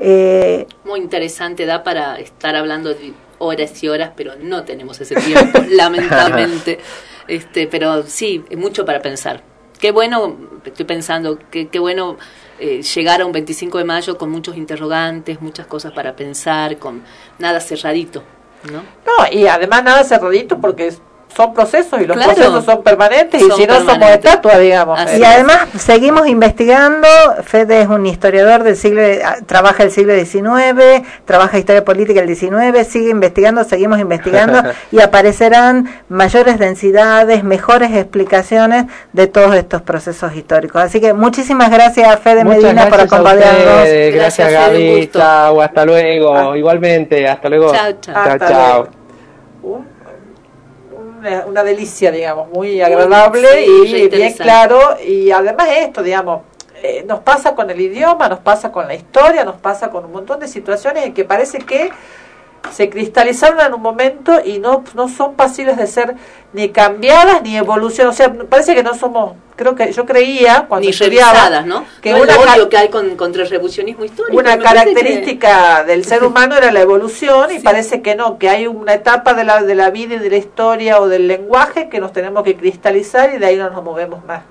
[0.00, 5.14] Eh, Muy interesante, da para estar hablando de horas y horas, pero no tenemos ese
[5.14, 6.80] tiempo, lamentablemente.
[7.28, 9.44] Este, pero sí, mucho para pensar.
[9.78, 12.16] Qué bueno, estoy pensando, qué, qué bueno
[12.58, 17.02] eh, llegar a un 25 de mayo con muchos interrogantes, muchas cosas para pensar, con
[17.38, 18.22] nada cerradito,
[18.72, 18.78] ¿no?
[18.78, 20.92] No, y además nada cerradito porque
[21.36, 24.98] son procesos y los procesos son permanentes y si no somos estatua, digamos.
[25.14, 27.06] y además seguimos investigando,
[27.44, 32.34] Fede es un historiador del siglo, ah, trabaja el siglo XIX, trabaja historia política del
[32.34, 40.34] XIX, sigue investigando, seguimos investigando y aparecerán mayores densidades, mejores explicaciones de todos estos procesos
[40.34, 40.80] históricos.
[40.80, 43.86] Así que muchísimas gracias Fede Medina por acompañarnos.
[44.14, 46.56] Gracias, Gaby, chao, hasta luego, ah.
[46.56, 47.72] igualmente, hasta luego.
[47.72, 48.38] Chao, chao.
[48.38, 49.95] chao
[51.46, 54.96] una, delicia, digamos, muy agradable y bien claro.
[55.04, 56.42] Y además esto, digamos,
[56.82, 60.12] eh, nos pasa con el idioma, nos pasa con la historia, nos pasa con un
[60.12, 61.90] montón de situaciones en que parece que
[62.72, 66.14] se cristalizaron en un momento y no, no son pasibles de ser
[66.52, 68.14] ni cambiadas ni evolucionadas.
[68.14, 71.84] O sea, parece que no somos, creo que yo creía cuando Ni estudiaba ¿no?
[72.02, 74.38] que No una, odio que hay con, contra el revisionismo histórico.
[74.38, 78.66] una que- característica del ser humano era la evolución y parece que no, que hay
[78.66, 82.00] una etapa de la, de la vida y de la historia o del lenguaje que
[82.00, 84.42] nos tenemos que cristalizar y de ahí no nos movemos más.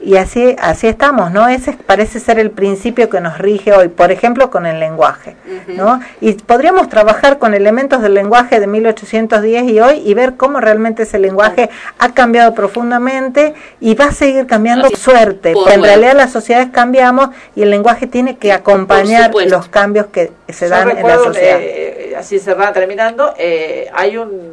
[0.00, 1.48] Y así, así estamos, ¿no?
[1.48, 5.34] Ese parece ser el principio que nos rige hoy, por ejemplo, con el lenguaje,
[5.66, 6.00] ¿no?
[6.20, 11.02] Y podríamos trabajar con elementos del lenguaje de 1810 y hoy y ver cómo realmente
[11.02, 11.68] ese lenguaje
[11.98, 16.30] ha cambiado profundamente y va a seguir cambiando Así- suerte, por porque en realidad las
[16.30, 21.06] sociedades cambiamos y el lenguaje tiene que acompañar los cambios que se Yo dan en
[21.06, 21.58] la sociedad.
[21.60, 24.52] eh, así se va terminando, eh, hay un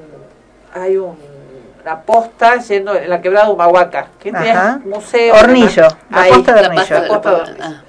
[0.73, 1.15] hay un
[1.85, 4.07] una posta yendo en la quebrada de Humahuaca,
[4.83, 5.35] un museo.
[5.35, 6.81] Hornillo, la Ahí, posta de la Hornillo.
[6.87, 7.63] posta- la posta de Hornillo.
[7.63, 7.81] Ah.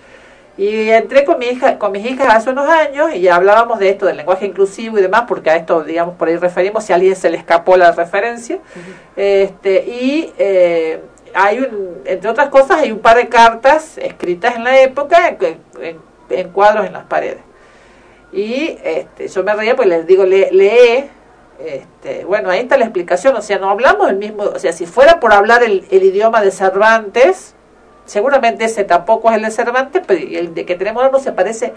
[0.58, 4.04] Y entré con mi hija, con mis hijas hace unos años y hablábamos de esto,
[4.06, 7.16] del lenguaje inclusivo y demás, porque a esto, digamos, por ahí referimos, si a alguien
[7.16, 8.58] se le escapó la referencia.
[9.16, 11.00] este Y eh,
[11.34, 15.58] hay un, entre otras cosas, hay un par de cartas escritas en la época en,
[15.82, 17.38] en- en cuadros en las paredes.
[18.32, 21.10] Y este, yo me reía porque les digo, le, lee.
[21.58, 24.86] Este, bueno, ahí está la explicación, o sea, no hablamos el mismo, o sea, si
[24.86, 27.54] fuera por hablar el, el idioma de Cervantes,
[28.04, 31.32] seguramente ese tampoco es el de Cervantes, pero el de que tenemos ahora no se
[31.32, 31.72] parece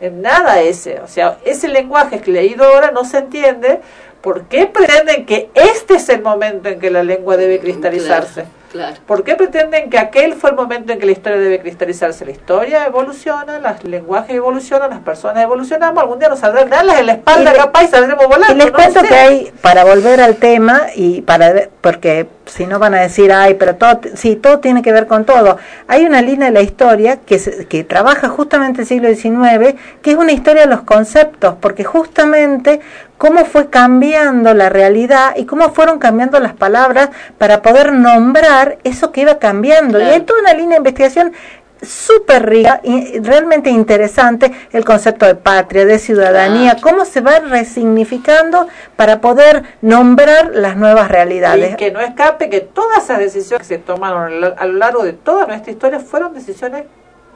[0.00, 3.80] en nada a ese, o sea, ese lenguaje que leído ahora no se entiende,
[4.20, 8.42] ¿por qué pretenden que este es el momento en que la lengua debe cristalizarse?
[8.42, 8.61] Claro.
[9.06, 12.24] ¿Por qué pretenden que aquel fue el momento en que la historia debe cristalizarse?
[12.24, 17.06] La historia evoluciona, los lenguajes evolucionan, las personas evolucionamos, algún día nos saldrán alas en
[17.06, 18.54] la espalda Y capaz y saldremos volando.
[18.54, 19.08] Y les no cuento sé.
[19.08, 23.54] que hay, para volver al tema, y para porque si no van a decir, ay,
[23.54, 25.58] pero todo, sí, todo tiene que ver con todo.
[25.88, 30.12] Hay una línea de la historia que, se- que trabaja justamente el siglo XIX, que
[30.12, 32.80] es una historia de los conceptos, porque justamente
[33.22, 39.12] cómo fue cambiando la realidad y cómo fueron cambiando las palabras para poder nombrar eso
[39.12, 40.00] que iba cambiando.
[40.00, 41.32] Y hay toda una línea de investigación
[41.80, 48.66] súper rica y realmente interesante el concepto de patria, de ciudadanía, cómo se va resignificando
[48.96, 51.74] para poder nombrar las nuevas realidades.
[51.74, 55.12] Y que no escape que todas esas decisiones que se tomaron a lo largo de
[55.12, 56.86] toda nuestra historia fueron decisiones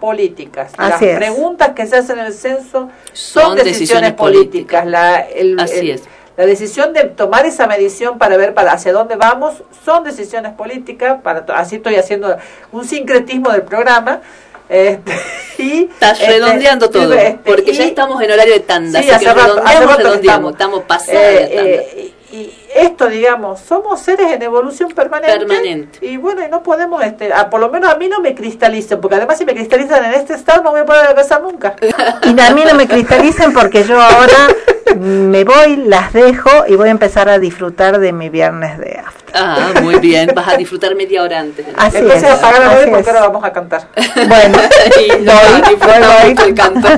[0.00, 0.72] políticas.
[0.76, 1.16] Así Las es.
[1.16, 4.86] preguntas que se hacen en el censo son, Son decisiones, decisiones políticas.
[4.86, 6.02] La, el- Así el- es.
[6.36, 11.20] la decisión de tomar esa medición para ver para hacia dónde vamos son decisiones políticas.
[11.22, 12.36] Para, así estoy haciendo
[12.72, 14.20] un sincretismo del programa.
[14.68, 15.12] Este,
[15.58, 19.24] y, Estás este, redondeando todo, este, porque ya estamos en horario de tanda, Sí, así
[19.26, 20.52] hace que rato- hace redondeamos, redondeamos, estamos.
[20.52, 21.70] estamos pasados Eh, de tanda.
[21.70, 25.38] eh, y, esto, digamos, somos seres en evolución permanente.
[25.38, 25.98] Permanente.
[26.06, 29.00] Y bueno, y no podemos, este, a- por lo menos a mí no me cristalicen,
[29.00, 31.74] porque además si me cristalizan en este estado no voy a poder regresar nunca.
[32.22, 34.48] Y a mí no me cristalicen porque yo ahora
[34.96, 39.34] me voy, las dejo y voy a empezar a disfrutar de mi viernes de after.
[39.34, 41.66] Ah, muy bien, vas a disfrutar media hora antes.
[41.76, 43.88] Así Entonces es, apagar la radio porque ahora vamos a cantar.
[44.28, 44.58] Bueno,
[45.00, 46.88] y no, voy, voy, mucho el canto.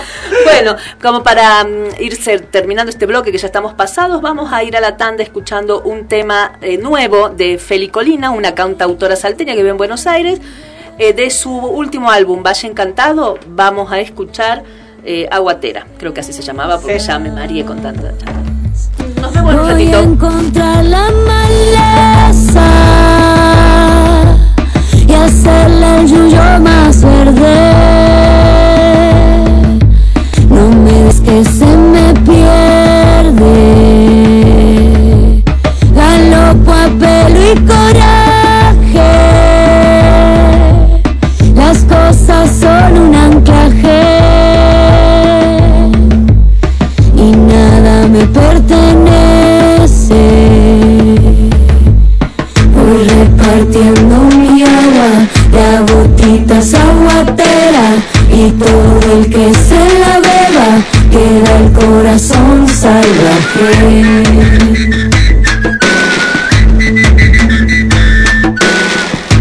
[0.44, 4.62] bueno, como para mm, ir cer- terminando este bloque que ya estamos pasados, vamos a
[4.64, 9.58] ir a la tanda escuchando un tema eh, nuevo de Felicolina, una cantautora salteña que
[9.58, 10.40] vive en Buenos Aires.
[11.00, 14.64] Eh, de su último álbum, Valle Encantado, vamos a escuchar
[15.04, 18.42] eh, Aguatera, creo que así se llamaba, porque ya me mareé con tanta charla.
[19.20, 19.98] Nos vemos en un Voy a ratito.
[20.00, 21.08] encontrar la
[22.58, 22.66] maleza
[25.06, 27.97] y hacerle el yuyo más verde.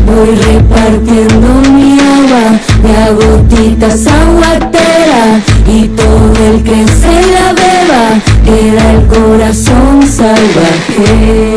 [0.06, 8.22] Voy repartiendo mi agua de a gotitas aguatera y todo el que se la beba
[8.46, 11.57] queda el corazón salvaje.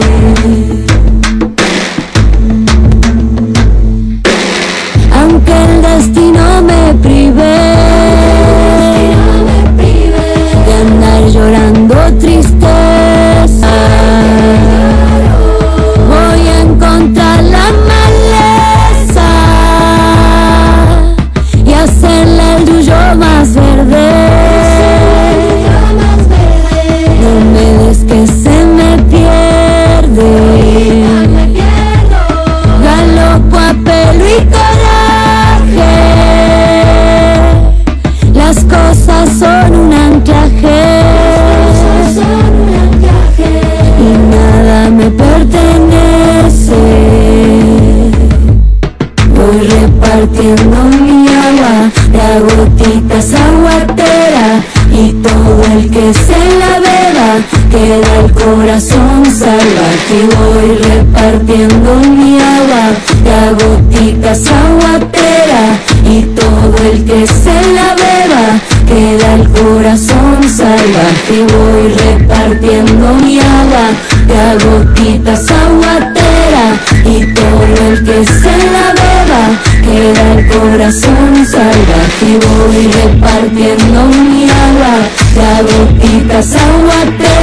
[60.11, 62.91] Salvaje voy repartiendo mi agua
[63.25, 71.93] de gotitas aguatera y todo el que se la beba queda el corazón salvaje voy
[71.93, 73.87] repartiendo mi agua
[74.27, 79.43] de gotitas aguatera y todo el que se la beba
[79.85, 84.97] queda el corazón salvaje voy repartiendo mi agua
[85.35, 87.40] de gotitas aguatera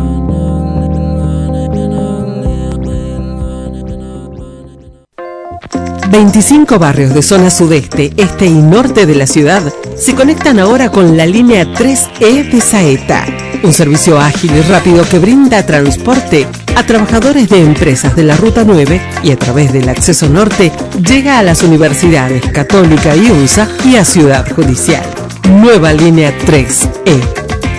[6.10, 9.62] ...25 barrios de zona sudeste, este y norte de la ciudad...
[9.98, 13.26] ...se conectan ahora con la línea 3E de Saeta...
[13.62, 16.48] ...un servicio ágil y rápido que brinda transporte...
[16.76, 19.02] ...a trabajadores de empresas de la Ruta 9...
[19.24, 20.72] ...y a través del acceso norte...
[21.06, 23.68] ...llega a las universidades Católica y UNSA...
[23.86, 25.04] ...y a Ciudad Judicial.
[25.50, 27.22] Nueva línea 3E...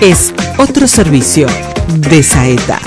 [0.00, 1.46] ...es otro servicio
[1.88, 2.80] de Saeta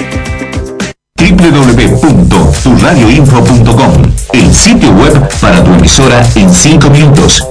[1.17, 3.93] www.turradioinfo.com
[4.33, 7.43] El sitio web para tu emisora en 5 minutos.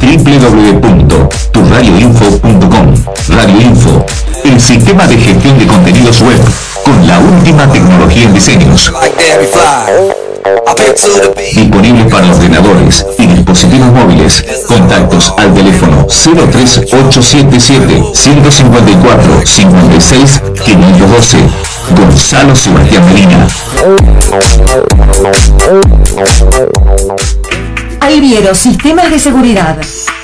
[0.00, 2.94] www.turradioinfo.com
[3.28, 4.04] Radio Info,
[4.44, 6.38] el sistema de gestión de contenidos web
[6.84, 8.92] con la última tecnología en diseños.
[11.54, 14.44] Disponible para ordenadores y dispositivos móviles.
[14.68, 21.38] Contactos al teléfono 03877 154 56 512.
[21.96, 23.46] Gonzalo Sebastián Medina.
[28.00, 29.76] Alviero Sistemas de Seguridad.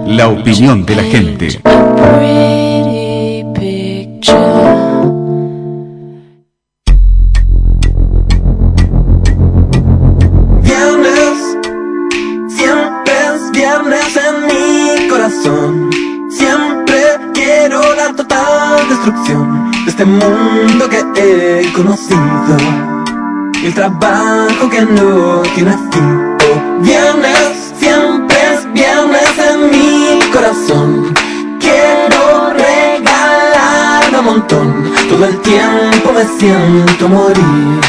[0.08, 1.60] La opinión de la gente.
[23.78, 26.36] Trabajo que no tiene fin.
[26.82, 31.14] Viernes, siempre es viernes en mi corazón.
[31.60, 34.92] Quiero regalar un montón.
[35.10, 37.80] Todo el tiempo me siento morir.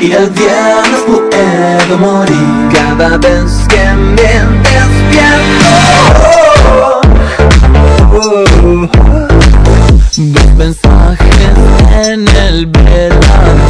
[0.00, 4.32] Y el viernes puedo morir cada vez que me
[4.64, 5.68] despierto.
[10.16, 11.56] Dos mensajes
[12.06, 13.67] en el velador.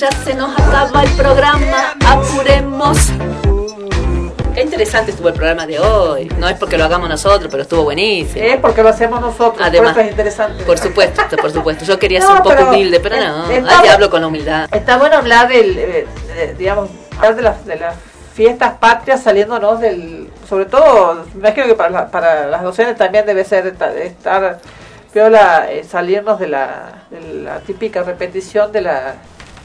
[0.00, 1.94] Ya se nos acaba el programa.
[2.06, 2.96] Apuremos.
[4.54, 6.26] Qué interesante estuvo el programa de hoy.
[6.38, 8.42] No es porque lo hagamos nosotros, pero estuvo buenísimo.
[8.42, 10.64] Es porque lo hacemos nosotros, Además, por eso es interesante.
[10.64, 11.84] Por supuesto, por supuesto.
[11.84, 13.50] Yo quería No, ser un poco pero humilde, pero es- no.
[13.50, 14.68] está Ahí hablo con humildad.
[14.72, 16.06] Está bueno hablar del, eh,
[16.36, 17.94] eh, digamos, hablar de las, de las
[18.34, 23.26] fiestas patrias saliéndonos del, sobre todo, me imagino que para, la- para las docentes también
[23.26, 24.60] debe ser esta- estar
[25.12, 29.14] piola eh, salirnos de la, de la típica repetición de la,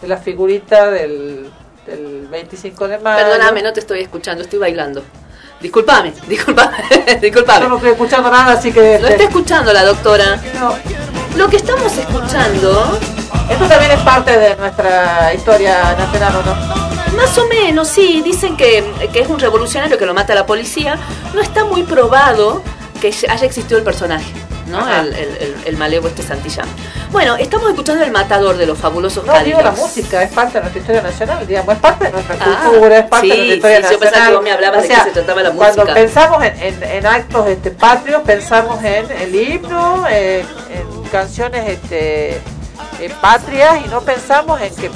[0.07, 1.49] la figurita del,
[1.85, 3.25] del 25 de mayo.
[3.25, 5.03] Perdóname, no te estoy escuchando, estoy bailando.
[5.61, 6.77] Disculpame, disculpame,
[7.21, 7.61] disculpame.
[7.61, 8.99] Yo no estoy escuchando nada, así que...
[8.99, 10.39] Lo está escuchando la doctora.
[11.35, 12.99] Lo que estamos escuchando...
[13.49, 17.15] Esto también es parte de nuestra historia nacional, ¿o no?
[17.15, 18.21] Más o menos, sí.
[18.23, 18.83] Dicen que,
[19.13, 20.97] que es un revolucionario que lo mata la policía.
[21.33, 22.63] No está muy probado
[22.99, 24.25] que haya existido el personaje,
[24.67, 24.87] ¿no?
[24.89, 26.67] El, el, el, malevo este Santillán.
[27.11, 29.77] Bueno, estamos escuchando El Matador de los fabulosos No, digo la Cadillacs.
[29.79, 33.05] música, es parte de nuestra historia nacional, digamos, es parte de nuestra Ah, cultura, es
[33.05, 34.27] parte sí, de nuestra historia sí, yo pensaba nacional.
[34.29, 35.93] que vos me hablabas de que se trataba la Cuando música.
[35.93, 42.31] pensamos en, en- en actos este, patrios, pensamos en el himno, eh, en canciones este,
[42.99, 44.89] eh, patrias y no pensamos en que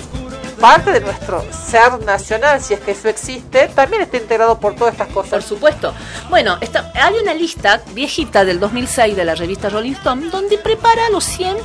[0.60, 4.94] parte de nuestro ser nacional, si es que eso existe, también está integrado por todas
[4.94, 5.31] estas cosas.
[5.31, 5.94] Por supuesto.
[6.30, 11.10] Bueno, está, hay una lista viejita del 2006 de la revista Rolling Stone donde prepara
[11.10, 11.57] los 100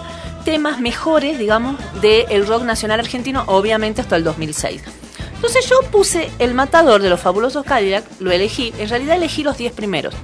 [0.44, 4.82] temas mejores, digamos, del rock nacional argentino, obviamente hasta el 2006.
[5.34, 9.58] Entonces yo puse El Matador de los Fabulosos Cadillac, lo elegí, en realidad elegí los
[9.58, 10.14] 10 primeros.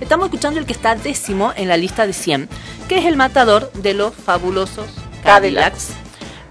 [0.00, 2.48] Estamos escuchando el que está décimo en la lista de 100,
[2.88, 4.86] que es El Matador de los Fabulosos
[5.22, 6.03] Cadillacs.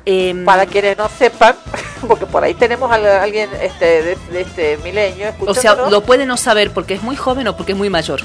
[0.05, 1.55] Em, Para quienes no sepan,
[2.07, 6.25] porque por ahí tenemos a alguien este, de, de este milenio o sea, lo puede
[6.25, 8.21] no saber porque es muy joven o porque es muy mayor.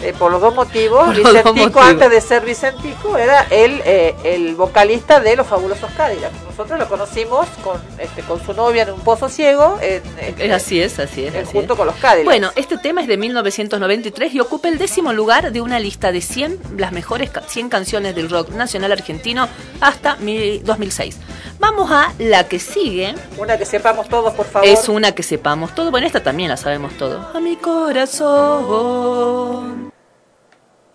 [0.00, 1.06] Eh, por los dos motivos.
[1.06, 1.82] Por Vicentico, motivos.
[1.84, 6.32] antes de ser Vicentico, era el, eh, el vocalista de Los Fabulosos Cadillacs.
[6.48, 10.02] Nosotros lo conocimos con, este, con su novia en un pozo ciego, en,
[10.38, 11.34] en- Así es, así es.
[11.34, 11.76] en- así junto es.
[11.78, 12.26] con los Cadillacs.
[12.26, 16.20] Bueno, este tema es de 1993 y ocupa el décimo lugar de una lista de
[16.20, 19.48] 100, las mejores ca- 100 canciones del rock nacional argentino
[19.80, 21.16] hasta mi- 2006.
[21.58, 23.16] Vamos a la que sigue.
[23.36, 24.68] Una que sepamos todos, por favor.
[24.68, 25.90] Es una que sepamos todo.
[25.90, 27.28] Bueno, esta también la sabemos todo.
[27.34, 28.18] A mi corazón.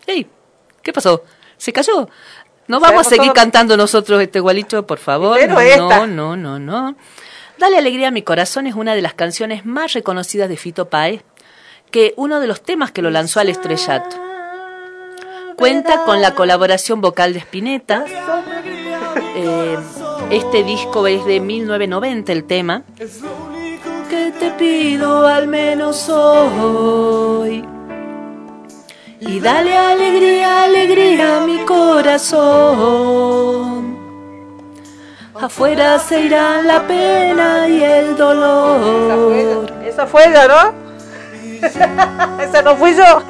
[0.08, 0.28] Ey,
[0.82, 1.24] ¿qué pasó?
[1.58, 2.10] ¿Se cayó?
[2.68, 3.36] No vamos a seguir todo.
[3.36, 5.38] cantando nosotros este gualicho, por favor.
[5.40, 6.08] Pero no, esta.
[6.08, 6.96] no, no, no.
[7.58, 11.24] Dale alegría a mi corazón es una de las canciones más reconocidas de Fito Páez,
[11.92, 14.16] que uno de los temas que lo lanzó al estrellato.
[15.58, 18.06] Cuenta con la colaboración vocal de Spinetta.
[19.36, 19.78] Eh,
[20.32, 22.84] este disco es de 1990 el tema.
[24.10, 27.64] Que te pido al menos hoy.
[29.26, 33.04] Y dale alegría, alegría a mi corazón.
[35.34, 39.72] Afuera se irán la pena y el dolor.
[39.86, 40.74] Esa fue ella, ¿no?
[42.44, 43.24] Esa no fui yo.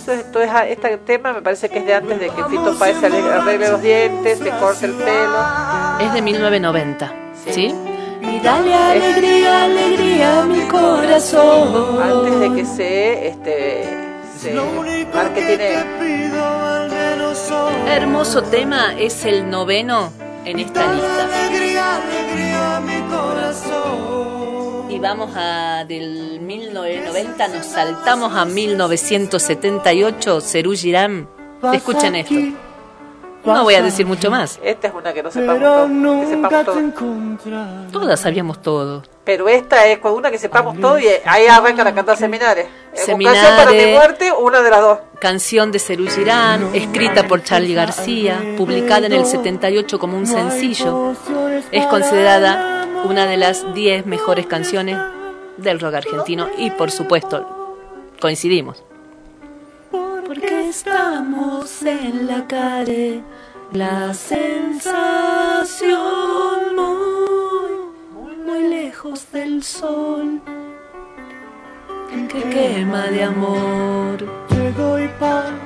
[0.00, 2.74] Eso es, esto es, este tema me parece que es de antes de que Fito
[2.78, 5.38] Páez se arregle los dientes, se corte el pelo.
[6.00, 7.12] Es de 1990,
[7.50, 7.74] ¿sí?
[8.22, 12.00] Y dale alegría, alegría a mi corazón.
[12.00, 13.84] Antes de que se, este,
[14.38, 14.54] se
[15.12, 15.84] marque tiene
[17.86, 20.14] Hermoso tema, es el noveno
[20.46, 21.24] en esta lista.
[21.24, 24.39] Alegría, alegría a mi corazón.
[24.90, 31.28] Y vamos a del 1990, nos saltamos a 1978, Cerú Girán.
[31.72, 32.34] Escuchen esto.
[33.44, 34.58] No voy a decir mucho más.
[34.64, 36.20] Esta es una que no sepamos todo.
[36.20, 37.90] Que sepamos todo.
[37.92, 39.04] Todas sabíamos todo.
[39.24, 42.66] Pero esta es una que sepamos todo y ahí arrancan a cantar seminares.
[42.66, 43.38] Eh, con Seminare.
[43.38, 44.98] Canción para mi muerte, una de las dos.
[45.20, 51.14] Canción de Cerú Girán, escrita por Charlie García, publicada en el 78 como un sencillo.
[51.70, 54.96] Es considerada una de las 10 mejores canciones
[55.56, 57.76] del rock argentino y por supuesto
[58.20, 58.82] coincidimos.
[59.90, 63.22] Porque estamos en la calle,
[63.72, 64.90] la sensación
[66.76, 70.40] muy, muy lejos del sol
[72.32, 74.18] que quema de amor.
[74.48, 75.58] Te doy pan,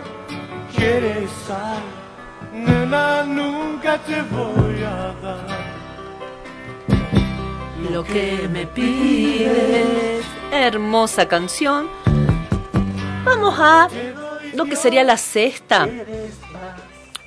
[0.75, 1.83] quieres sal,
[2.53, 5.54] nena, nunca te voy a dar.
[7.91, 11.89] Lo que me pides, hermosa canción.
[13.25, 13.89] Vamos a
[14.55, 15.89] lo que sería la sexta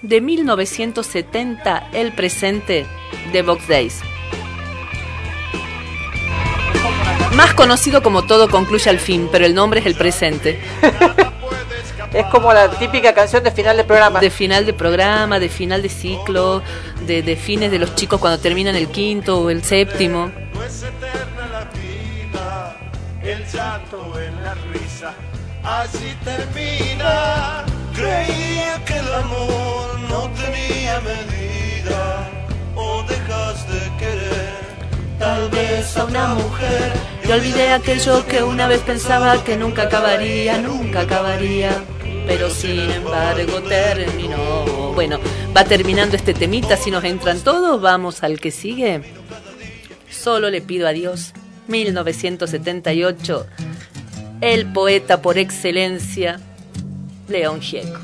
[0.02, 2.86] de 1970, el presente
[3.32, 4.02] de Box Days.
[7.36, 10.60] Más conocido como Todo concluye al fin, pero el nombre es el presente.
[12.14, 14.20] Es como la típica canción de final de programa.
[14.20, 16.62] De final de programa, de final de ciclo,
[17.06, 20.32] de, de fines de los chicos cuando terminan el quinto o el séptimo.
[20.54, 22.78] Pues eterna la vida,
[23.22, 25.14] el llanto en la risa,
[25.64, 27.66] así termina.
[27.94, 32.30] Creía que el amor no tenía medida,
[32.76, 34.54] o dejas de querer,
[35.18, 36.94] tal vez a una mujer.
[37.28, 41.72] Y olvidé aquello que una vez pensaba que nunca acabaría, nunca acabaría.
[42.28, 44.94] Pero sin embargo terminó.
[44.94, 45.20] Bueno,
[45.56, 46.76] va terminando este temita.
[46.76, 49.02] Si nos entran todos, vamos al que sigue.
[50.10, 51.34] Solo le pido a Dios.
[51.68, 53.48] 1978.
[54.42, 56.40] El poeta por excelencia,
[57.28, 58.00] León Gieco.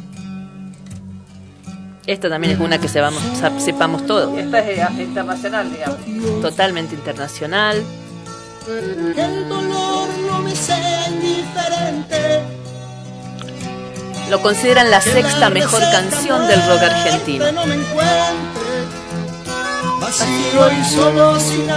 [2.05, 3.21] Esta también es una que se vamos,
[3.59, 4.37] sepamos todo.
[4.37, 6.41] Esta es eh, internacional, digamos.
[6.41, 7.81] Totalmente internacional.
[8.67, 12.62] El dolor no me sea indiferente.
[14.33, 17.45] Lo consideran la sexta mejor canción del rock argentino.
[20.89, 21.67] Solo sin.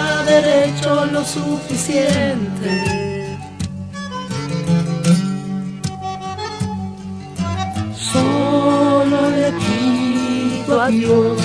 [7.94, 9.20] Solo
[10.80, 11.42] a Dios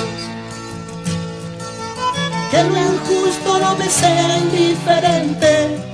[2.52, 5.91] que lo injusto no me sea indiferente.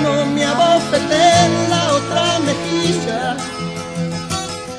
[0.00, 1.14] Que no me abofete
[1.44, 3.36] en la otra mejilla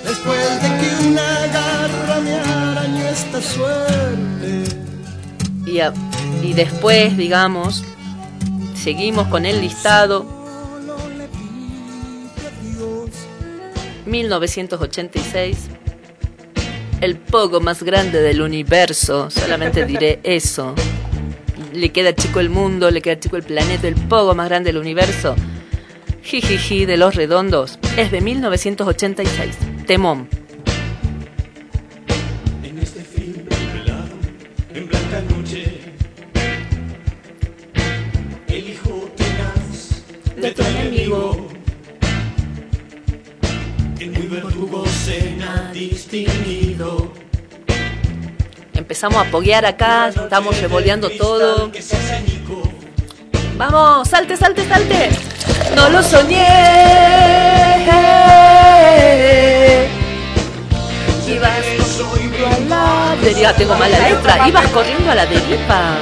[0.03, 4.63] después de que una garra me arañó esta suerte.
[5.67, 5.93] Y, a-
[6.41, 7.83] y después, digamos,
[8.75, 10.25] seguimos con el listado.
[14.05, 15.57] 1986.
[17.01, 19.29] El pogo más grande del universo.
[19.29, 20.73] Solamente diré eso.
[21.73, 23.87] Le queda chico el mundo, le queda chico el planeta.
[23.87, 25.35] El pogo más grande del universo.
[26.23, 27.79] Jijiji de los redondos.
[27.97, 29.57] Es de 1986.
[29.87, 30.27] Temón.
[32.63, 34.15] En este nublado,
[34.73, 35.79] en blanca noche,
[38.47, 40.03] el hijo tenaz
[40.35, 41.47] de tu enemigo,
[43.99, 46.60] en muy verdugo cena distinguido.
[48.91, 51.71] Empezamos a poguear acá, estamos revoleando todo.
[53.55, 55.09] Vamos, salte, salte, salte.
[55.73, 56.45] No lo soñé.
[61.25, 61.65] Ibas
[62.03, 63.53] corriendo a la deriva.
[63.53, 64.45] Tengo mala letra.
[64.49, 65.95] Ibas corriendo a la deriva.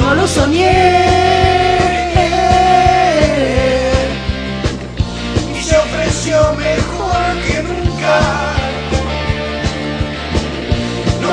[0.00, 1.06] No lo soñé.
[5.56, 8.47] y se ofreció mejor que nunca.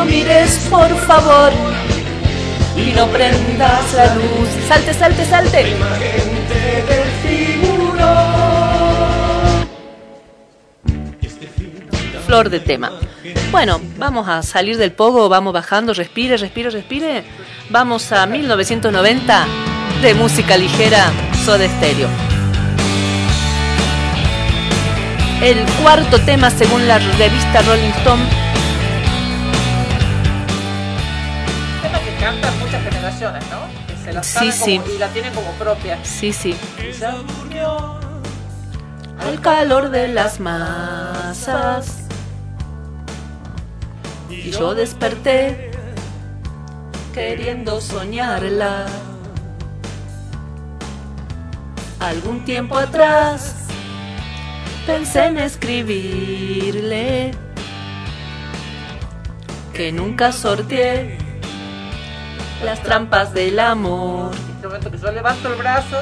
[0.08, 1.52] Mires, por favor.
[2.78, 4.50] Y no prendas la luz.
[4.68, 5.76] Salte, salte, salte.
[12.26, 12.92] Flor de tema.
[13.52, 17.24] Bueno, vamos a salir del pogo, vamos bajando, respire, respire, respire.
[17.70, 19.46] Vamos a 1990
[20.02, 21.12] de música ligera,
[21.46, 22.10] Soda Stereo.
[25.42, 28.24] El cuarto tema según la revista Rolling Stone.
[32.26, 33.60] Cantan muchas generaciones, ¿no?
[33.86, 34.80] Que se la Sí, saben sí.
[34.80, 36.00] como- y la tienen como propia.
[36.04, 36.56] Sí, sí.
[39.20, 42.00] Al calor de las masas.
[44.28, 45.70] Y yo desperté
[47.14, 48.88] queriendo soñarla.
[52.00, 53.56] Algún tiempo atrás
[54.88, 57.32] pensé en escribirle
[59.76, 61.20] que nunca sorteé
[62.64, 64.32] las trampas del amor.
[64.34, 65.98] En este momento que yo levanto el brazo,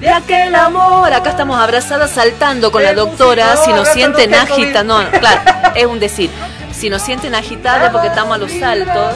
[0.00, 3.56] De aquel amor, acá estamos abrazadas saltando con la doctora.
[3.56, 5.40] Si nos sienten agitadas, no, claro,
[5.76, 6.28] es un decir.
[6.72, 9.14] Si nos sienten agitadas porque estamos a los saltos,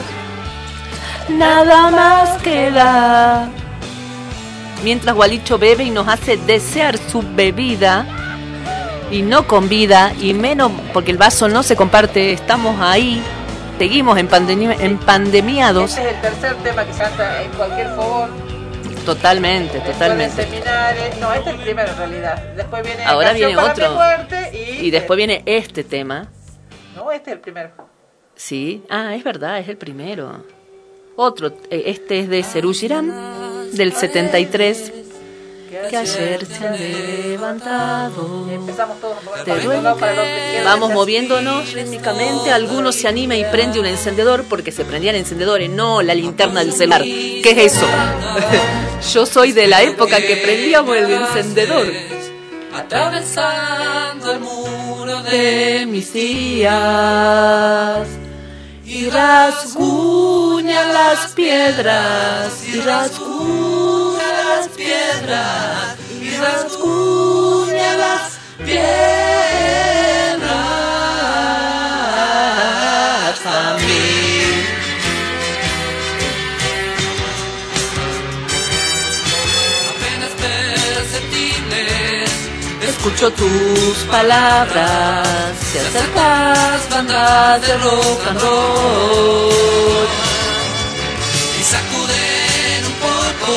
[1.27, 3.49] nada más queda.
[4.83, 8.05] Mientras Gualicho bebe y nos hace desear su bebida
[9.11, 13.21] y no con vida y menos porque el vaso no se comparte, estamos ahí,
[13.77, 15.97] seguimos en, pandemia, en pandemiados.
[15.97, 18.29] este es el tercer tema que canta en cualquier fogón.
[19.05, 20.43] Totalmente, Después totalmente.
[20.43, 21.17] seminares.
[21.19, 22.43] No, este es el primero en realidad.
[22.55, 23.89] Después viene Ahora viene para otro.
[23.89, 24.87] mi muerte y...
[24.87, 26.27] Y después viene este tema.
[26.95, 27.71] No, este es el primero.
[28.35, 30.43] Sí, ah, es verdad, es el primero.
[31.15, 33.09] Otro, eh, este es de Serú Girán,
[33.73, 34.91] del 73.
[35.89, 38.47] Que ayer se han levantado.
[39.45, 39.89] Te duele
[40.63, 46.01] Vamos moviéndonos rítmicamente, algunos se anima y prende un encendedor porque se prendían encendedores, no
[46.01, 47.03] la linterna del celular.
[47.03, 47.85] ¿Qué es eso?
[49.13, 51.87] Yo soy de la época que prendíamos el encendedor.
[52.73, 56.77] Atravesando el muro de mis días
[58.87, 70.06] y rasguña las piedras y rasguña las piedras y rasguña las piedras
[83.07, 90.07] Escucho tus palabras, te acercas bandas de rock and roll.
[91.57, 93.53] y sacuden un poco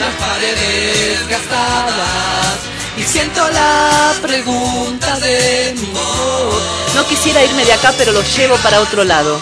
[0.00, 2.58] las paredes gastadas
[2.96, 6.62] Y siento la pregunta de mi voz.
[6.96, 9.40] No quisiera irme de acá, pero lo llevo para otro lado.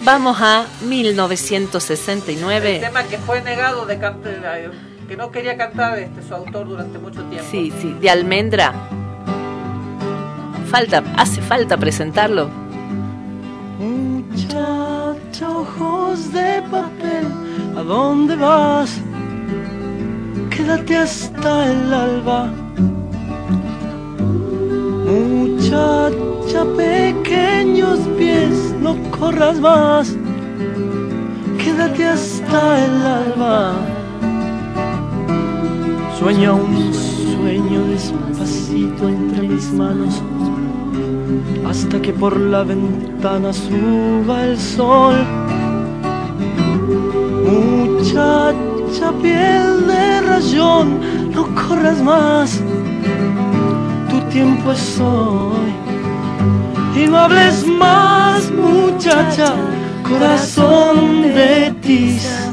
[0.00, 2.80] Vamos a El 1969.
[2.80, 4.72] tema que fue negado de cantar,
[5.08, 7.48] que no quería cantar este, su autor durante mucho tiempo.
[7.50, 8.74] Sí, sí, de almendra.
[10.66, 12.50] Falta, hace falta presentarlo.
[13.78, 17.26] Muchacha, ojos de papel,
[17.74, 19.00] ¿a dónde vas?
[20.50, 22.52] Quédate hasta el alba.
[25.06, 30.14] Muchacha, pequeños pies, no corras más.
[31.56, 33.72] Quédate hasta el alba.
[36.18, 40.20] Sueña un sueño despacito entre mis manos
[41.64, 45.14] hasta que por la ventana suba el sol.
[47.44, 50.98] Muchacha piel de rayón,
[51.32, 52.60] no corras más,
[54.10, 55.72] tu tiempo es hoy.
[56.96, 59.54] Y no hables más, muchacha,
[60.02, 62.50] corazón de tiza.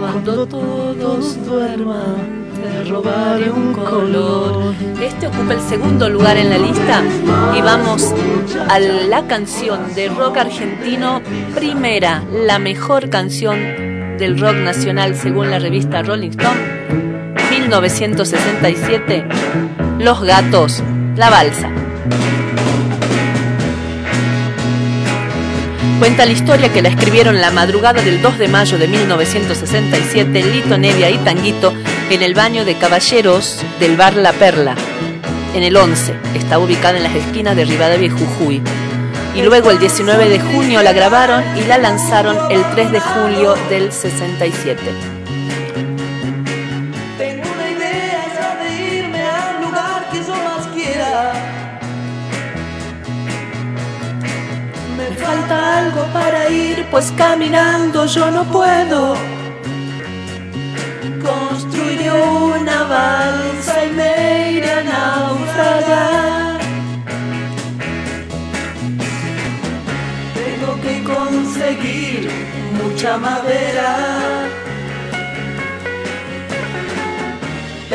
[0.00, 2.45] Cuando todos duerman,
[3.54, 4.74] un color.
[5.00, 7.02] Este ocupa el segundo lugar en la lista
[7.56, 8.12] y vamos
[8.68, 11.22] a la canción de rock argentino
[11.54, 13.58] primera, la mejor canción
[14.18, 19.24] del rock nacional según la revista Rolling Stone, 1967,
[19.98, 20.82] Los Gatos,
[21.16, 21.70] La Balsa.
[25.98, 30.76] Cuenta la historia que la escribieron la madrugada del 2 de mayo de 1967 Lito
[30.76, 31.72] Nevia y Tanguito
[32.10, 34.76] en el baño de caballeros del bar La Perla,
[35.54, 36.14] en el 11.
[36.34, 38.62] Está ubicada en las esquinas de Rivadavia y Jujuy.
[39.34, 43.54] Y luego el 19 de junio la grabaron y la lanzaron el 3 de julio
[43.68, 44.80] del 67.
[47.18, 51.32] Tengo una idea de irme al lugar que yo más quiera.
[54.96, 59.35] Me falta algo para ir, pues caminando yo no puedo.
[62.96, 66.60] Balsa y me iré a naufragar.
[70.40, 72.20] Tengo que conseguir
[72.80, 73.90] mucha madera.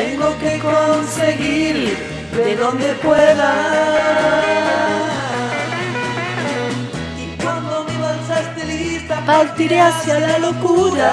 [0.02, 1.76] Tengo que conseguir
[2.38, 3.52] de donde pueda.
[7.24, 11.12] Y cuando mi balsa esté lista, partiré hacia la locura.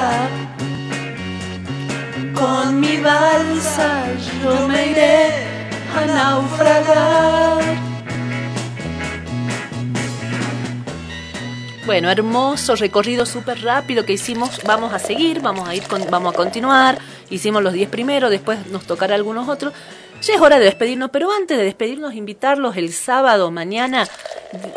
[2.39, 4.07] Con mi balsa
[4.43, 5.31] yo me iré
[5.97, 7.63] a naufragar.
[11.87, 14.61] Bueno, hermoso recorrido súper rápido que hicimos.
[14.67, 16.99] Vamos a seguir, vamos a ir, con- vamos a continuar.
[17.31, 19.73] Hicimos los 10 primeros, después nos tocará algunos otros.
[20.23, 24.07] Ya es hora de despedirnos, pero antes de despedirnos, invitarlos el sábado, mañana,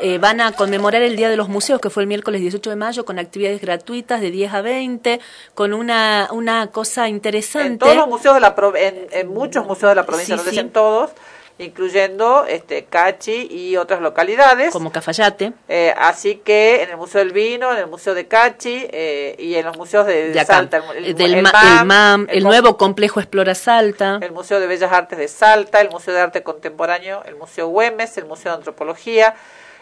[0.01, 2.75] eh, van a conmemorar el Día de los Museos, que fue el miércoles 18 de
[2.75, 5.19] mayo, con actividades gratuitas de 10 a 20,
[5.55, 7.67] con una, una cosa interesante.
[7.67, 10.39] En todos los museos de la pro- en, en muchos museos de la provincia, Sí,
[10.39, 10.55] no sé sí.
[10.55, 11.11] si en todos,
[11.57, 14.71] incluyendo este Cachi y otras localidades.
[14.73, 15.53] Como Cafayate.
[15.69, 19.55] Eh, así que en el Museo del Vino, en el Museo de Cachi eh, y
[19.55, 22.27] en los museos de, de acá, Salta, el, el- del el Ma- MAM, el MAM,
[22.29, 24.19] el, nuevo complejo Explora Salta.
[24.21, 28.17] el Museo de Bellas Artes de Salta, el Museo de Arte Contemporáneo, el Museo Güemes,
[28.17, 29.35] el Museo de Antropología,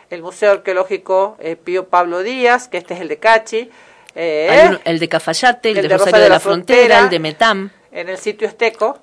[0.10, 3.70] el Museo Arqueológico eh, Pío Pablo Díaz, que este es el de Cachi,
[4.16, 7.20] eh, uno- el de Cafayate, el, el de Rosario Rosario de la, Frontera, el de
[7.20, 7.70] Metam.
[7.92, 8.98] en el sitio Esteco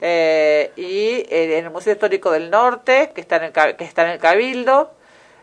[0.00, 4.02] eh, y eh, en el Museo Histórico del Norte, que está en el, que está
[4.04, 4.90] en el Cabildo,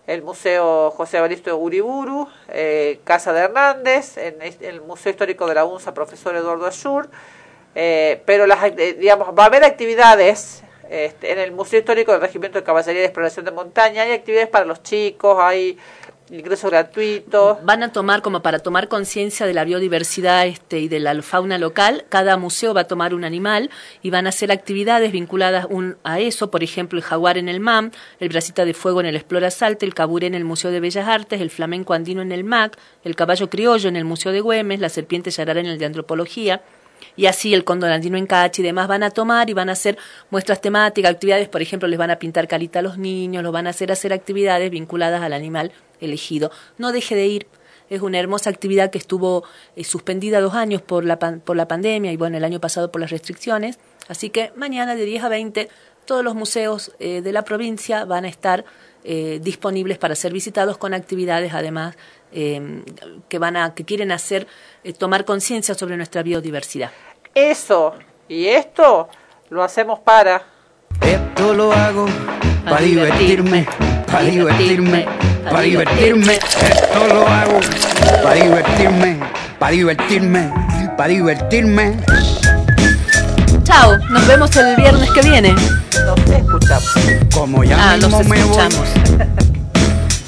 [0.07, 5.55] el Museo José Evaristo de Uriburu, eh, Casa de Hernández, en el Museo Histórico de
[5.55, 7.09] la UNSA, profesor Eduardo Ashur,
[7.75, 12.59] eh, pero las, digamos, va a haber actividades este, en el Museo Histórico del Regimiento
[12.59, 15.77] de Caballería de Exploración de Montaña, hay actividades para los chicos, hay
[16.29, 17.57] ingresos gratuitos.
[17.65, 21.57] Van a tomar como para tomar conciencia de la biodiversidad este, y de la fauna
[21.57, 22.05] local.
[22.07, 23.69] Cada museo va a tomar un animal
[24.01, 26.49] y van a hacer actividades vinculadas un- a eso.
[26.49, 27.91] Por ejemplo, el jaguar en el MAM,
[28.21, 31.05] el bracita de fuego en el Explora Salta, el caburé en el Museo de Bellas
[31.07, 34.79] Artes, el flamenco andino en el MAC, el caballo criollo en el Museo de Güemes,
[34.79, 36.61] la serpiente yarara en el de Antropología.
[37.15, 39.97] Y así el cóndor en Cachi y demás van a tomar y van a hacer
[40.29, 43.67] muestras temáticas, actividades, por ejemplo, les van a pintar carita a los niños, los van
[43.67, 46.51] a hacer hacer actividades vinculadas al animal elegido.
[46.77, 47.47] No deje de ir,
[47.89, 49.43] es una hermosa actividad que estuvo
[49.75, 52.91] eh, suspendida dos años por la, pan- por la pandemia y bueno, el año pasado
[52.91, 53.79] por las restricciones.
[54.07, 55.69] Así que mañana de 10 a 20
[56.05, 58.65] todos los museos eh, de la provincia van a estar
[59.03, 61.95] eh, disponibles para ser visitados con actividades además
[62.31, 62.83] eh,
[63.29, 64.47] que van a que quieren hacer
[64.83, 66.91] eh, tomar conciencia sobre nuestra biodiversidad.
[67.33, 67.93] Eso
[68.27, 69.09] y esto
[69.49, 70.43] lo hacemos para
[71.01, 72.05] Esto lo hago
[72.65, 73.65] para divertirme,
[74.07, 75.05] para divertirme,
[75.43, 76.33] para divertirme.
[76.33, 77.59] Esto lo hago
[78.23, 79.19] para divertirme,
[79.59, 80.53] para divertirme,
[80.97, 81.97] para divertirme.
[83.63, 85.53] Chao, nos vemos el viernes que viene.
[85.53, 86.93] Nos escuchamos.
[87.33, 88.89] Como ya Ah, mismo nos me voy, escuchamos.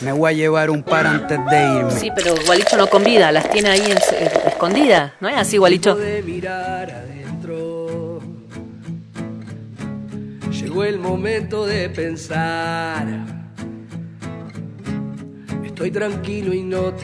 [0.04, 1.92] me voy a llevar un par antes de irme.
[1.92, 5.96] Sí, pero Gualicho no convida, las tiene ahí en- eh, escondidas, ¿no es así, Gualicho?
[5.96, 8.20] de mirar adentro.
[10.52, 13.06] Llegó el momento de pensar.
[15.66, 17.02] Estoy tranquilo y no te